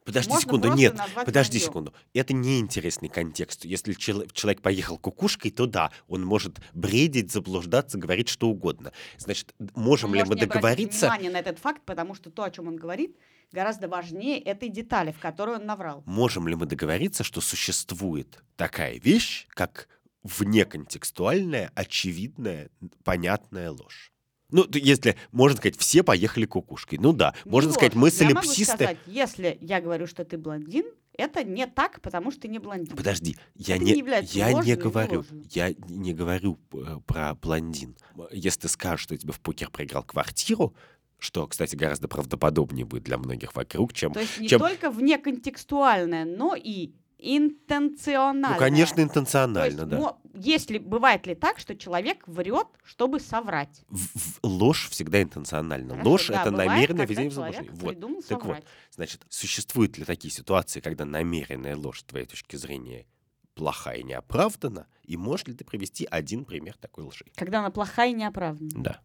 Подожди 0.05 0.31
Можно 0.31 0.43
секунду, 0.43 0.73
нет, 0.75 0.97
подожди 1.15 1.59
враньем. 1.59 1.67
секунду. 1.69 1.95
Это 2.12 2.35
неинтересный 2.35 3.09
контекст. 3.09 3.65
Если 3.65 3.92
чел- 3.92 4.27
человек 4.33 4.61
поехал 4.61 4.98
кукушкой, 4.98 5.50
то 5.53 5.67
да, 5.67 5.92
он 6.09 6.25
может 6.25 6.61
бредить, 6.73 7.31
заблуждаться, 7.31 7.98
говорить 7.98 8.29
что 8.29 8.48
угодно. 8.48 8.92
Значит, 9.19 9.55
можем 9.75 10.11
Он 10.11 10.17
ли 10.17 10.25
мы 10.25 10.35
договориться? 10.35 11.07
внимание 11.07 11.31
на 11.31 11.38
этот 11.38 11.59
факт, 11.59 11.83
потому 11.85 12.15
что 12.15 12.31
то, 12.31 12.42
о 12.42 12.50
чем 12.50 12.69
он 12.69 12.77
говорит, 12.77 13.17
гораздо 13.53 13.87
важнее 13.88 14.40
этой 14.40 14.69
детали, 14.71 15.13
в 15.13 15.19
которой 15.19 15.57
он 15.59 15.67
наврал. 15.67 16.03
Можем 16.07 16.48
ли 16.48 16.55
мы 16.57 16.67
договориться, 16.67 17.23
что 17.23 17.40
существует 17.40 18.42
такая 18.57 18.98
вещь, 18.98 19.46
как 19.50 19.88
внеконтекстуальная, 20.25 21.71
очевидная, 21.75 22.71
понятная 23.05 23.71
ложь? 23.71 24.12
Ну, 24.53 24.67
если, 24.73 25.17
можно 25.33 25.57
сказать, 25.57 25.77
все 25.77 26.03
поехали 26.03 26.44
кукушкой. 26.46 26.98
Ну 26.98 27.13
да, 27.13 27.35
Не 27.44 27.50
можно 27.50 27.71
ложь. 27.71 27.77
сказать, 27.77 27.94
мы 27.94 28.09
Я 28.11 28.25
могу 28.27 28.42
солипсисты. 28.42 28.75
сказать, 28.75 28.98
если 29.07 29.59
я 29.61 29.81
говорю, 29.81 30.07
что 30.07 30.25
ты 30.25 30.38
блондин, 30.38 30.85
это 31.15 31.42
не 31.44 31.67
так, 31.67 32.00
потому 32.00 32.31
что 32.31 32.42
ты 32.42 32.48
не 32.48 32.59
блондин. 32.59 32.96
Подожди, 32.96 33.37
я 33.57 33.77
Это 33.77 33.85
не, 33.85 33.92
не 33.92 33.98
я 33.98 34.53
не 34.53 34.77
говорю, 34.77 35.17
ложью. 35.19 35.44
я 35.50 35.75
не 35.88 36.15
говорю 36.15 36.59
про 37.07 37.35
блондин. 37.35 37.96
Если 38.31 38.61
ты 38.61 38.69
скажешь, 38.69 39.03
что 39.03 39.17
тебе 39.17 39.33
в 39.33 39.40
покер 39.40 39.71
проиграл 39.71 40.05
квартиру, 40.05 40.75
что, 41.19 41.46
кстати, 41.46 41.77
гораздо 41.77 42.09
правдоподобнее 42.09 42.85
будет 42.85 43.05
для 43.05 43.17
многих 43.17 43.55
вокруг, 43.55 43.92
чем... 43.92 44.13
То 44.13 44.21
есть 44.21 44.38
не 44.40 44.48
чем... 44.48 44.59
только 44.59 44.90
внеконтекстуальное, 44.90 46.25
но 46.25 46.55
и 46.57 46.92
интенциональное. 47.23 48.50
Ну, 48.50 48.58
конечно, 48.58 49.00
интенционально, 49.00 49.81
есть, 49.81 49.88
да. 49.88 49.96
мо- 49.98 50.18
есть 50.35 50.70
ли, 50.70 50.79
бывает 50.79 51.27
ли 51.27 51.35
так, 51.35 51.58
что 51.58 51.77
человек 51.77 52.27
врет, 52.27 52.66
чтобы 52.85 53.20
соврать? 53.20 53.85
В- 53.88 54.18
в- 54.18 54.38
ложь 54.42 54.88
всегда 54.90 55.23
интенциональна. 55.23 55.90
Хорошо, 55.94 56.10
ложь 56.10 56.27
да, 56.29 56.40
это 56.42 56.50
намеренное 56.50 57.06
введение 57.06 57.31
в 57.31 57.35
заблуждение. 57.35 57.73
Вот. 57.73 57.90
придумал 57.90 58.23
Так 58.23 58.31
вот, 58.31 58.42
соврать. 58.42 58.64
значит, 58.90 59.23
существуют 59.29 59.98
ли 59.98 60.04
такие 60.04 60.33
ситуации, 60.33 60.81
когда 60.81 61.04
намеренная 61.04 61.77
ложь, 61.77 62.00
с 62.00 62.04
твоей 62.04 62.27
точки 62.27 62.56
зрения, 62.56 63.06
плохая 63.54 63.98
и 63.98 64.02
неоправдана? 64.02 64.87
И 65.04 65.16
можешь 65.16 65.46
ли 65.46 65.54
ты 65.54 65.64
привести 65.64 66.06
один 66.10 66.44
пример 66.44 66.77
такой 66.81 67.04
лжи? 67.04 67.27
Когда 67.37 67.58
она 67.60 67.70
плохая 67.70 68.10
и 68.10 68.14
неоправданная. 68.14 68.83
Да. 68.83 69.00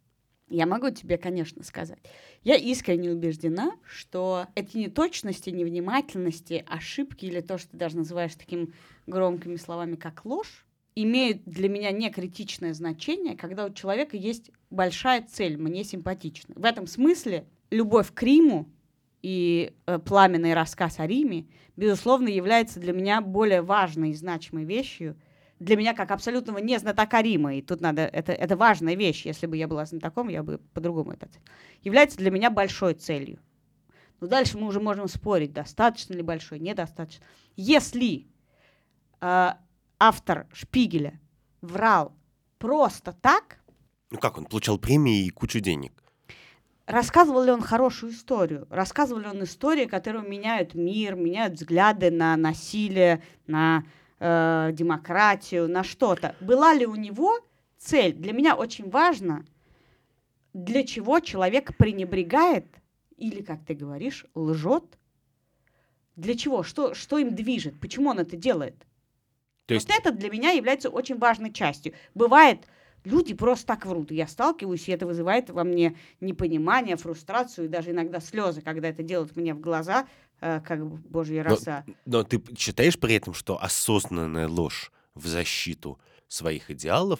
Я 0.49 0.65
могу 0.65 0.89
тебе, 0.91 1.17
конечно, 1.17 1.63
сказать. 1.63 1.99
Я 2.43 2.55
искренне 2.55 3.11
убеждена, 3.11 3.73
что 3.85 4.47
эти 4.55 4.77
неточности, 4.77 5.49
невнимательности, 5.49 6.63
ошибки 6.67 7.25
или 7.25 7.41
то, 7.41 7.57
что 7.57 7.71
ты 7.71 7.77
даже 7.77 7.97
называешь 7.97 8.35
таким 8.35 8.73
громкими 9.07 9.57
словами, 9.57 9.95
как 9.95 10.23
ложь, 10.23 10.65
имеют 10.95 11.43
для 11.45 11.67
меня 11.67 11.91
не 11.91 12.09
критичное 12.09 12.73
значение, 12.73 13.35
когда 13.35 13.65
у 13.65 13.73
человека 13.73 14.15
есть 14.15 14.51
большая 14.69 15.21
цель, 15.29 15.57
мне 15.57 15.83
симпатична. 15.83 16.55
В 16.57 16.63
этом 16.63 16.87
смысле 16.87 17.45
любовь 17.69 18.13
к 18.13 18.23
Риму 18.23 18.69
и 19.21 19.73
э, 19.85 19.99
пламенный 19.99 20.53
рассказ 20.53 20.99
о 20.99 21.07
Риме, 21.07 21.47
безусловно, 21.75 22.29
является 22.29 22.79
для 22.79 22.93
меня 22.93 23.21
более 23.21 23.61
важной 23.61 24.11
и 24.11 24.15
значимой 24.15 24.63
вещью, 24.63 25.17
для 25.59 25.75
меня 25.75 25.93
как 25.93 26.11
абсолютного 26.11 26.59
не 26.59 26.77
знатока 26.77 27.21
Рима, 27.21 27.55
и 27.55 27.61
тут 27.61 27.81
надо, 27.81 28.01
это, 28.01 28.31
это 28.31 28.55
важная 28.55 28.95
вещь, 28.95 29.25
если 29.25 29.47
бы 29.47 29.57
я 29.57 29.67
была 29.67 29.85
знатоком, 29.85 30.27
я 30.27 30.43
бы 30.43 30.59
по-другому 30.73 31.11
это 31.11 31.27
является 31.81 32.17
для 32.17 32.31
меня 32.31 32.49
большой 32.49 32.93
целью. 32.93 33.39
Но 34.19 34.27
дальше 34.27 34.57
мы 34.57 34.67
уже 34.67 34.79
можем 34.79 35.07
спорить, 35.07 35.53
достаточно 35.53 36.13
ли 36.13 36.21
большой, 36.21 36.59
недостаточно. 36.59 37.23
Если 37.55 38.27
э, 39.21 39.49
автор 39.99 40.47
Шпигеля 40.53 41.19
врал 41.61 42.15
просто 42.57 43.13
так, 43.13 43.59
Ну 44.09 44.17
как, 44.17 44.37
он 44.37 44.45
получал 44.45 44.79
премии 44.79 45.25
и 45.25 45.29
кучу 45.29 45.59
денег. 45.59 45.91
рассказывал 46.87 47.43
ли 47.43 47.51
он 47.51 47.61
хорошую 47.61 48.11
историю? 48.11 48.67
Рассказывал 48.69 49.21
ли 49.21 49.27
он 49.27 49.43
истории, 49.43 49.85
которые 49.85 50.27
меняют 50.27 50.73
мир, 50.73 51.15
меняют 51.15 51.55
взгляды 51.55 52.09
на 52.09 52.35
насилие, 52.37 53.21
на 53.45 53.83
э, 54.19 54.69
демократию, 54.73 55.67
на 55.67 55.83
что-то? 55.83 56.35
Была 56.39 56.73
ли 56.73 56.85
у 56.85 56.95
него 56.95 57.39
цель? 57.77 58.13
Для 58.13 58.33
меня 58.33 58.55
очень 58.55 58.89
важно, 58.89 59.45
для 60.53 60.83
чего 60.83 61.19
человек 61.19 61.75
пренебрегает 61.77 62.65
или, 63.17 63.41
как 63.41 63.65
ты 63.65 63.73
говоришь, 63.73 64.25
лжет. 64.35 64.85
Для 66.15 66.35
чего? 66.35 66.63
Что, 66.63 66.93
что 66.93 67.17
им 67.17 67.35
движет? 67.35 67.79
Почему 67.79 68.09
он 68.09 68.19
это 68.19 68.35
делает? 68.35 68.75
То 69.65 69.73
есть, 69.73 69.87
Вот 69.87 69.97
это 69.97 70.11
для 70.11 70.29
меня 70.29 70.51
является 70.51 70.89
очень 70.89 71.17
важной 71.17 71.51
частью. 71.51 71.93
Бывает, 72.15 72.67
люди 73.03 73.33
просто 73.33 73.67
так 73.67 73.85
врут. 73.85 74.11
Я 74.11 74.27
сталкиваюсь, 74.27 74.87
и 74.87 74.91
это 74.91 75.05
вызывает 75.05 75.49
во 75.49 75.63
мне 75.63 75.97
непонимание, 76.21 76.95
фрустрацию 76.95 77.65
и 77.65 77.69
даже 77.69 77.91
иногда 77.91 78.19
слезы, 78.19 78.61
когда 78.61 78.87
это 78.87 79.03
делают 79.03 79.35
мне 79.35 79.53
в 79.53 79.59
глаза, 79.59 80.07
как 80.39 80.87
бы 80.87 80.97
божья 81.09 81.43
Но- 81.43 81.49
роса. 81.49 81.85
но 82.05 82.23
ты 82.23 82.41
считаешь 82.57 82.99
при 82.99 83.15
этом, 83.15 83.33
что 83.33 83.61
осознанная 83.61 84.47
ложь 84.47 84.91
в 85.15 85.27
защиту 85.27 85.99
своих 86.27 86.69
идеалов 86.71 87.19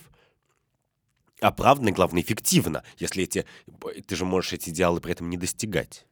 оправдана, 1.41 1.91
главное, 1.91 2.21
эффективна, 2.21 2.83
если 2.97 3.23
эти... 3.23 3.45
Ты 4.07 4.15
же 4.15 4.25
можешь 4.25 4.53
эти 4.53 4.69
идеалы 4.69 4.99
при 4.99 5.11
этом 5.11 5.29
не 5.29 5.37
достигать. 5.37 6.05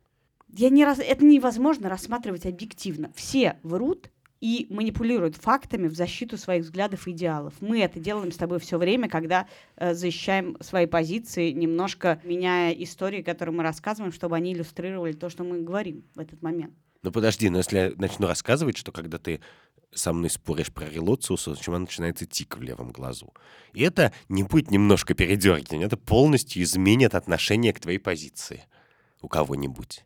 Я 0.49 0.69
не 0.69 0.85
раз... 0.85 0.99
Это 0.99 1.25
невозможно 1.25 1.89
рассматривать 1.89 2.45
объективно. 2.45 3.11
Все 3.15 3.57
врут 3.63 4.09
и 4.41 4.67
манипулируют 4.69 5.35
фактами 5.37 5.87
в 5.87 5.95
защиту 5.95 6.37
своих 6.37 6.63
взглядов 6.63 7.07
и 7.07 7.11
идеалов. 7.11 7.53
Мы 7.61 7.81
это 7.81 7.99
делаем 7.99 8.31
с 8.31 8.37
тобой 8.37 8.59
все 8.59 8.77
время, 8.77 9.09
когда 9.09 9.47
э, 9.75 9.93
защищаем 9.93 10.57
свои 10.61 10.85
позиции, 10.85 11.51
немножко 11.51 12.21
меняя 12.23 12.71
истории, 12.73 13.23
которые 13.23 13.55
мы 13.55 13.63
рассказываем, 13.63 14.13
чтобы 14.13 14.35
они 14.35 14.53
иллюстрировали 14.53 15.13
то, 15.13 15.29
что 15.29 15.43
мы 15.43 15.61
говорим 15.61 16.03
в 16.13 16.19
этот 16.19 16.41
момент. 16.43 16.75
Ну 17.05 17.11
подожди, 17.11 17.51
но 17.51 17.59
если 17.59 17.77
я 17.77 17.91
начну 17.97 18.25
рассказывать, 18.25 18.77
что 18.77 18.91
когда 18.91 19.19
ты 19.19 19.39
со 19.93 20.11
мной 20.11 20.31
споришь 20.31 20.73
про 20.73 20.89
релоциуса, 20.89 21.51
у 21.51 21.55
тебя 21.55 21.77
начинается 21.77 22.25
тик 22.25 22.57
в 22.57 22.63
левом 22.63 22.91
глазу. 22.91 23.31
И 23.73 23.83
это 23.83 24.11
не 24.27 24.41
будет 24.41 24.71
немножко 24.71 25.13
передергивание, 25.13 25.85
это 25.85 25.97
полностью 25.97 26.63
изменит 26.63 27.13
отношение 27.13 27.73
к 27.73 27.79
твоей 27.79 27.99
позиции 27.99 28.65
у 29.21 29.27
кого-нибудь, 29.27 30.03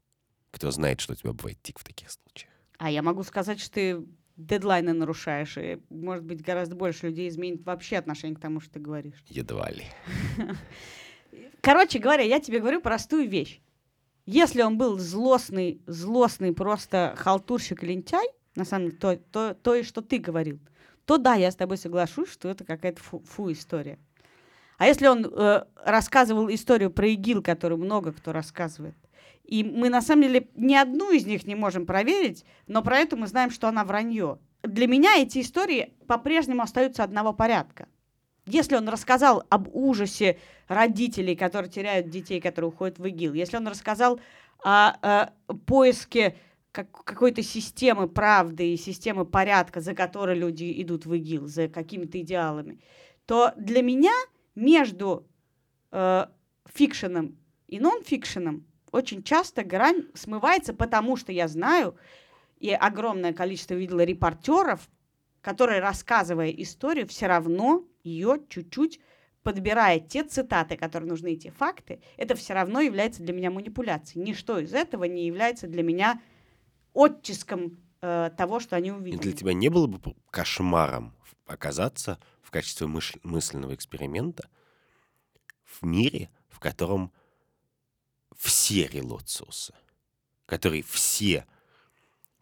кто 0.52 0.72
знает, 0.72 1.00
что 1.00 1.14
у 1.14 1.16
тебя 1.16 1.32
бывает 1.32 1.58
тик 1.62 1.80
в 1.80 1.86
таких 1.86 2.10
случаях. 2.12 2.52
А 2.80 2.92
я 2.92 3.02
могу 3.02 3.24
сказать, 3.24 3.62
что 3.62 3.72
ты 3.72 4.06
дедлайны 4.36 4.92
нарушаешь, 4.92 5.58
и, 5.58 5.80
может 5.90 6.26
быть, 6.26 6.42
гораздо 6.42 6.76
больше 6.76 7.08
людей 7.08 7.30
изменит 7.30 7.64
вообще 7.66 7.96
отношение 7.96 8.36
к 8.36 8.42
тому, 8.42 8.60
что 8.60 8.74
ты 8.74 8.80
говоришь. 8.82 9.24
Едва 9.30 9.70
ли. 9.70 9.86
Короче 11.62 12.00
говоря, 12.00 12.24
я 12.24 12.42
тебе 12.42 12.60
говорю 12.60 12.82
простую 12.82 13.30
вещь. 13.30 13.62
Если 14.32 14.62
он 14.62 14.78
был 14.78 15.00
злостный, 15.00 15.82
злостный 15.88 16.54
просто 16.54 17.16
халтурщик 17.18 17.82
лентяй, 17.82 18.28
на 18.56 18.64
самом 18.64 18.90
деле, 18.90 18.98
то, 19.00 19.16
то, 19.16 19.54
то 19.56 19.74
и 19.74 19.82
что 19.82 20.04
ты 20.04 20.20
говорил, 20.20 20.60
то 21.06 21.18
да, 21.18 21.34
я 21.34 21.50
с 21.50 21.56
тобой 21.56 21.78
соглашусь, 21.78 22.32
что 22.32 22.48
это 22.48 22.64
какая-то 22.64 23.02
фу, 23.02 23.24
фу 23.26 23.52
история. 23.52 23.98
А 24.78 24.86
если 24.86 25.08
он 25.08 25.26
э, 25.26 25.64
рассказывал 25.84 26.48
историю 26.52 26.92
про 26.92 27.08
ИГИЛ, 27.08 27.42
которую 27.42 27.80
много 27.80 28.14
кто 28.14 28.32
рассказывает, 28.32 28.96
и 29.46 29.64
мы 29.64 29.90
на 29.90 30.00
самом 30.00 30.22
деле 30.22 30.48
ни 30.54 30.76
одну 30.76 31.12
из 31.12 31.26
них 31.26 31.48
не 31.48 31.56
можем 31.56 31.88
проверить, 31.88 32.46
но 32.68 32.84
про 32.84 33.00
это 33.00 33.18
мы 33.18 33.26
знаем, 33.26 33.50
что 33.50 33.68
она 33.68 33.84
вранье. 33.84 34.38
Для 34.62 34.86
меня 34.86 35.18
эти 35.18 35.42
истории 35.42 35.96
по-прежнему 36.06 36.62
остаются 36.62 37.04
одного 37.04 37.34
порядка. 37.34 37.88
Если 38.52 38.76
он 38.76 38.90
рассказал 38.90 39.44
об 39.50 39.68
ужасе 39.74 40.40
родителей, 40.68 41.36
которые 41.36 41.72
теряют 41.72 42.10
детей, 42.10 42.42
которые 42.42 42.70
уходят 42.70 42.98
в 42.98 43.06
ИГИЛ, 43.06 43.34
если 43.34 43.58
он 43.58 43.68
рассказал 43.68 44.20
о, 44.64 44.94
э, 45.02 45.28
поиске 45.66 46.36
как- 46.72 46.92
какой-то 46.92 47.44
системы 47.44 48.08
правды 48.08 48.74
и 48.74 48.78
системы 48.78 49.26
порядка, 49.26 49.82
за 49.82 49.94
которой 49.94 50.38
люди 50.38 50.82
идут 50.82 51.06
в 51.06 51.14
ИГИЛ, 51.14 51.48
за 51.48 51.68
какими-то 51.68 52.20
идеалами, 52.20 52.80
то 53.26 53.54
для 53.58 53.82
меня 53.82 54.14
между 54.56 55.28
э, 55.92 56.26
фикшеном 56.66 57.38
и 57.68 57.80
нон-фикшеном 57.80 58.66
очень 58.92 59.24
часто 59.24 59.64
грань 59.64 60.06
смывается, 60.14 60.74
потому 60.74 61.16
что 61.16 61.32
я 61.32 61.48
знаю, 61.48 61.96
и 62.60 62.72
огромное 62.72 63.34
количество 63.34 63.74
видела 63.74 64.02
репортеров, 64.02 64.88
которые, 65.42 65.80
рассказывая 65.80 66.50
историю, 66.50 67.08
все 67.08 67.28
равно 67.28 67.86
ее 68.04 68.40
чуть-чуть 68.50 69.00
подбирая 69.44 70.00
те 70.00 70.24
цитаты, 70.24 70.76
которые 70.76 71.10
нужны, 71.10 71.36
те 71.36 71.52
факты, 71.52 72.02
это 72.18 72.36
все 72.36 72.54
равно 72.54 72.82
является 72.82 73.24
для 73.24 73.34
меня 73.34 73.50
манипуляцией. 73.50 74.26
Ничто 74.26 74.60
из 74.60 74.74
этого 74.74 75.06
не 75.06 75.26
является 75.26 75.68
для 75.68 75.82
меня 75.82 76.22
оттиском 76.94 77.78
э, 78.02 78.32
того, 78.38 78.60
что 78.60 78.76
они 78.76 78.90
И 78.90 78.92
увидели. 78.92 79.22
для 79.22 79.32
тебя 79.32 79.54
не 79.54 79.70
было 79.70 79.88
бы 79.88 80.16
кошмаром 80.30 81.16
оказаться 81.46 82.20
в 82.42 82.52
качестве 82.52 82.88
мыш- 82.88 83.20
мысленного 83.24 83.74
эксперимента 83.74 84.50
в 85.64 85.84
мире, 85.86 86.30
в 86.50 86.60
котором 86.60 87.12
все 88.36 88.88
релоциусы, 88.88 89.74
которые 90.46 90.84
все 90.84 91.46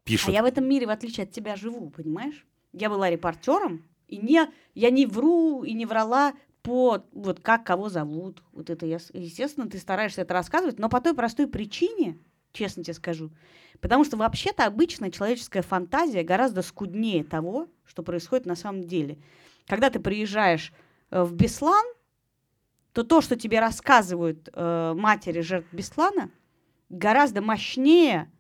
пишут... 0.04 0.30
А 0.30 0.32
я 0.32 0.42
в 0.42 0.46
этом 0.46 0.68
мире, 0.68 0.88
в 0.88 0.90
отличие 0.90 1.26
от 1.26 1.32
тебя, 1.32 1.56
живу, 1.56 1.90
понимаешь? 1.90 2.47
Я 2.80 2.90
была 2.90 3.10
репортером, 3.10 3.84
и 4.08 4.18
не, 4.18 4.48
я 4.74 4.90
не 4.90 5.06
вру 5.06 5.64
и 5.64 5.74
не 5.74 5.86
врала 5.86 6.34
по 6.62 7.04
вот 7.12 7.40
как 7.40 7.66
кого 7.66 7.90
зовут. 7.90 8.44
Вот 8.52 8.70
это 8.70 8.86
я, 8.86 9.00
естественно, 9.14 9.70
ты 9.70 9.78
стараешься 9.78 10.22
это 10.22 10.34
рассказывать, 10.34 10.80
но 10.80 10.90
по 10.90 11.02
той 11.02 11.14
простой 11.14 11.48
причине, 11.48 12.18
честно 12.52 12.84
тебе 12.84 12.94
скажу, 12.94 13.32
потому 13.80 14.04
что 14.04 14.18
вообще-то 14.18 14.66
обычно 14.66 15.12
человеческая 15.12 15.62
фантазия 15.62 16.24
гораздо 16.24 16.62
скуднее 16.62 17.24
того, 17.24 17.68
что 17.86 18.04
происходит 18.04 18.46
на 18.46 18.56
самом 18.56 18.84
деле. 18.84 19.18
Когда 19.66 19.90
ты 19.90 20.00
приезжаешь 20.00 20.74
э, 21.10 21.24
в 21.24 21.34
Беслан, 21.34 21.86
то 22.94 23.04
то, 23.04 23.22
что 23.22 23.36
тебе 23.36 23.60
рассказывают 23.60 24.50
э, 24.52 24.94
матери 24.96 25.42
жертв 25.42 25.72
Беслана, 25.72 26.32
гораздо 26.90 27.42
мощнее 27.42 28.32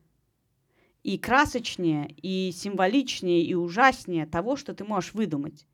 и 1.07 1.17
красочнее, 1.17 2.09
и 2.21 2.51
символичнее, 2.51 3.41
и 3.41 3.53
ужаснее 3.53 4.25
того, 4.25 4.57
что 4.57 4.73
ты 4.73 4.83
можешь 4.83 5.13
выдумать. 5.13 5.65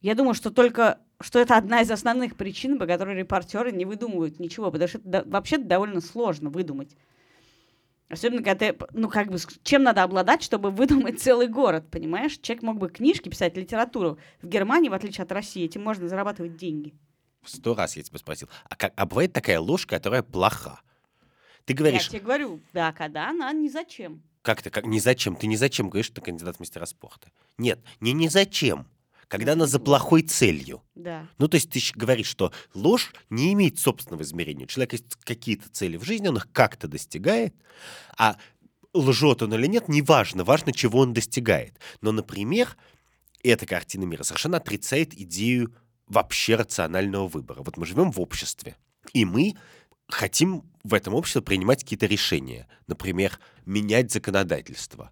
Я 0.00 0.16
думаю, 0.16 0.34
что 0.34 0.50
только 0.50 0.98
что 1.20 1.38
это 1.38 1.56
одна 1.56 1.80
из 1.80 1.92
основных 1.92 2.34
причин, 2.34 2.76
по 2.76 2.84
которой 2.84 3.16
репортеры 3.16 3.70
не 3.70 3.84
выдумывают 3.84 4.40
ничего, 4.40 4.72
потому 4.72 4.88
что 4.88 4.98
это 4.98 5.22
вообще 5.26 5.58
довольно 5.58 6.00
сложно 6.00 6.50
выдумать. 6.50 6.96
Особенно, 8.08 8.42
когда 8.42 8.72
ты, 8.72 8.78
ну, 8.94 9.08
как 9.08 9.30
бы, 9.30 9.38
чем 9.62 9.84
надо 9.84 10.02
обладать, 10.02 10.42
чтобы 10.42 10.72
выдумать 10.72 11.20
целый 11.22 11.46
город, 11.46 11.88
понимаешь? 11.88 12.36
Человек 12.38 12.64
мог 12.64 12.78
бы 12.78 12.88
книжки 12.88 13.28
писать, 13.28 13.56
литературу. 13.56 14.18
В 14.42 14.48
Германии, 14.48 14.88
в 14.88 14.94
отличие 14.94 15.22
от 15.22 15.30
России, 15.30 15.64
этим 15.64 15.84
можно 15.84 16.08
зарабатывать 16.08 16.56
деньги. 16.56 16.94
Сто 17.44 17.76
раз 17.76 17.96
я 17.96 18.02
тебя 18.02 18.18
спросил. 18.18 18.48
А, 18.68 18.74
как, 18.74 18.92
а 18.96 19.06
бывает 19.06 19.32
такая 19.32 19.60
ложь, 19.60 19.86
которая 19.86 20.24
плоха? 20.24 20.80
Ты 21.64 21.74
говоришь, 21.74 22.06
Я 22.06 22.08
тебе 22.08 22.20
говорю, 22.20 22.60
да, 22.72 22.90
когда 22.90 23.30
она 23.30 23.52
ни 23.52 23.68
зачем. 23.68 24.24
Как 24.42 24.62
ты, 24.62 24.70
как, 24.70 24.86
не 24.86 25.00
зачем, 25.00 25.36
ты 25.36 25.46
не 25.46 25.56
зачем 25.56 25.88
говоришь, 25.88 26.06
что 26.06 26.16
ты 26.16 26.20
кандидат 26.22 26.56
в 26.56 26.60
мастера 26.60 26.86
спорта. 26.86 27.30
Нет, 27.56 27.80
не 28.00 28.12
не 28.12 28.28
зачем. 28.28 28.86
Когда 29.28 29.52
она 29.52 29.66
за 29.66 29.78
плохой 29.78 30.22
целью. 30.22 30.82
Да. 30.94 31.28
Ну, 31.36 31.48
то 31.48 31.56
есть 31.56 31.70
ты 31.70 31.80
говоришь, 31.94 32.28
что 32.28 32.50
ложь 32.72 33.12
не 33.28 33.52
имеет 33.52 33.78
собственного 33.78 34.22
измерения. 34.22 34.64
У 34.64 34.68
человека 34.68 34.96
есть 34.96 35.16
какие-то 35.22 35.68
цели 35.68 35.98
в 35.98 36.04
жизни, 36.04 36.28
он 36.28 36.38
их 36.38 36.50
как-то 36.52 36.88
достигает, 36.88 37.54
а 38.16 38.38
лжет 38.94 39.42
он 39.42 39.52
или 39.52 39.66
нет, 39.66 39.88
неважно, 39.88 40.44
важно, 40.44 40.72
чего 40.72 41.00
он 41.00 41.12
достигает. 41.12 41.78
Но, 42.00 42.10
например, 42.10 42.74
эта 43.42 43.66
картина 43.66 44.04
мира 44.04 44.22
совершенно 44.22 44.56
отрицает 44.56 45.12
идею 45.14 45.74
вообще 46.06 46.56
рационального 46.56 47.28
выбора. 47.28 47.62
Вот 47.62 47.76
мы 47.76 47.86
живем 47.86 48.10
в 48.10 48.20
обществе, 48.20 48.76
и 49.12 49.24
мы 49.24 49.56
хотим 50.08 50.64
в 50.84 50.94
этом 50.94 51.14
обществе 51.14 51.42
принимать 51.42 51.82
какие-то 51.82 52.06
решения. 52.06 52.66
Например, 52.86 53.38
менять 53.66 54.10
законодательство. 54.10 55.10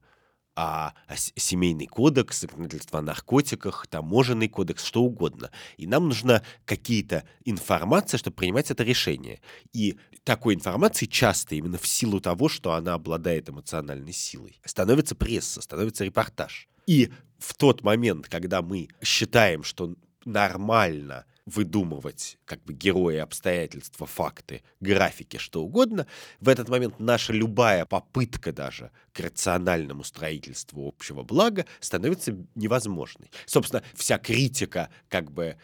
А, 0.59 0.95
а 1.07 1.17
семейный 1.17 1.87
кодекс, 1.87 2.41
законодательство 2.41 3.01
о 3.01 3.03
наркотиках, 3.03 3.87
таможенный 3.89 4.49
кодекс, 4.49 4.85
что 4.85 5.03
угодно. 5.03 5.51
И 5.77 5.87
нам 5.87 6.09
нужна 6.09 6.43
какие-то 6.65 7.25
информация, 7.45 8.17
чтобы 8.17 8.37
принимать 8.37 8.71
это 8.71 8.83
решение. 8.83 9.43
И 9.75 9.99
такой 10.25 10.55
информации 10.55 11.05
часто, 11.05 11.57
именно 11.57 11.77
в 11.77 11.87
силу 11.87 12.21
того, 12.21 12.49
что 12.49 12.73
она 12.73 12.95
обладает 12.95 13.51
эмоциональной 13.51 14.15
силой, 14.15 14.59
становится 14.65 15.15
пресса, 15.15 15.61
становится 15.61 16.05
репортаж. 16.05 16.69
И 16.87 17.13
в 17.39 17.53
тот 17.55 17.83
момент, 17.83 18.27
когда 18.29 18.63
мы 18.63 18.89
считаем, 19.03 19.63
что 19.63 19.95
нормально 20.25 21.27
выдумывать 21.47 22.39
как 22.45 22.63
бы 22.65 22.73
герои, 22.73 23.17
обстоятельства, 23.17 24.07
факты, 24.07 24.63
графики, 24.81 25.37
что 25.37 25.63
угодно, 25.63 26.07
в 26.41 26.49
этот 26.49 26.69
момент 26.69 26.99
наша 26.99 27.33
любая 27.33 27.87
попытка 27.87 28.53
даже 28.53 28.91
к 29.13 29.21
рациональному 29.21 30.03
строительству 30.03 30.87
общего 30.87 31.23
блага 31.23 31.65
становится 31.81 32.37
невозможной. 32.57 33.31
Собственно, 33.47 33.83
вся 33.95 34.19
критика 34.19 34.91
как 35.09 35.31
бы 35.31 35.57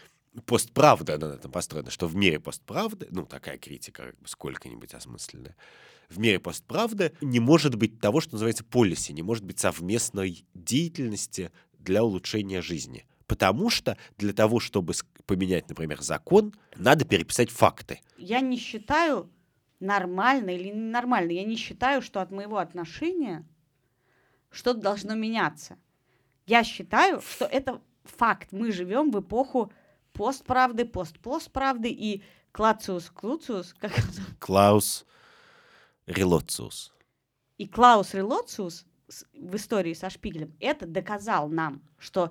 постправда, 0.46 1.16
она 1.16 1.28
на 1.28 1.34
этом 1.34 1.50
построена, 1.50 1.90
что 1.90 2.06
в 2.06 2.14
мире 2.14 2.40
постправды, 2.40 3.08
ну, 3.10 3.26
такая 3.26 3.58
критика 3.58 4.04
как 4.04 4.20
бы 4.20 4.28
сколько-нибудь 4.28 4.94
осмысленная, 4.94 5.56
в 6.08 6.18
мире 6.18 6.38
постправды 6.38 7.12
не 7.20 7.40
может 7.40 7.74
быть 7.74 8.00
того, 8.00 8.20
что 8.20 8.34
называется 8.34 8.64
полиси, 8.64 9.12
не 9.12 9.22
может 9.22 9.44
быть 9.44 9.58
совместной 9.58 10.44
деятельности 10.54 11.50
для 11.78 12.04
улучшения 12.04 12.62
жизни. 12.62 13.06
Потому 13.32 13.70
что 13.70 13.96
для 14.18 14.34
того, 14.34 14.60
чтобы 14.60 14.92
поменять, 15.24 15.66
например, 15.70 16.02
закон, 16.02 16.52
надо 16.76 17.06
переписать 17.06 17.48
факты. 17.48 17.98
Я 18.18 18.40
не 18.40 18.58
считаю 18.58 19.30
нормально 19.80 20.50
или 20.50 20.68
ненормально. 20.68 21.30
Я 21.30 21.44
не 21.44 21.56
считаю, 21.56 22.02
что 22.02 22.20
от 22.20 22.30
моего 22.30 22.58
отношения 22.58 23.48
что-то 24.50 24.82
должно 24.82 25.14
меняться. 25.14 25.78
Я 26.44 26.62
считаю, 26.62 27.22
что 27.22 27.46
это 27.46 27.80
факт. 28.04 28.52
Мы 28.52 28.70
живем 28.70 29.10
в 29.10 29.20
эпоху 29.20 29.72
постправды, 30.12 30.84
постпостправды 30.84 31.88
и 31.88 32.22
клациус 32.52 33.08
клуциус, 33.08 33.74
как 33.78 33.92
это? 33.98 34.36
Клаус 34.40 35.06
Релоциус. 36.04 36.92
и 37.56 37.66
Клаус 37.66 38.12
Релоциус 38.12 38.84
в 39.32 39.56
истории 39.56 39.94
со 39.94 40.10
Шпигелем 40.10 40.54
это 40.60 40.86
доказал 40.86 41.48
нам, 41.48 41.82
что 41.98 42.30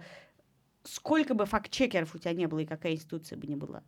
сколько 0.84 1.34
бы 1.34 1.46
факт-чекеров 1.46 2.16
у 2.16 2.18
тебя 2.18 2.34
не 2.34 2.48
было 2.48 2.60
и 2.60 2.66
какая 2.66 2.94
институция 2.94 3.38
бы 3.38 3.48
ни 3.48 3.56
была, 3.56 3.84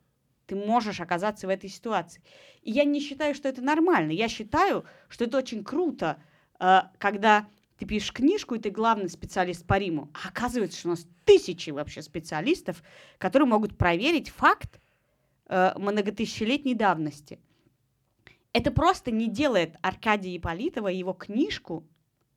ты 0.45 0.55
можешь 0.55 0.99
оказаться 0.99 1.47
в 1.47 1.49
этой 1.49 1.69
ситуации. 1.69 2.21
И 2.61 2.71
я 2.71 2.83
не 2.83 2.99
считаю, 2.99 3.33
что 3.33 3.47
это 3.47 3.61
нормально. 3.61 4.11
Я 4.11 4.27
считаю, 4.27 4.85
что 5.07 5.25
это 5.25 5.37
очень 5.37 5.63
круто, 5.63 6.17
э, 6.59 6.81
когда 6.97 7.47
ты 7.77 7.85
пишешь 7.85 8.13
книжку, 8.13 8.55
и 8.55 8.59
ты 8.59 8.69
главный 8.69 9.09
специалист 9.09 9.65
по 9.65 9.77
Риму. 9.77 10.11
А 10.13 10.29
оказывается, 10.29 10.79
что 10.79 10.89
у 10.89 10.91
нас 10.91 11.07
тысячи 11.25 11.69
вообще 11.69 12.01
специалистов, 12.01 12.83
которые 13.17 13.47
могут 13.47 13.77
проверить 13.77 14.29
факт 14.29 14.79
э, 15.47 15.73
многотысячелетней 15.77 16.75
давности. 16.75 17.39
Это 18.51 18.69
просто 18.69 19.09
не 19.09 19.27
делает 19.27 19.75
Аркадия 19.81 20.37
Ипполитова 20.37 20.91
и 20.91 20.97
его 20.97 21.13
книжку 21.13 21.87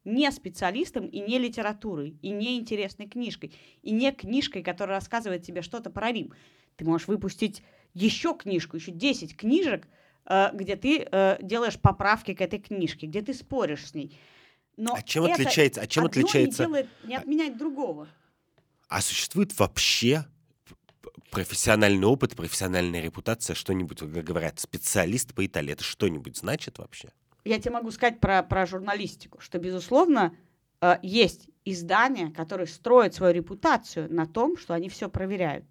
не 0.06 0.30
специалистом 0.30 1.06
и 1.06 1.20
не 1.20 1.38
литературой, 1.38 2.16
и 2.22 2.30
не 2.30 2.58
интересной 2.58 3.08
книжкой, 3.08 3.52
и 3.82 3.90
не 3.90 4.12
книжкой, 4.12 4.62
которая 4.62 4.96
рассказывает 4.98 5.42
тебе 5.42 5.62
что-то 5.62 5.90
про 5.90 6.12
Рим. 6.12 6.32
Ты 6.76 6.84
можешь 6.84 7.08
выпустить 7.08 7.62
еще 7.92 8.34
книжку, 8.34 8.76
еще 8.76 8.92
10 8.92 9.36
книжек, 9.36 9.88
э, 10.26 10.50
где 10.54 10.76
ты 10.76 11.06
э, 11.10 11.38
делаешь 11.42 11.78
поправки 11.78 12.34
к 12.34 12.40
этой 12.40 12.60
книжке, 12.60 13.06
где 13.06 13.20
ты 13.20 13.34
споришь 13.34 13.86
с 13.86 13.94
ней. 13.94 14.16
Но 14.76 14.94
А 14.94 15.02
чем 15.02 15.24
это 15.24 15.34
отличается? 15.34 15.80
А 15.80 15.86
чем 15.86 16.04
одно 16.04 16.20
отличается? 16.20 16.62
Не, 16.62 16.68
делает, 16.68 16.88
не 17.04 17.16
отменяет 17.16 17.56
другого. 17.58 18.08
А 18.88 19.00
существует 19.00 19.58
вообще 19.58 20.24
профессиональный 21.30 22.06
опыт, 22.06 22.36
профессиональная 22.36 23.00
репутация, 23.00 23.54
что-нибудь, 23.54 23.98
как 23.98 24.10
говорят, 24.10 24.60
специалист 24.60 25.34
по 25.34 25.44
Италии, 25.44 25.72
это 25.72 25.82
что-нибудь 25.82 26.36
значит 26.36 26.78
вообще? 26.78 27.10
Я 27.46 27.60
тебе 27.60 27.74
могу 27.74 27.90
сказать 27.92 28.18
про, 28.18 28.42
про 28.42 28.66
журналистику, 28.66 29.40
что, 29.40 29.58
безусловно, 29.58 30.36
э, 30.80 30.96
есть 31.02 31.48
издания, 31.64 32.30
которые 32.30 32.66
строят 32.66 33.14
свою 33.14 33.32
репутацию 33.34 34.12
на 34.12 34.26
том, 34.26 34.56
что 34.56 34.74
они 34.74 34.88
все 34.88 35.08
проверяют. 35.08 35.64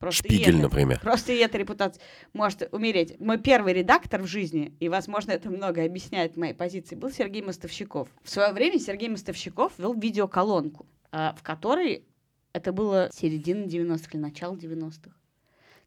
Просто 0.00 0.24
Шпигель, 0.24 0.54
это- 0.54 0.62
например. 0.62 0.98
Просто 1.00 1.32
и 1.32 1.36
эта 1.36 1.58
репутация 1.58 2.02
может 2.32 2.68
умереть. 2.72 3.20
Мой 3.20 3.38
первый 3.38 3.72
редактор 3.74 4.22
в 4.22 4.26
жизни, 4.26 4.74
и, 4.80 4.88
возможно, 4.88 5.30
это 5.30 5.50
многое 5.50 5.86
объясняет 5.86 6.36
моей 6.36 6.54
позиции, 6.54 6.96
был 6.96 7.10
Сергей 7.10 7.42
Мостовщиков. 7.42 8.08
В 8.22 8.30
свое 8.30 8.52
время 8.52 8.78
Сергей 8.80 9.10
Мостовщиков 9.10 9.78
вел 9.78 9.94
видеоколонку, 9.94 10.86
э, 11.12 11.32
в 11.36 11.42
которой 11.42 12.04
это 12.52 12.72
было 12.72 13.10
середина 13.12 13.66
90-х 13.66 14.10
или 14.14 14.22
начало 14.22 14.56
90-х 14.56 15.19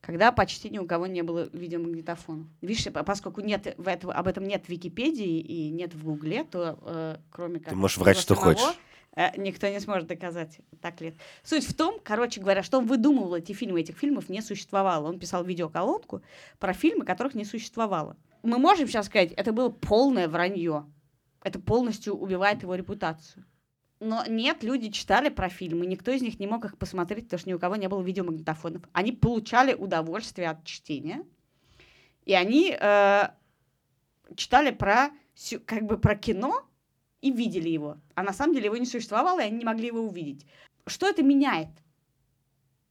когда 0.06 0.34
почти 0.34 0.70
ни 0.70 0.80
у 0.80 0.86
кого 0.86 1.08
не 1.08 1.22
было 1.24 1.48
видеомагнитофонов. 1.54 2.48
Видишь, 2.62 2.92
по- 2.92 3.04
поскольку 3.04 3.40
нет 3.40 3.74
в 3.78 3.88
этого, 3.88 4.14
об 4.14 4.28
этом 4.28 4.44
нет 4.44 4.66
в 4.66 4.70
Википедии 4.70 5.40
и 5.40 5.70
нет 5.70 5.94
в 5.94 6.04
Гугле, 6.04 6.44
то 6.44 6.78
э, 6.82 7.18
кроме 7.32 7.62
как 7.62 7.74
можешь 7.74 7.98
врать, 7.98 8.18
что 8.18 8.36
самого, 8.36 8.54
хочешь. 8.56 8.78
э, 9.16 9.40
никто 9.40 9.66
не 9.70 9.80
сможет 9.80 10.08
доказать, 10.08 10.60
так 10.82 11.00
ли. 11.00 11.14
Суть 11.44 11.66
в 11.66 11.74
том, 11.74 12.02
короче 12.04 12.42
говоря, 12.42 12.64
что 12.64 12.80
он 12.80 12.86
выдумывал 12.86 13.34
эти 13.36 13.54
фильмы, 13.54 13.80
этих 13.80 13.98
фильмов 13.98 14.28
не 14.28 14.42
существовало. 14.42 15.08
Он 15.08 15.20
писал 15.20 15.46
видеоколонку 15.46 16.22
про 16.60 16.74
фильмы, 16.74 17.06
которых 17.06 17.34
не 17.34 17.46
существовало. 17.46 18.18
Мы 18.44 18.58
можем 18.58 18.88
сейчас 18.90 19.06
сказать, 19.06 19.32
это 19.32 19.54
было 19.54 19.70
полное 19.70 20.28
вранье. 20.28 20.86
Это 21.46 21.60
полностью 21.60 22.14
убивает 22.16 22.62
его 22.62 22.76
репутацию. 22.76 23.46
Но 24.04 24.26
нет, 24.28 24.64
люди 24.64 24.92
читали 24.92 25.30
про 25.30 25.48
фильмы, 25.48 25.86
никто 25.86 26.12
из 26.12 26.22
них 26.22 26.38
не 26.38 26.46
мог 26.46 26.66
их 26.66 26.78
посмотреть, 26.78 27.26
потому 27.26 27.40
что 27.40 27.50
ни 27.50 27.54
у 27.54 27.60
кого 27.60 27.78
не 27.78 27.88
было 27.88 28.02
видеомагнитофонов. 28.02 28.84
Они 28.92 29.14
получали 29.14 29.74
удовольствие 29.74 30.50
от 30.50 30.66
чтения, 30.66 31.24
и 32.26 32.34
они 32.34 32.76
э, 32.78 33.30
читали 34.36 34.72
про, 34.72 35.10
как 35.66 35.84
бы 35.84 35.98
про 35.98 36.16
кино 36.16 36.66
и 37.22 37.32
видели 37.32 37.70
его. 37.70 37.98
А 38.16 38.24
на 38.24 38.34
самом 38.34 38.54
деле 38.54 38.66
его 38.66 38.78
не 38.78 38.86
существовало, 38.86 39.40
и 39.40 39.46
они 39.46 39.60
не 39.60 39.66
могли 39.66 39.88
его 39.88 40.02
увидеть. 40.02 40.46
Что 40.86 41.08
это 41.08 41.24
меняет? 41.24 41.70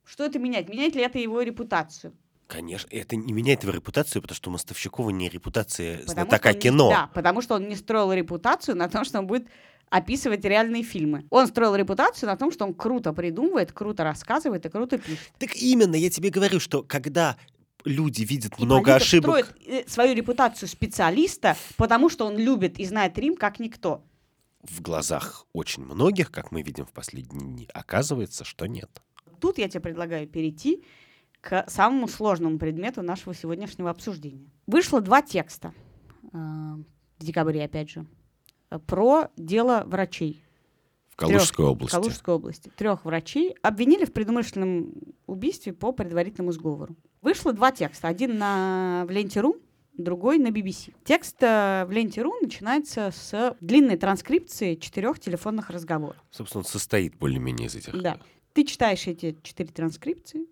Что 0.04 0.24
это 0.24 0.38
меняет? 0.38 0.70
Меняет 0.70 0.94
ли 0.94 1.02
это 1.02 1.18
его 1.18 1.42
репутацию? 1.42 2.14
Конечно, 2.46 2.88
это 2.90 3.16
не 3.16 3.32
меняет 3.32 3.62
его 3.62 3.72
репутацию, 3.72 4.20
потому 4.20 4.36
что 4.36 4.50
у 4.50 4.52
Мостовщикова 4.52 5.10
не 5.10 5.28
репутация 5.28 5.98
Потому 5.98 6.12
знатока 6.12 6.52
не- 6.52 6.60
кино. 6.60 6.88
Да, 6.90 7.10
потому 7.14 7.40
что 7.40 7.54
он 7.54 7.68
не 7.68 7.76
строил 7.76 8.12
репутацию 8.12 8.76
на 8.76 8.88
том, 8.88 9.04
что 9.04 9.18
он 9.18 9.26
будет 9.26 9.48
описывать 9.92 10.42
реальные 10.44 10.82
фильмы. 10.82 11.26
Он 11.28 11.46
строил 11.46 11.76
репутацию 11.76 12.26
на 12.26 12.36
том, 12.36 12.50
что 12.50 12.64
он 12.64 12.72
круто 12.72 13.12
придумывает, 13.12 13.72
круто 13.72 14.04
рассказывает 14.04 14.64
и 14.64 14.70
круто 14.70 14.96
пишет. 14.96 15.30
Так 15.38 15.54
именно, 15.54 15.94
я 15.94 16.08
тебе 16.08 16.30
говорю, 16.30 16.60
что 16.60 16.82
когда 16.82 17.36
люди 17.84 18.22
видят 18.22 18.54
И 18.58 18.64
много 18.64 18.94
ошибок, 18.94 19.44
строит 19.44 19.84
э, 19.84 19.88
свою 19.88 20.14
репутацию 20.14 20.66
специалиста, 20.68 21.56
потому 21.76 22.08
что 22.08 22.24
он 22.24 22.38
любит 22.38 22.78
и 22.78 22.86
знает 22.86 23.18
Рим 23.18 23.36
как 23.36 23.60
никто. 23.60 24.02
в 24.62 24.80
глазах 24.80 25.46
очень 25.52 25.84
многих, 25.84 26.30
как 26.30 26.52
мы 26.52 26.62
видим 26.62 26.86
в 26.86 26.92
последние 26.92 27.46
дни, 27.46 27.68
оказывается, 27.74 28.44
что 28.44 28.66
нет. 28.66 29.02
Тут 29.40 29.58
я 29.58 29.68
тебе 29.68 29.80
предлагаю 29.80 30.26
перейти 30.26 30.84
к 31.42 31.66
самому 31.68 32.08
сложному 32.08 32.58
предмету 32.58 33.02
нашего 33.02 33.34
сегодняшнего 33.34 33.90
обсуждения. 33.90 34.50
Вышло 34.66 35.02
два 35.02 35.20
текста 35.20 35.74
э, 36.32 36.38
в 36.38 37.24
декабре, 37.24 37.64
опять 37.64 37.90
же, 37.90 38.06
про 38.80 39.28
дело 39.36 39.84
врачей 39.86 40.42
В 41.10 41.16
Калужской 41.16 41.64
в 41.64 41.68
области. 41.68 41.94
Калужской 41.94 42.34
области. 42.34 42.70
Трех 42.76 43.04
врачей 43.04 43.54
обвинили 43.62 44.04
в 44.04 44.12
предумышленном 44.12 44.92
убийстве 45.26 45.72
по 45.72 45.92
предварительному 45.92 46.52
сговору. 46.52 46.96
Вышло 47.20 47.52
два 47.52 47.72
текста. 47.72 48.08
Один 48.08 48.38
на, 48.38 49.04
в 49.06 49.10
ленте.ру, 49.10 49.56
другой 49.96 50.38
на 50.38 50.48
BBC. 50.48 50.94
Текст 51.04 51.36
э, 51.40 51.84
в 51.86 51.90
ленте.ру 51.90 52.34
начинается 52.40 53.10
с 53.12 53.56
длинной 53.60 53.96
транскрипции 53.96 54.74
четырех 54.74 55.20
телефонных 55.20 55.70
разговоров. 55.70 56.16
Собственно, 56.30 56.60
он 56.60 56.64
состоит 56.66 57.16
более-менее 57.16 57.68
из 57.68 57.76
этих. 57.76 58.00
Да. 58.00 58.18
Ты 58.52 58.64
читаешь 58.64 59.06
эти 59.06 59.36
четыре 59.42 59.70
транскрипции, 59.70 60.46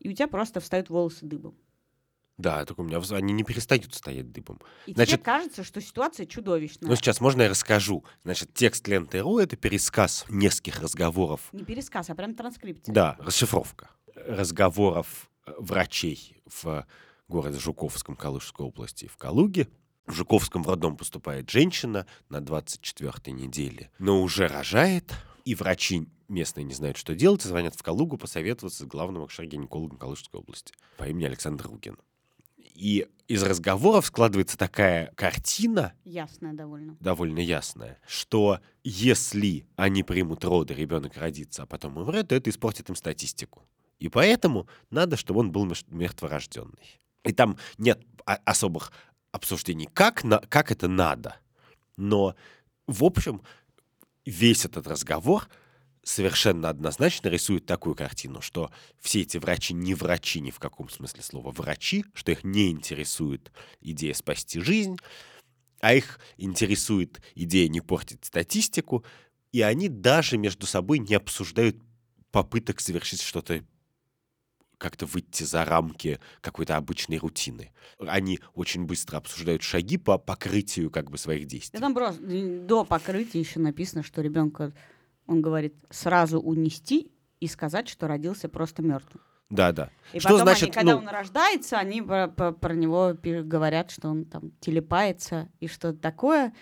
и 0.00 0.08
у 0.08 0.12
тебя 0.12 0.26
просто 0.26 0.60
встают 0.60 0.90
волосы 0.90 1.26
дыбом. 1.26 1.54
Да, 2.38 2.64
только 2.66 2.80
у 2.80 2.84
меня 2.84 3.00
они 3.10 3.32
не 3.32 3.44
перестают 3.44 3.94
стоять 3.94 4.30
дыбом. 4.30 4.60
И 4.86 4.92
Значит- 4.92 5.14
тебе 5.14 5.24
кажется, 5.24 5.64
что 5.64 5.80
ситуация 5.80 6.26
чудовищная. 6.26 6.88
Ну, 6.88 6.96
сейчас 6.96 7.20
можно 7.20 7.42
я 7.42 7.48
расскажу. 7.48 8.04
Значит, 8.24 8.52
текст 8.52 8.86
ленты 8.88 9.20
РУ— 9.20 9.38
это 9.40 9.56
пересказ 9.56 10.26
нескольких 10.28 10.80
разговоров. 10.80 11.40
Не 11.52 11.64
пересказ, 11.64 12.10
а 12.10 12.14
прям 12.14 12.34
транскрипция. 12.34 12.92
Да, 12.92 13.16
расшифровка. 13.20 13.90
Разговоров 14.14 15.30
э, 15.46 15.52
врачей 15.58 16.42
в 16.62 16.86
городе 17.28 17.58
Жуковском 17.58 18.16
Калужской 18.16 18.66
области 18.66 19.06
в 19.06 19.16
Калуге. 19.16 19.68
В 20.06 20.12
Жуковском 20.12 20.62
в 20.62 20.68
роддом 20.68 20.96
поступает 20.96 21.50
женщина 21.50 22.06
на 22.28 22.38
24-й 22.38 23.32
неделе, 23.32 23.90
но 23.98 24.22
уже 24.22 24.46
рожает, 24.46 25.12
и 25.44 25.54
врачи 25.54 26.06
местные 26.28 26.64
не 26.64 26.74
знают, 26.74 26.96
что 26.96 27.14
делать, 27.14 27.44
и 27.44 27.48
звонят 27.48 27.74
в 27.74 27.82
Калугу 27.82 28.16
посоветоваться 28.16 28.84
с 28.84 28.86
главным 28.86 29.22
акушер-гинекологом 29.22 29.98
Калужской 29.98 30.40
области 30.40 30.72
по 30.96 31.04
имени 31.08 31.24
Александр 31.24 31.66
Ругин. 31.66 31.96
И 32.76 33.06
из 33.26 33.42
разговоров 33.42 34.06
складывается 34.06 34.56
такая 34.56 35.10
картина, 35.16 35.94
Ясная 36.04 36.52
довольно. 36.52 36.96
довольно 37.00 37.40
ясная, 37.40 37.98
что 38.06 38.60
если 38.84 39.66
они 39.76 40.02
примут 40.02 40.44
роды, 40.44 40.74
ребенок 40.74 41.16
родится, 41.16 41.62
а 41.62 41.66
потом 41.66 41.96
умрет, 41.96 42.28
то 42.28 42.34
это 42.34 42.50
испортит 42.50 42.88
им 42.88 42.94
статистику. 42.94 43.66
И 43.98 44.08
поэтому 44.08 44.68
надо, 44.90 45.16
чтобы 45.16 45.40
он 45.40 45.50
был 45.50 45.66
мертворожденный. 45.88 47.00
И 47.24 47.32
там 47.32 47.56
нет 47.78 48.04
особых 48.24 48.92
обсуждений, 49.32 49.88
как, 49.92 50.22
на, 50.22 50.38
как 50.38 50.70
это 50.70 50.86
надо. 50.86 51.36
Но, 51.96 52.36
в 52.86 53.02
общем, 53.04 53.42
весь 54.26 54.66
этот 54.66 54.86
разговор 54.86 55.48
совершенно 56.06 56.68
однозначно 56.68 57.28
рисует 57.28 57.66
такую 57.66 57.96
картину, 57.96 58.40
что 58.40 58.70
все 59.00 59.22
эти 59.22 59.38
врачи 59.38 59.74
не 59.74 59.92
врачи 59.92 60.40
ни 60.40 60.52
в 60.52 60.60
каком 60.60 60.88
смысле 60.88 61.22
слова 61.22 61.50
врачи, 61.50 62.04
что 62.14 62.30
их 62.30 62.44
не 62.44 62.70
интересует 62.70 63.50
идея 63.80 64.14
спасти 64.14 64.60
жизнь, 64.60 64.96
а 65.80 65.94
их 65.94 66.20
интересует 66.36 67.20
идея 67.34 67.68
не 67.68 67.80
портить 67.80 68.24
статистику, 68.24 69.04
и 69.50 69.62
они 69.62 69.88
даже 69.88 70.38
между 70.38 70.64
собой 70.64 71.00
не 71.00 71.16
обсуждают 71.16 71.76
попыток 72.30 72.80
совершить 72.80 73.20
что-то 73.20 73.64
как-то 74.78 75.06
выйти 75.06 75.42
за 75.42 75.64
рамки 75.64 76.20
какой-то 76.40 76.76
обычной 76.76 77.16
рутины. 77.18 77.72
Они 77.98 78.38
очень 78.54 78.84
быстро 78.84 79.16
обсуждают 79.16 79.62
шаги 79.62 79.96
по 79.96 80.18
покрытию 80.18 80.90
как 80.90 81.10
бы 81.10 81.18
своих 81.18 81.46
действий. 81.46 81.80
Да 81.80 81.86
там 81.86 81.94
просто 81.94 82.22
до 82.22 82.84
покрытия 82.84 83.40
еще 83.40 83.58
написано, 83.58 84.04
что 84.04 84.20
ребенка, 84.20 84.72
он 85.26 85.42
говорит, 85.42 85.74
сразу 85.90 86.40
унести 86.40 87.10
и 87.40 87.46
сказать, 87.46 87.88
что 87.88 88.06
родился 88.08 88.48
просто 88.48 88.82
мертвым. 88.82 89.22
Да, 89.50 89.70
да. 89.72 89.90
И 90.12 90.18
Что 90.18 90.30
потом 90.30 90.42
значит, 90.46 90.62
они, 90.64 90.72
когда 90.72 90.92
ну- 90.94 90.98
он 90.98 91.08
рождается, 91.08 91.78
они 91.78 92.02
про, 92.02 92.26
про- 92.28 92.52
про 92.52 92.74
него 92.74 93.14
говорят, 93.22 93.90
что 93.92 94.08
он 94.08 94.24
там 94.24 94.50
телепается 94.60 95.48
и 95.60 95.68
что-то 95.68 95.98
такое. 95.98 96.52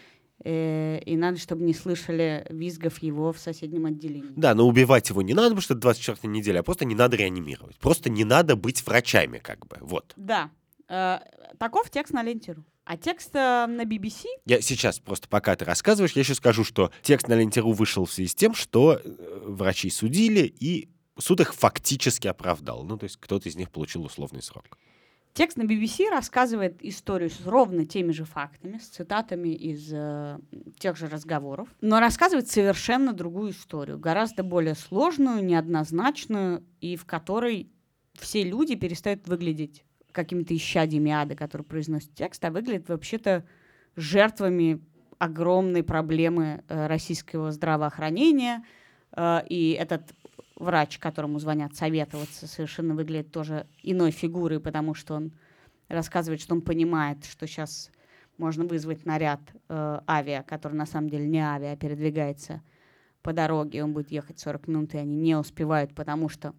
э, 0.44 0.98
и 1.06 1.16
надо, 1.16 1.38
чтобы 1.38 1.62
не 1.62 1.72
слышали 1.72 2.44
визгов 2.50 2.98
его 2.98 3.32
в 3.32 3.38
соседнем 3.38 3.86
отделении. 3.86 4.32
Да, 4.36 4.54
но 4.54 4.66
убивать 4.66 5.08
его 5.08 5.22
не 5.22 5.32
надо, 5.32 5.50
потому 5.50 5.62
что 5.62 5.72
это 5.74 5.80
24 5.82 6.30
неделя, 6.30 6.58
а 6.60 6.62
просто 6.62 6.84
не 6.84 6.94
надо 6.94 7.16
реанимировать. 7.16 7.78
Просто 7.78 8.10
не 8.10 8.24
надо 8.24 8.54
быть 8.56 8.84
врачами, 8.84 9.38
как 9.38 9.64
бы. 9.66 9.78
Вот. 9.80 10.12
Да. 10.16 10.50
Э, 10.88 11.20
таков 11.56 11.88
текст 11.88 12.12
на 12.12 12.22
ленте.ру. 12.22 12.62
А 12.84 12.98
текст 12.98 13.30
э, 13.34 13.66
на 13.66 13.84
BBC 13.84 14.26
Я 14.44 14.60
сейчас 14.60 14.98
просто, 14.98 15.26
пока 15.28 15.56
ты 15.56 15.64
рассказываешь, 15.64 16.12
я 16.12 16.20
еще 16.20 16.34
скажу, 16.34 16.64
что 16.64 16.92
текст 17.02 17.28
на 17.28 17.34
ленте.ру 17.34 17.72
вышел 17.72 18.04
в 18.04 18.12
связи 18.12 18.28
с 18.28 18.34
тем, 18.34 18.54
что 18.54 19.00
э, 19.02 19.40
врачи 19.46 19.88
судили, 19.88 20.42
и 20.60 20.90
суд 21.18 21.40
их 21.40 21.54
фактически 21.54 22.28
оправдал. 22.28 22.84
Ну, 22.84 22.98
то 22.98 23.04
есть 23.04 23.16
кто-то 23.16 23.48
из 23.48 23.56
них 23.56 23.70
получил 23.70 24.04
условный 24.04 24.42
срок. 24.42 24.78
Текст 25.32 25.56
на 25.56 25.62
BBC 25.62 26.10
рассказывает 26.10 26.84
историю 26.84 27.30
с 27.30 27.44
ровно 27.44 27.86
теми 27.86 28.12
же 28.12 28.24
фактами, 28.24 28.78
с 28.78 28.86
цитатами 28.86 29.48
из 29.48 29.90
э, 29.90 30.38
тех 30.78 30.96
же 30.96 31.08
разговоров, 31.08 31.68
но 31.80 31.98
рассказывает 32.00 32.48
совершенно 32.48 33.12
другую 33.12 33.50
историю, 33.50 33.98
гораздо 33.98 34.44
более 34.44 34.74
сложную, 34.74 35.42
неоднозначную, 35.44 36.62
и 36.80 36.96
в 36.96 37.04
которой 37.04 37.68
все 38.12 38.44
люди 38.44 38.76
перестают 38.76 39.26
выглядеть 39.26 39.84
какими-то 40.14 40.56
исчадьями 40.56 41.10
ада, 41.10 41.34
которые 41.34 41.66
произносят 41.66 42.14
текст, 42.14 42.44
а 42.44 42.50
выглядят 42.50 42.88
вообще-то 42.88 43.44
жертвами 43.96 44.80
огромной 45.18 45.82
проблемы 45.82 46.64
э, 46.68 46.86
российского 46.86 47.50
здравоохранения. 47.52 48.64
Э, 49.16 49.40
и 49.48 49.72
этот 49.72 50.14
врач, 50.56 50.98
которому 50.98 51.38
звонят 51.38 51.74
советоваться, 51.74 52.46
совершенно 52.46 52.94
выглядит 52.94 53.32
тоже 53.32 53.66
иной 53.82 54.10
фигурой, 54.10 54.60
потому 54.60 54.94
что 54.94 55.14
он 55.14 55.32
рассказывает, 55.88 56.40
что 56.40 56.54
он 56.54 56.62
понимает, 56.62 57.24
что 57.24 57.46
сейчас 57.46 57.90
можно 58.38 58.64
вызвать 58.64 59.04
наряд 59.04 59.40
э, 59.68 60.00
авиа, 60.08 60.42
который 60.42 60.74
на 60.74 60.86
самом 60.86 61.10
деле 61.10 61.26
не 61.26 61.40
авиа, 61.40 61.72
а 61.72 61.76
передвигается 61.76 62.62
по 63.22 63.32
дороге, 63.32 63.82
он 63.82 63.92
будет 63.92 64.10
ехать 64.10 64.38
40 64.38 64.68
минут, 64.68 64.94
и 64.94 64.98
они 64.98 65.16
не 65.16 65.36
успевают, 65.36 65.94
потому 65.94 66.28
что 66.28 66.54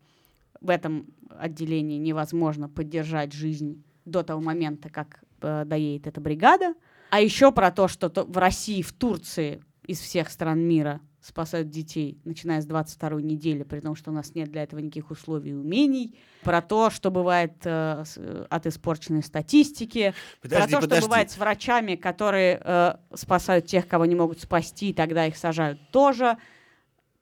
в 0.62 0.70
этом 0.70 1.08
отделении 1.30 1.98
невозможно 1.98 2.70
поддержать 2.70 3.34
жизнь 3.34 3.84
до 4.06 4.24
того 4.24 4.42
момента, 4.42 4.90
как 4.90 5.24
э, 5.42 5.64
доедет 5.66 6.08
эта 6.08 6.22
бригада. 6.22 6.74
А 7.10 7.22
еще 7.22 7.52
про 7.52 7.72
то, 7.72 7.88
что 7.88 8.10
то- 8.10 8.24
в 8.26 8.38
России, 8.38 8.82
в 8.82 8.94
Турции, 8.94 9.62
из 9.86 10.00
всех 10.00 10.30
стран 10.30 10.60
мира 10.60 11.00
спасают 11.22 11.70
детей, 11.70 12.20
начиная 12.24 12.62
с 12.62 12.66
22 12.66 13.22
недели, 13.22 13.64
при 13.64 13.80
том, 13.80 13.96
что 13.96 14.12
у 14.12 14.14
нас 14.14 14.36
нет 14.36 14.52
для 14.52 14.64
этого 14.64 14.80
никаких 14.80 15.10
условий 15.10 15.52
и 15.52 15.54
умений. 15.54 16.16
Про 16.44 16.62
то, 16.62 16.92
что 16.92 17.10
бывает 17.10 17.54
э, 17.64 18.04
э, 18.16 18.46
от 18.50 18.68
испорченной 18.68 19.24
статистики. 19.24 20.14
Подожди, 20.42 20.72
про 20.72 20.82
то, 20.82 20.82
подожди. 20.82 21.02
что 21.02 21.08
бывает 21.08 21.32
с 21.32 21.38
врачами, 21.38 21.96
которые 21.96 22.62
э, 22.64 22.96
спасают 23.16 23.66
тех, 23.66 23.88
кого 23.88 24.06
не 24.06 24.14
могут 24.14 24.40
спасти, 24.40 24.92
и 24.92 24.94
тогда 24.94 25.26
их 25.26 25.36
сажают 25.36 25.80
тоже. 25.92 26.38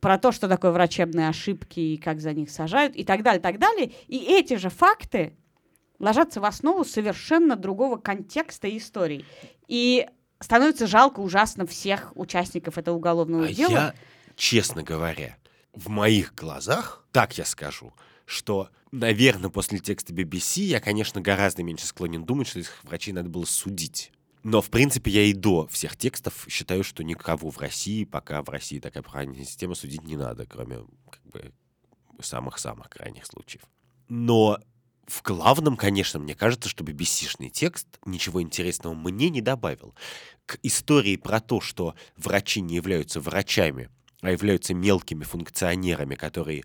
Про 0.04 0.18
то, 0.18 0.34
что 0.34 0.50
такое 0.50 0.72
врачебные 0.72 1.30
ошибки 1.30 1.80
и 1.80 1.98
как 1.98 2.20
за 2.20 2.34
них 2.34 2.52
сажают, 2.52 2.94
и 2.94 3.06
так 3.06 3.24
далее, 3.24 3.40
так 3.42 3.58
далее. 3.58 3.94
И 4.08 4.18
эти 4.18 4.58
же 4.58 4.70
факты 4.70 5.34
ложатся 5.98 6.42
в 6.42 6.46
основу 6.46 6.84
совершенно 6.84 7.56
другого 7.56 7.96
контекста 7.96 8.68
и 8.68 8.80
истории. 8.80 9.26
И 9.70 10.06
становится 10.42 10.88
жалко 10.88 11.22
ужасно 11.22 11.66
всех 11.66 12.12
участников 12.16 12.78
этого 12.78 12.98
уголовного 12.98 13.46
А 13.46 13.54
дела. 13.54 13.72
я, 13.72 13.94
честно 14.36 14.84
говоря, 14.84 15.38
в 15.74 15.88
моих 15.88 16.36
глазах, 16.36 17.06
так 17.14 17.38
я 17.38 17.46
скажу, 17.46 17.94
что, 18.26 18.68
наверное, 18.92 19.50
после 19.50 19.80
текста 19.80 20.14
BBC 20.14 20.64
я, 20.64 20.82
конечно, 20.82 21.22
гораздо 21.22 21.64
меньше 21.64 21.86
склонен 21.86 22.26
думать, 22.26 22.50
что 22.50 22.60
этих 22.60 22.84
врачей 22.84 23.14
надо 23.14 23.30
было 23.30 23.46
судить. 23.46 24.12
Но, 24.44 24.62
в 24.62 24.70
принципе, 24.70 25.10
я 25.10 25.24
и 25.24 25.34
до 25.34 25.68
всех 25.68 25.96
текстов 25.96 26.46
считаю, 26.50 26.84
что 26.84 27.04
никого 27.04 27.50
в 27.50 27.58
России, 27.60 28.04
пока 28.04 28.44
в 28.44 28.50
России 28.50 28.80
такая 28.80 29.02
правильная 29.02 29.46
система, 29.46 29.74
судить 29.74 30.04
не 30.04 30.18
надо, 30.18 30.46
кроме 30.46 30.80
как 31.10 31.24
бы 31.26 31.54
самых-самых 32.22 32.90
крайних 32.90 33.26
случаев. 33.26 33.64
Но 34.10 34.60
в 35.08 35.22
главном, 35.24 35.78
конечно, 35.78 36.20
мне 36.20 36.36
кажется, 36.36 36.70
что 36.70 36.84
BBC-шный 36.84 37.50
текст 37.50 37.88
ничего 38.06 38.42
интересного 38.42 38.94
мне 38.94 39.30
не 39.30 39.42
добавил. 39.42 39.96
К 40.46 40.60
истории 40.64 41.16
про 41.16 41.40
то, 41.40 41.62
что 41.62 41.96
врачи 42.18 42.62
не 42.62 42.76
являются 42.76 43.20
врачами, 43.20 43.90
а 44.22 44.32
являются 44.32 44.74
мелкими 44.74 45.24
функционерами, 45.24 46.16
которые, 46.16 46.64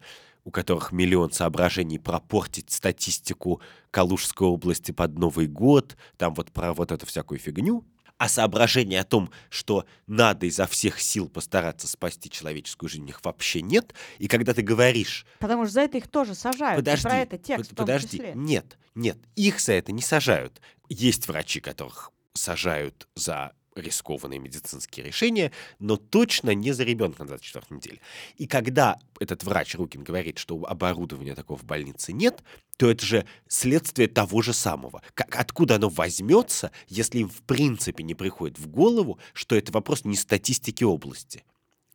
у 0.48 0.50
которых 0.50 0.92
миллион 0.92 1.30
соображений 1.30 1.98
пропортить 1.98 2.70
статистику 2.70 3.60
Калужской 3.90 4.48
области 4.48 4.92
под 4.92 5.18
Новый 5.18 5.46
год, 5.46 5.94
там 6.16 6.32
вот 6.32 6.50
про 6.52 6.72
вот 6.72 6.90
эту 6.90 7.04
всякую 7.04 7.38
фигню, 7.38 7.84
а 8.16 8.30
соображения 8.30 8.98
о 9.00 9.04
том, 9.04 9.30
что 9.50 9.84
надо 10.06 10.46
изо 10.46 10.66
всех 10.66 11.00
сил 11.02 11.28
постараться 11.28 11.86
спасти 11.86 12.30
человеческую 12.30 12.88
жизнь, 12.88 13.02
у 13.02 13.06
них 13.06 13.22
вообще 13.22 13.60
нет. 13.60 13.92
И 14.16 14.26
когда 14.26 14.54
ты 14.54 14.62
говоришь, 14.62 15.26
Потому 15.38 15.66
что 15.66 15.74
за 15.74 15.80
это 15.82 15.98
их 15.98 16.08
тоже 16.08 16.34
сажают. 16.34 16.78
Подожди, 16.78 17.02
про 17.02 17.16
это 17.18 17.36
текст 17.36 17.68
под- 17.68 17.76
подожди. 17.76 18.16
числе. 18.16 18.32
Нет, 18.34 18.78
нет, 18.94 19.18
их 19.36 19.60
за 19.60 19.74
это 19.74 19.92
не 19.92 20.00
сажают. 20.02 20.62
Есть 20.88 21.28
врачи, 21.28 21.60
которых 21.60 22.10
сажают 22.32 23.06
за 23.14 23.52
рискованные 23.80 24.38
медицинские 24.38 25.06
решения, 25.06 25.52
но 25.78 25.96
точно 25.96 26.54
не 26.54 26.72
за 26.72 26.84
ребенка 26.84 27.22
на 27.22 27.28
24 27.28 27.66
неделе. 27.70 28.00
И 28.36 28.46
когда 28.46 28.98
этот 29.20 29.44
врач 29.44 29.74
Рукин 29.74 30.02
говорит, 30.02 30.38
что 30.38 30.62
оборудования 30.64 31.34
такого 31.34 31.58
в 31.58 31.64
больнице 31.64 32.12
нет, 32.12 32.42
то 32.76 32.90
это 32.90 33.04
же 33.04 33.26
следствие 33.48 34.08
того 34.08 34.42
же 34.42 34.52
самого. 34.52 35.02
Как, 35.14 35.36
откуда 35.36 35.76
оно 35.76 35.88
возьмется, 35.88 36.70
если 36.88 37.18
им 37.18 37.28
в 37.28 37.42
принципе 37.42 38.04
не 38.04 38.14
приходит 38.14 38.58
в 38.58 38.68
голову, 38.68 39.18
что 39.32 39.56
это 39.56 39.72
вопрос 39.72 40.04
не 40.04 40.16
статистики 40.16 40.84
области? 40.84 41.44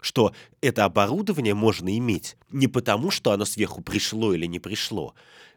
что 0.04 0.34
это 0.62 0.86
оборудование 0.86 1.54
можно 1.54 1.98
иметь 1.98 2.36
не 2.52 2.68
потому, 2.68 3.10
что 3.10 3.32
оно 3.32 3.46
сверху 3.46 3.82
пришло 3.82 4.34
или 4.34 4.46
не 4.46 4.60
пришло. 4.60 5.16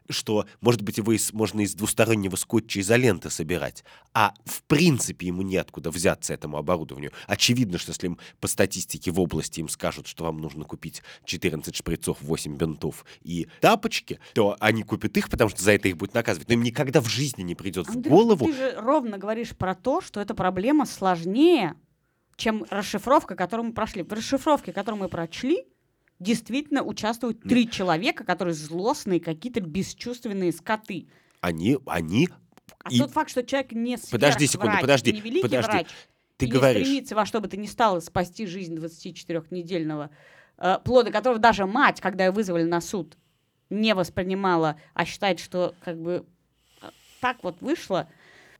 Что, 0.09 0.45
может 0.61 0.81
быть, 0.81 0.97
его 0.97 1.11
из, 1.11 1.33
можно 1.33 1.61
из 1.61 1.73
двустороннего 1.73 2.35
скотча 2.35 2.79
изоленты 2.79 3.29
собирать, 3.29 3.83
а 4.13 4.33
в 4.45 4.63
принципе 4.63 5.27
ему 5.27 5.41
неоткуда 5.41 5.91
взяться 5.91 6.33
этому 6.33 6.57
оборудованию. 6.57 7.11
Очевидно, 7.27 7.77
что 7.77 7.91
если 7.91 8.07
им 8.07 8.19
по 8.39 8.47
статистике 8.47 9.11
в 9.11 9.19
области 9.19 9.59
им 9.59 9.69
скажут, 9.69 10.07
что 10.07 10.25
вам 10.25 10.39
нужно 10.39 10.63
купить 10.63 11.03
14 11.25 11.75
шприцов, 11.75 12.17
8 12.21 12.57
бинтов 12.57 13.05
и 13.21 13.47
тапочки, 13.61 14.19
то 14.33 14.55
они 14.59 14.83
купят 14.83 15.15
их, 15.17 15.29
потому 15.29 15.49
что 15.49 15.61
за 15.61 15.73
это 15.73 15.87
их 15.87 15.97
будет 15.97 16.13
наказывать. 16.13 16.47
Но 16.47 16.53
им 16.55 16.63
никогда 16.63 17.01
в 17.01 17.07
жизни 17.07 17.43
не 17.43 17.55
придет 17.55 17.87
Андрюш, 17.87 18.05
в 18.05 18.09
голову. 18.09 18.45
Ты 18.45 18.53
же 18.53 18.75
ровно 18.77 19.17
говоришь 19.17 19.55
про 19.55 19.75
то, 19.75 20.01
что 20.01 20.19
эта 20.19 20.33
проблема 20.33 20.85
сложнее, 20.85 21.75
чем 22.35 22.65
расшифровка, 22.69 23.35
которую 23.35 23.67
мы 23.67 23.73
прошли. 23.73 24.03
В 24.03 24.13
расшифровке, 24.13 24.71
которую 24.71 25.01
мы 25.01 25.09
прочли, 25.09 25.65
действительно 26.19 26.83
участвуют 26.83 27.41
три 27.41 27.69
человека, 27.69 28.23
которые 28.23 28.53
злостные, 28.53 29.19
какие-то 29.19 29.61
бесчувственные 29.61 30.51
скоты. 30.51 31.07
Они, 31.41 31.77
они... 31.85 32.29
А 32.79 32.91
и- 32.91 32.99
тот 32.99 33.11
факт, 33.11 33.29
что 33.29 33.43
человек 33.43 33.71
не 33.71 33.97
Подожди 34.11 34.47
секунду, 34.47 34.77
подожди, 34.81 35.11
не 35.11 35.21
великий 35.21 35.41
подожди. 35.41 35.71
врач, 35.71 35.87
Ты 36.37 36.45
и 36.45 36.49
говоришь... 36.49 36.79
не 36.81 36.85
стремится 36.85 37.15
во 37.15 37.25
что 37.25 37.39
бы 37.41 37.47
то 37.47 37.57
ни 37.57 37.67
стало 37.67 37.99
спасти 37.99 38.45
жизнь 38.45 38.75
24-недельного 38.75 40.09
э, 40.57 40.77
плода, 40.83 41.11
которого 41.11 41.39
даже 41.39 41.65
мать, 41.65 42.01
когда 42.01 42.25
ее 42.25 42.31
вызвали 42.31 42.63
на 42.63 42.81
суд, 42.81 43.17
не 43.69 43.93
воспринимала, 43.93 44.79
а 44.93 45.05
считает, 45.05 45.39
что 45.39 45.75
как 45.83 45.99
бы 45.99 46.25
э, 46.81 46.89
так 47.19 47.43
вот 47.43 47.61
вышло. 47.61 48.09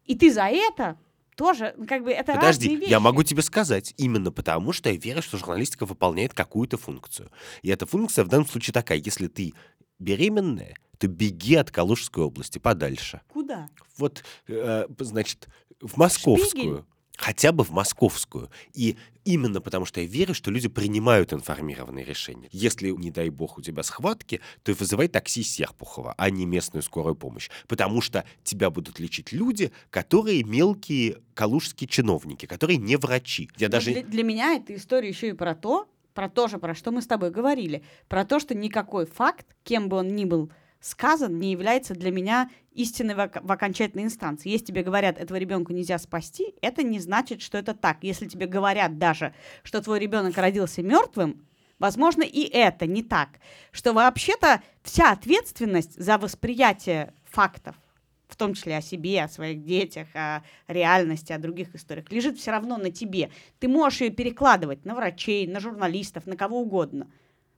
И 0.06 0.16
ты 0.16 0.32
за 0.32 0.46
это 0.46 0.98
тоже, 1.38 1.74
ну, 1.78 1.86
как 1.86 2.04
бы 2.04 2.12
это 2.12 2.34
Подожди, 2.34 2.66
разные 2.68 2.76
вещи. 2.82 2.90
я 2.90 3.00
могу 3.00 3.24
тебе 3.24 3.42
сказать, 3.44 3.94
именно 3.98 4.32
потому, 4.32 4.74
что 4.74 4.90
я 4.90 4.98
верю, 4.98 5.22
что 5.22 5.38
журналистика 5.38 5.86
выполняет 5.86 6.34
какую-то 6.34 6.78
функцию. 6.78 7.30
И 7.62 7.70
эта 7.70 7.86
функция 7.86 8.26
в 8.26 8.28
данном 8.28 8.48
случае 8.48 8.74
такая, 8.74 8.98
если 8.98 9.28
ты 9.28 9.54
беременная, 10.00 10.76
то 10.98 11.08
беги 11.08 11.56
от 11.56 11.70
Калужской 11.70 12.24
области 12.24 12.58
подальше. 12.58 13.22
Куда? 13.32 13.70
Вот, 13.98 14.24
э, 14.48 14.88
значит, 15.00 15.48
в 15.80 15.96
московскую. 15.98 16.48
Шпигель? 16.50 16.84
Хотя 17.18 17.52
бы 17.52 17.64
в 17.64 17.72
московскую. 17.72 18.50
И 18.74 18.96
именно 19.26 19.60
потому, 19.60 19.86
что 19.86 20.00
я 20.00 20.08
верю, 20.08 20.34
что 20.34 20.52
люди 20.52 20.70
принимают 20.70 21.34
информированные 21.34 22.06
решения. 22.06 22.48
Если, 22.52 22.92
не 22.92 23.12
дай 23.12 23.30
бог, 23.30 23.58
у 23.58 23.62
тебя 23.62 23.84
схватки, 23.84 24.40
то 24.64 24.72
и 24.72 24.76
вызывай 24.76 25.08
такси 25.08 25.44
Серпухова, 25.44 26.14
а 26.18 26.30
не 26.30 26.46
местную 26.46 26.84
скорую 26.84 27.16
помощь. 27.16 27.50
Потому 27.68 28.02
что 28.02 28.24
тебя 28.44 28.70
будут 28.70 29.00
лечить 29.00 29.32
люди, 29.32 29.72
которые 29.90 30.44
мелкие 30.44 31.18
калужские 31.34 31.88
чиновники, 31.88 32.46
которые 32.46 32.78
не 32.78 32.96
врачи. 32.96 33.50
Я 33.58 33.68
Но 33.68 33.74
даже... 33.74 33.92
для, 33.92 34.04
для 34.04 34.24
меня 34.24 34.54
эта 34.54 34.76
история 34.76 35.10
еще 35.10 35.30
и 35.30 35.34
про 35.34 35.56
то, 35.56 35.90
про 36.14 36.30
то 36.30 36.48
же, 36.48 36.60
про 36.60 36.76
что 36.76 36.92
мы 36.92 37.02
с 37.02 37.08
тобой 37.08 37.32
говорили, 37.32 37.84
про 38.08 38.26
то, 38.26 38.40
что 38.40 38.56
никакой 38.56 39.06
факт, 39.06 39.46
кем 39.64 39.90
бы 39.90 39.98
он 39.98 40.16
ни 40.16 40.26
был 40.26 40.52
сказан, 40.88 41.40
не 41.40 41.52
является 41.52 41.94
для 41.94 42.12
меня 42.12 42.50
истиной 42.72 43.16
в, 43.16 43.32
в 43.42 43.52
окончательной 43.52 44.06
инстанции. 44.06 44.50
Если 44.50 44.68
тебе 44.68 44.84
говорят, 44.84 45.20
этого 45.20 45.38
ребенка 45.38 45.74
нельзя 45.74 45.98
спасти, 45.98 46.56
это 46.62 46.84
не 46.84 47.00
значит, 47.00 47.42
что 47.42 47.58
это 47.58 47.74
так. 47.74 47.98
Если 48.02 48.28
тебе 48.28 48.46
говорят 48.46 48.98
даже, 48.98 49.34
что 49.64 49.82
твой 49.82 50.00
ребенок 50.00 50.38
родился 50.38 50.82
мертвым, 50.82 51.46
возможно, 51.80 52.24
и 52.24 52.42
это 52.42 52.86
не 52.86 53.04
так. 53.04 53.30
Что 53.72 53.94
вообще-то 53.94 54.62
вся 54.84 55.12
ответственность 55.12 56.02
за 56.02 56.18
восприятие 56.18 57.14
фактов, 57.26 57.76
в 58.28 58.36
том 58.36 58.54
числе 58.54 58.78
о 58.78 58.82
себе, 58.82 59.24
о 59.24 59.30
своих 59.30 59.64
детях, 59.64 60.08
о 60.14 60.44
реальности, 60.68 61.34
о 61.34 61.40
других 61.40 61.74
историях, 61.76 62.12
лежит 62.12 62.38
все 62.38 62.52
равно 62.52 62.78
на 62.78 62.92
тебе. 62.92 63.32
Ты 63.60 63.68
можешь 63.68 64.02
ее 64.02 64.10
перекладывать 64.10 64.86
на 64.86 64.96
врачей, 64.96 65.48
на 65.48 65.60
журналистов, 65.60 66.26
на 66.26 66.36
кого 66.36 66.62
угодно. 66.62 67.10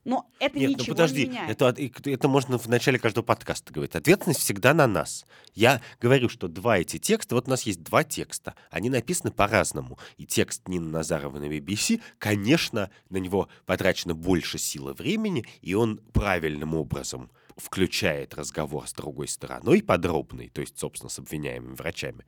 Но 0.04 0.30
это 0.38 0.58
Нет, 0.58 0.70
ничего 0.70 0.84
ну 0.88 0.92
подожди, 0.94 1.24
не 1.24 1.30
меняет. 1.30 1.60
это, 1.60 2.10
это 2.10 2.28
можно 2.28 2.58
в 2.58 2.66
начале 2.68 2.98
каждого 2.98 3.22
подкаста 3.22 3.72
говорить. 3.72 3.94
Ответственность 3.94 4.40
всегда 4.40 4.72
на 4.72 4.86
нас. 4.86 5.26
Я 5.54 5.82
говорю, 6.00 6.30
что 6.30 6.48
два 6.48 6.78
эти 6.78 6.98
текста, 6.98 7.34
вот 7.34 7.48
у 7.48 7.50
нас 7.50 7.62
есть 7.62 7.82
два 7.82 8.02
текста, 8.02 8.54
они 8.70 8.88
написаны 8.88 9.30
по-разному. 9.30 9.98
И 10.16 10.24
текст 10.24 10.68
Нины 10.68 10.88
Назаровой 10.90 11.40
на 11.40 11.52
BBC, 11.52 12.00
конечно, 12.18 12.90
на 13.10 13.18
него 13.18 13.48
потрачено 13.66 14.14
больше 14.14 14.58
силы 14.58 14.94
времени, 14.94 15.44
и 15.60 15.74
он 15.74 15.98
правильным 16.12 16.74
образом 16.74 17.30
включает 17.56 18.34
разговор 18.34 18.88
с 18.88 18.94
другой 18.94 19.28
стороной, 19.28 19.82
подробный, 19.82 20.48
то 20.48 20.62
есть, 20.62 20.78
собственно, 20.78 21.10
с 21.10 21.18
обвиняемыми 21.18 21.74
врачами. 21.74 22.24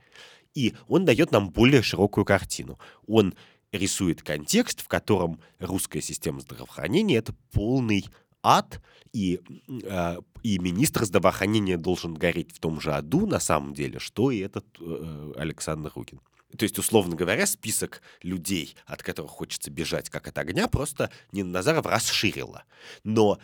И 0.54 0.74
он 0.88 1.06
дает 1.06 1.32
нам 1.32 1.48
более 1.48 1.80
широкую 1.82 2.26
картину. 2.26 2.78
Он 3.06 3.34
рисует 3.72 4.22
контекст, 4.22 4.82
в 4.82 4.88
котором 4.88 5.40
русская 5.58 6.00
система 6.00 6.40
здравоохранения— 6.40 7.16
это 7.18 7.34
полный 7.52 8.06
ад, 8.42 8.80
и, 9.12 9.40
э, 9.68 10.16
и 10.42 10.58
министр 10.58 11.04
здравоохранения 11.04 11.76
должен 11.76 12.14
гореть 12.14 12.52
в 12.52 12.58
том 12.58 12.80
же 12.80 12.92
аду, 12.92 13.26
на 13.26 13.40
самом 13.40 13.74
деле, 13.74 13.98
что 13.98 14.30
и 14.30 14.38
этот 14.38 14.66
э, 14.80 15.32
Александр 15.36 15.92
Ругин. 15.94 16.20
То 16.56 16.64
есть, 16.64 16.78
условно 16.78 17.16
говоря, 17.16 17.46
список 17.46 18.02
людей, 18.22 18.74
от 18.84 19.02
которых 19.02 19.30
хочется 19.30 19.70
бежать 19.70 20.10
как 20.10 20.28
от 20.28 20.36
огня, 20.36 20.68
просто 20.68 21.10
Нина 21.30 21.50
Назаров 21.50 21.86
расширила. 21.86 22.64
Но 23.04 23.38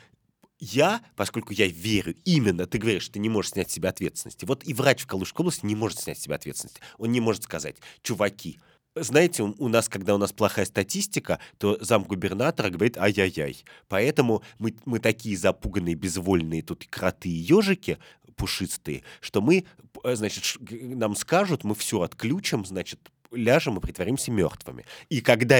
я, 0.60 1.00
поскольку 1.16 1.52
я 1.52 1.68
верю 1.68 2.14
именно, 2.24 2.66
ты 2.66 2.78
говоришь, 2.78 3.04
что 3.04 3.14
ты 3.14 3.18
не 3.20 3.28
можешь 3.28 3.52
снять 3.52 3.70
с 3.70 3.74
себя 3.74 3.90
ответственности. 3.90 4.44
Вот 4.44 4.66
и 4.66 4.74
врач 4.74 5.02
в 5.02 5.06
Калужской 5.06 5.44
области 5.44 5.64
не 5.64 5.76
может 5.76 6.00
снять 6.00 6.18
с 6.18 6.22
себя 6.22 6.34
ответственности. 6.34 6.80
Он 6.98 7.10
не 7.12 7.20
может 7.20 7.44
сказать, 7.44 7.76
чуваки, 8.02 8.58
знаете, 9.02 9.42
у 9.42 9.68
нас, 9.68 9.88
когда 9.88 10.14
у 10.14 10.18
нас 10.18 10.32
плохая 10.32 10.64
статистика, 10.64 11.38
то 11.58 11.78
замгубернатора 11.80 12.70
говорит 12.70 12.96
ай-яй-яй. 12.96 13.64
Поэтому 13.88 14.42
мы, 14.58 14.74
мы 14.84 14.98
такие 14.98 15.36
запуганные, 15.36 15.94
безвольные 15.94 16.62
тут 16.62 16.86
кроты 16.88 17.28
и 17.28 17.32
ежики 17.32 17.98
пушистые, 18.36 19.02
что 19.20 19.40
мы, 19.40 19.64
э, 20.04 20.14
значит, 20.14 20.56
нам 20.70 21.16
скажут, 21.16 21.64
мы 21.64 21.74
все 21.74 22.02
отключим, 22.02 22.64
значит, 22.64 23.00
ляжем 23.32 23.76
и 23.76 23.80
притворимся 23.80 24.30
мертвыми. 24.30 24.84
И 25.08 25.20
когда 25.20 25.58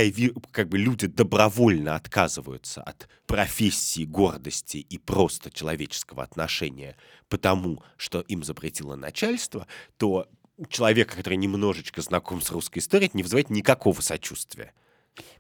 как 0.53 0.68
бы 0.68 0.78
люди 0.78 1.07
добровольно 1.07 1.97
отказываются 1.97 2.82
от 2.82 3.09
профессии, 3.26 4.05
гордости 4.05 4.78
и 4.78 4.99
просто 4.99 5.51
человеческого 5.51 6.22
отношения 6.22 6.97
потому, 7.28 7.82
что 7.97 8.20
им 8.20 8.43
запретило 8.43 8.97
начальство, 8.97 9.66
то 9.99 10.28
человека, 10.68 11.16
который 11.16 11.36
немножечко 11.36 12.00
знаком 12.02 12.40
с 12.40 12.50
русской 12.50 12.78
историей, 12.78 13.11
не 13.14 13.22
вызывает 13.22 13.50
никакого 13.50 14.00
сочувствия. 14.00 14.72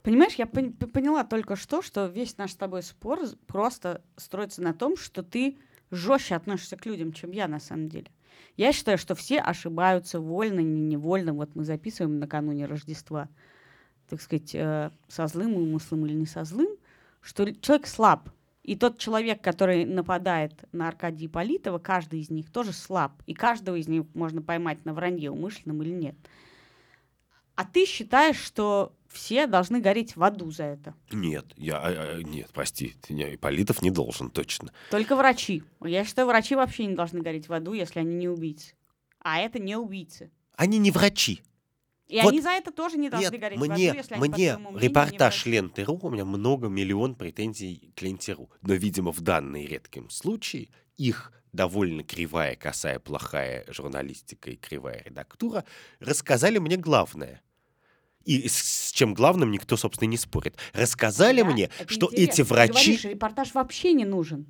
Понимаешь, 0.02 0.34
я 0.34 0.44
пон- 0.44 0.72
поняла 0.86 1.24
только 1.24 1.56
что, 1.56 1.82
что 1.82 2.06
весь 2.06 2.36
наш 2.38 2.52
с 2.52 2.56
тобой 2.56 2.82
спор 2.82 3.20
просто 3.46 4.02
строится 4.16 4.62
на 4.62 4.74
том, 4.74 4.96
что 4.96 5.22
ты 5.22 5.58
жестче 5.90 6.34
относишься 6.34 6.76
к 6.76 6.86
людям, 6.86 7.12
чем 7.12 7.30
я 7.30 7.48
на 7.48 7.60
самом 7.60 7.88
деле. 7.88 8.06
Я 8.56 8.72
считаю, 8.72 8.98
что 8.98 9.14
все 9.14 9.40
ошибаются 9.40 10.20
вольно, 10.20 10.60
не 10.60 10.80
невольно. 10.80 11.32
Вот 11.32 11.54
мы 11.54 11.64
записываем 11.64 12.18
накануне 12.18 12.66
Рождества, 12.66 13.28
так 14.08 14.20
сказать, 14.20 14.54
э, 14.54 14.90
со 15.08 15.26
злым 15.26 15.54
умыслом 15.54 16.06
или 16.06 16.14
не 16.14 16.26
со 16.26 16.44
злым, 16.44 16.68
что 17.20 17.52
человек 17.54 17.86
слаб. 17.86 18.30
И 18.68 18.76
тот 18.76 18.98
человек, 18.98 19.40
который 19.40 19.86
нападает 19.86 20.52
на 20.72 20.88
Аркадия 20.88 21.26
Политова, 21.26 21.78
каждый 21.78 22.20
из 22.20 22.28
них 22.28 22.52
тоже 22.52 22.74
слаб. 22.74 23.12
И 23.24 23.32
каждого 23.32 23.76
из 23.76 23.88
них 23.88 24.04
можно 24.12 24.42
поймать 24.42 24.84
на 24.84 24.92
вранье, 24.92 25.30
умышленном 25.30 25.82
или 25.82 25.88
нет. 25.88 26.14
А 27.54 27.64
ты 27.64 27.86
считаешь, 27.86 28.36
что 28.36 28.92
все 29.08 29.46
должны 29.46 29.80
гореть 29.80 30.16
в 30.16 30.22
аду 30.22 30.50
за 30.50 30.64
это? 30.64 30.94
Нет, 31.10 31.46
я, 31.56 31.78
а, 31.78 31.86
а, 31.86 32.22
нет, 32.22 32.50
прости, 32.52 32.94
Политов 33.40 33.80
не 33.80 33.90
должен, 33.90 34.28
точно. 34.28 34.70
Только 34.90 35.16
врачи. 35.16 35.62
Я 35.82 36.04
считаю, 36.04 36.28
врачи 36.28 36.54
вообще 36.54 36.84
не 36.84 36.94
должны 36.94 37.22
гореть 37.22 37.48
в 37.48 37.52
аду, 37.54 37.72
если 37.72 38.00
они 38.00 38.16
не 38.16 38.28
убийцы. 38.28 38.74
А 39.20 39.38
это 39.38 39.58
не 39.58 39.76
убийцы. 39.76 40.30
Они 40.56 40.76
не 40.76 40.90
врачи. 40.90 41.40
И 42.08 42.20
Вот 42.22 42.30
они 42.30 42.40
за 42.40 42.50
это 42.50 42.70
тоже 42.72 42.96
не 42.96 43.10
должны 43.10 43.30
Нет, 43.30 43.40
гореть 43.40 43.58
мне, 43.58 43.68
в 43.68 43.72
аду, 43.72 43.98
если 43.98 44.14
они, 44.14 44.28
по 44.30 44.34
мне 44.34 44.56
не 44.72 44.78
репортаж 44.80 45.34
врачи. 45.34 45.50
Ленты.ру, 45.50 45.98
у 46.02 46.10
меня 46.10 46.24
много 46.24 46.68
миллион 46.68 47.14
претензий 47.14 47.92
к 47.94 48.00
Ленте.ру. 48.00 48.50
Но, 48.62 48.74
видимо, 48.74 49.12
в 49.12 49.20
данный 49.20 49.66
редком 49.66 50.08
случае 50.08 50.70
их 50.96 51.32
довольно 51.52 52.02
кривая, 52.02 52.56
косая, 52.56 52.98
плохая 52.98 53.64
журналистика 53.68 54.50
и 54.50 54.56
кривая 54.56 55.02
редактура 55.04 55.64
рассказали 56.00 56.58
мне 56.58 56.76
главное. 56.78 57.42
И 58.24 58.48
с, 58.48 58.90
чем 58.92 59.12
главным 59.14 59.50
никто, 59.50 59.76
собственно, 59.76 60.08
не 60.08 60.16
спорит. 60.18 60.56
Рассказали 60.72 61.38
Я- 61.38 61.44
мне, 61.44 61.70
что 61.86 62.06
интересно. 62.06 62.16
эти 62.16 62.36
Ты 62.36 62.44
врачи... 62.44 62.72
говоришь, 62.72 63.04
репортаж 63.04 63.54
вообще 63.54 63.92
не 63.92 64.04
нужен. 64.04 64.46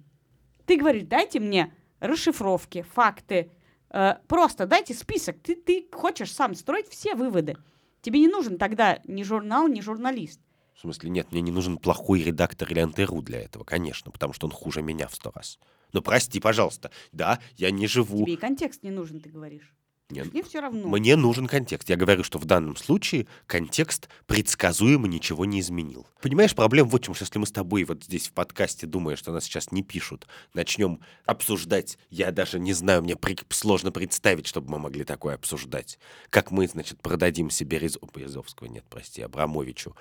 Ты 0.64 0.76
говоришь, 0.76 1.04
дайте 1.04 1.40
мне 1.40 1.72
расшифровки, 2.00 2.82
факты. 2.94 3.50
Э, 3.90 4.14
просто 4.26 4.66
дайте 4.66 4.94
список. 4.94 5.40
Ты, 5.42 5.56
ты 5.56 5.88
хочешь 5.92 6.32
сам 6.32 6.54
строить 6.54 6.88
все 6.88 7.14
выводы. 7.14 7.56
Тебе 8.00 8.20
не 8.20 8.28
нужен 8.28 8.58
тогда 8.58 9.00
ни 9.04 9.22
журнал, 9.22 9.68
ни 9.68 9.80
журналист. 9.80 10.40
В 10.74 10.80
смысле, 10.80 11.10
нет, 11.10 11.32
мне 11.32 11.40
не 11.40 11.50
нужен 11.50 11.76
плохой 11.76 12.22
редактор 12.22 12.72
Ленты.ру 12.72 13.20
для 13.20 13.40
этого, 13.40 13.64
конечно, 13.64 14.12
потому 14.12 14.32
что 14.32 14.46
он 14.46 14.52
хуже 14.52 14.80
меня 14.80 15.08
в 15.08 15.14
сто 15.14 15.32
раз. 15.34 15.58
Ну, 15.92 16.02
прости, 16.02 16.38
пожалуйста. 16.38 16.92
Да, 17.10 17.40
я 17.56 17.70
не 17.70 17.86
живу... 17.86 18.18
Тебе 18.18 18.34
и 18.34 18.36
контекст 18.36 18.84
не 18.84 18.90
нужен, 18.90 19.20
ты 19.20 19.28
говоришь. 19.28 19.74
Нет. 20.10 20.32
Мне 20.32 20.42
все 20.42 20.60
равно. 20.60 20.88
Мне 20.88 21.16
нужен 21.16 21.46
контекст. 21.46 21.90
Я 21.90 21.96
говорю, 21.96 22.24
что 22.24 22.38
в 22.38 22.46
данном 22.46 22.76
случае 22.76 23.26
контекст 23.46 24.08
предсказуемо 24.26 25.06
ничего 25.06 25.44
не 25.44 25.60
изменил. 25.60 26.06
Понимаешь, 26.22 26.54
проблема 26.54 26.88
вот 26.88 27.02
в 27.02 27.04
чем, 27.04 27.14
что 27.14 27.24
если 27.24 27.38
мы 27.38 27.46
с 27.46 27.52
тобой 27.52 27.84
вот 27.84 28.04
здесь 28.04 28.28
в 28.28 28.32
подкасте, 28.32 28.86
думая, 28.86 29.16
что 29.16 29.32
нас 29.32 29.44
сейчас 29.44 29.70
не 29.70 29.82
пишут, 29.82 30.26
начнем 30.54 31.00
обсуждать, 31.26 31.98
я 32.08 32.32
даже 32.32 32.58
не 32.58 32.72
знаю, 32.72 33.02
мне 33.02 33.16
при- 33.16 33.36
сложно 33.50 33.92
представить, 33.92 34.46
чтобы 34.46 34.70
мы 34.70 34.78
могли 34.78 35.04
такое 35.04 35.34
обсуждать. 35.34 35.98
Как 36.30 36.50
мы, 36.52 36.66
значит, 36.68 37.02
продадим 37.02 37.50
себе 37.50 37.78
Рез... 37.78 37.98
Березовского, 38.14 38.66
нет, 38.66 38.86
прости, 38.88 39.20
Абрамовичу, 39.20 39.94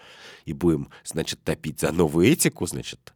и 0.46 0.54
будем, 0.54 0.90
значит, 1.04 1.44
топить 1.44 1.82
за 1.82 1.92
новую 1.92 2.28
этику, 2.28 2.66
значит, 2.66 3.14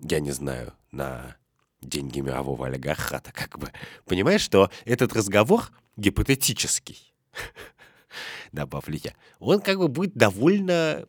я 0.00 0.20
не 0.20 0.32
знаю, 0.32 0.74
на 0.92 1.36
деньги 1.80 2.20
мирового 2.20 2.66
олигархата, 2.66 3.32
как 3.32 3.58
бы. 3.58 3.72
Понимаешь, 4.04 4.42
что 4.42 4.70
этот 4.84 5.14
разговор 5.14 5.70
гипотетический, 5.96 7.14
добавлю 8.52 8.98
я, 9.02 9.14
он 9.38 9.60
как 9.60 9.78
бы 9.78 9.88
будет 9.88 10.14
довольно 10.14 11.06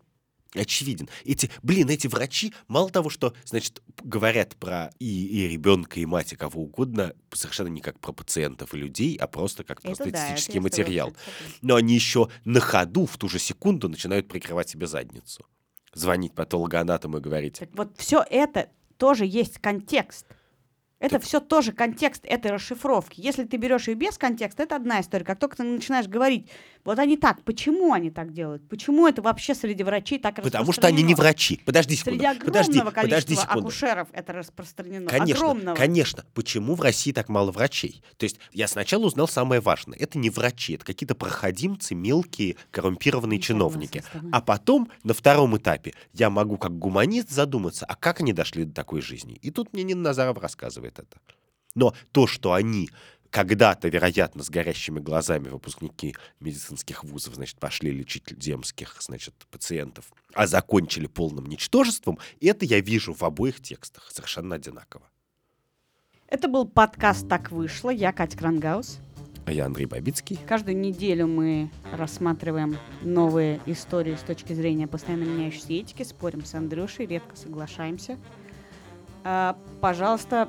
очевиден. 0.55 1.09
Эти, 1.25 1.49
блин, 1.61 1.89
эти 1.89 2.07
врачи, 2.07 2.53
мало 2.67 2.89
того, 2.89 3.09
что, 3.09 3.33
значит, 3.45 3.81
говорят 4.03 4.55
про 4.55 4.91
и, 4.99 5.27
и 5.27 5.47
ребенка, 5.47 5.99
и 5.99 6.05
мать, 6.05 6.33
и 6.33 6.35
кого 6.35 6.63
угодно, 6.63 7.13
совершенно 7.33 7.67
не 7.67 7.81
как 7.81 7.99
про 7.99 8.11
пациентов 8.11 8.73
и 8.73 8.77
людей, 8.77 9.15
а 9.17 9.27
просто 9.27 9.63
как 9.63 9.79
Это 9.79 9.87
просто 9.87 10.11
да, 10.11 10.17
статистический 10.17 10.59
материал. 10.59 11.15
Но 11.61 11.75
они 11.75 11.93
еще 11.95 12.29
на 12.45 12.59
ходу 12.59 13.05
в 13.05 13.17
ту 13.17 13.29
же 13.29 13.39
секунду 13.39 13.89
начинают 13.89 14.27
прикрывать 14.27 14.69
себе 14.69 14.87
задницу. 14.87 15.45
Звонить 15.93 16.33
патологоанатому 16.33 17.17
и 17.17 17.21
говорить, 17.21 17.59
Так 17.59 17.69
вот, 17.73 17.97
все 17.97 18.23
это 18.29 18.69
тоже 18.97 19.25
есть 19.25 19.59
контекст. 19.59 20.25
Это 20.99 21.19
все 21.19 21.39
тоже 21.39 21.73
контекст 21.73 22.25
этой 22.25 22.51
расшифровки. 22.51 23.21
Если 23.21 23.43
ты 23.43 23.57
берешь 23.57 23.87
ее 23.87 23.95
без 23.95 24.17
контекста, 24.17 24.63
это 24.63 24.75
одна 24.75 24.99
история. 25.01 25.25
Как 25.25 25.39
только 25.39 25.57
ты 25.57 25.63
начинаешь 25.63 26.07
говорить, 26.07 26.49
вот 26.87 26.99
они 26.99 27.17
так, 27.17 27.43
почему 27.43 27.91
они 27.91 28.09
так 28.09 28.31
делают? 28.31 28.65
Почему 28.69 29.09
это 29.09 29.21
вообще 29.21 29.53
среди 29.53 29.83
врачей 29.83 30.19
так 30.19 30.41
потому 30.41 30.71
что 30.71 30.87
они 30.87 31.03
не 31.03 31.11
распространено? 31.11 31.17
врачи. 31.17 31.61
Подожди 31.65 31.95
секунду. 31.97 32.19
Среди 32.19 32.39
подожди, 32.39 32.79
огромного 32.79 32.95
подожди 32.95 33.11
количества 33.11 33.35
секунду. 33.35 33.67
акушеров 33.67 34.07
это 34.13 34.31
распространено. 34.31 35.09
Конечно, 35.09 35.43
огромного. 35.43 35.75
конечно. 35.75 36.25
Почему 36.33 36.75
в 36.75 36.81
России 36.81 37.11
так 37.11 37.27
мало 37.27 37.51
врачей? 37.51 38.01
То 38.15 38.23
есть 38.23 38.39
я 38.53 38.69
сначала 38.69 39.05
узнал 39.05 39.27
самое 39.27 39.59
важное. 39.59 39.97
Это 39.97 40.17
не 40.17 40.29
врачи, 40.29 40.75
это 40.75 40.85
какие-то 40.85 41.13
проходимцы, 41.13 41.93
мелкие, 41.93 42.55
коррумпированные 42.71 43.37
Не 43.37 43.43
чиновники. 43.43 44.01
А 44.31 44.39
потом, 44.39 44.89
на 45.03 45.13
втором 45.13 45.57
этапе, 45.57 45.93
я 46.13 46.29
могу 46.29 46.57
как 46.57 46.79
гуманист 46.79 47.29
задуматься, 47.29 47.85
а 47.85 47.95
как 47.95 48.21
они 48.21 48.31
дошли 48.31 48.63
до 48.63 48.73
такой 48.73 49.01
жизни? 49.01 49.37
И 49.41 49.51
тут 49.51 49.73
мне 49.73 49.83
Нина 49.83 50.03
Назаров 50.03 50.37
рассказывает 50.37 50.99
это. 50.99 51.17
Но 51.77 51.93
то, 52.11 52.25
что 52.25 52.53
они 52.53 52.89
когда-то, 53.29 53.87
вероятно, 53.89 54.43
с 54.43 54.49
горящими 54.49 54.99
глазами 54.99 55.49
выпускники 55.49 56.15
медицинских 56.39 57.03
вузов, 57.03 57.35
значит, 57.35 57.59
пошли 57.59 57.91
лечить 57.91 58.23
земских, 58.41 58.97
значит, 58.99 59.33
пациентов, 59.51 60.11
а 60.33 60.47
закончили 60.47 61.07
полным 61.07 61.45
ничтожеством, 61.45 62.19
это 62.41 62.65
я 62.65 62.79
вижу 62.79 63.13
в 63.13 63.23
обоих 63.23 63.61
текстах 63.61 64.09
совершенно 64.11 64.55
одинаково. 64.55 65.09
Это 66.27 66.49
был 66.49 66.67
подкаст 66.67 67.29
«Так 67.29 67.51
вышло». 67.51 67.89
Я 67.89 68.11
Катя 68.11 68.37
Крангаус. 68.37 68.99
А 69.45 69.51
я 69.53 69.65
Андрей 69.65 69.85
Бабицкий. 69.85 70.37
Каждую 70.45 70.75
неделю 70.75 71.25
мы 71.25 71.71
рассматриваем 71.93 72.77
новые 73.01 73.61
истории 73.65 74.15
с 74.15 74.19
точки 74.19 74.51
зрения 74.51 74.87
постоянно 74.87 75.23
меняющейся 75.23 75.71
этики, 75.71 76.03
спорим 76.03 76.43
с 76.43 76.53
Андрюшей, 76.53 77.05
редко 77.05 77.37
соглашаемся. 77.37 78.17
А, 79.29 79.57
пожалуйста, 79.81 80.47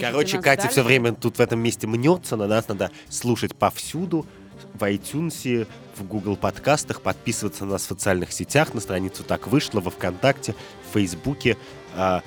Короче, 0.00 0.40
Катя 0.40 0.68
все 0.68 0.82
время 0.82 1.12
тут 1.12 1.36
в 1.36 1.40
этом 1.40 1.60
месте 1.60 1.86
мнется, 1.86 2.36
на 2.36 2.46
нас 2.46 2.66
надо 2.68 2.90
слушать 3.10 3.54
повсюду, 3.54 4.24
в 4.72 4.82
iTunes, 4.84 5.66
в 5.96 6.04
Google 6.04 6.36
подкастах, 6.36 7.02
подписываться 7.02 7.66
на 7.66 7.72
нас 7.72 7.82
в 7.82 7.88
социальных 7.88 8.32
сетях, 8.32 8.72
на 8.72 8.80
страницу 8.80 9.22
«Так 9.22 9.48
вышло», 9.48 9.80
во 9.80 9.90
ВКонтакте, 9.90 10.54
в 10.88 10.94
Фейсбуке, 10.94 11.58
а, 11.94 12.22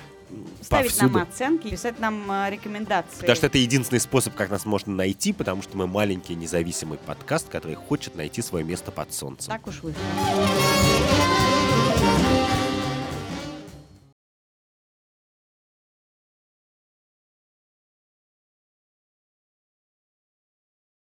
Ставить 0.61 0.91
повсюду. 0.91 1.13
нам 1.13 1.23
оценки, 1.23 1.69
писать 1.69 1.99
нам 1.99 2.23
а, 2.29 2.47
рекомендации. 2.51 3.21
Потому 3.21 3.35
что 3.35 3.47
это 3.47 3.57
единственный 3.57 3.99
способ, 3.99 4.35
как 4.35 4.51
нас 4.51 4.65
можно 4.65 4.93
найти, 4.93 5.33
потому 5.33 5.63
что 5.63 5.75
мы 5.75 5.87
маленький 5.87 6.35
независимый 6.35 6.99
подкаст, 6.99 7.49
который 7.49 7.75
хочет 7.75 8.15
найти 8.15 8.43
свое 8.43 8.63
место 8.63 8.91
под 8.91 9.11
солнцем. 9.11 9.51
Так 9.51 9.65
уж 9.65 9.81
вышло. 9.81 10.01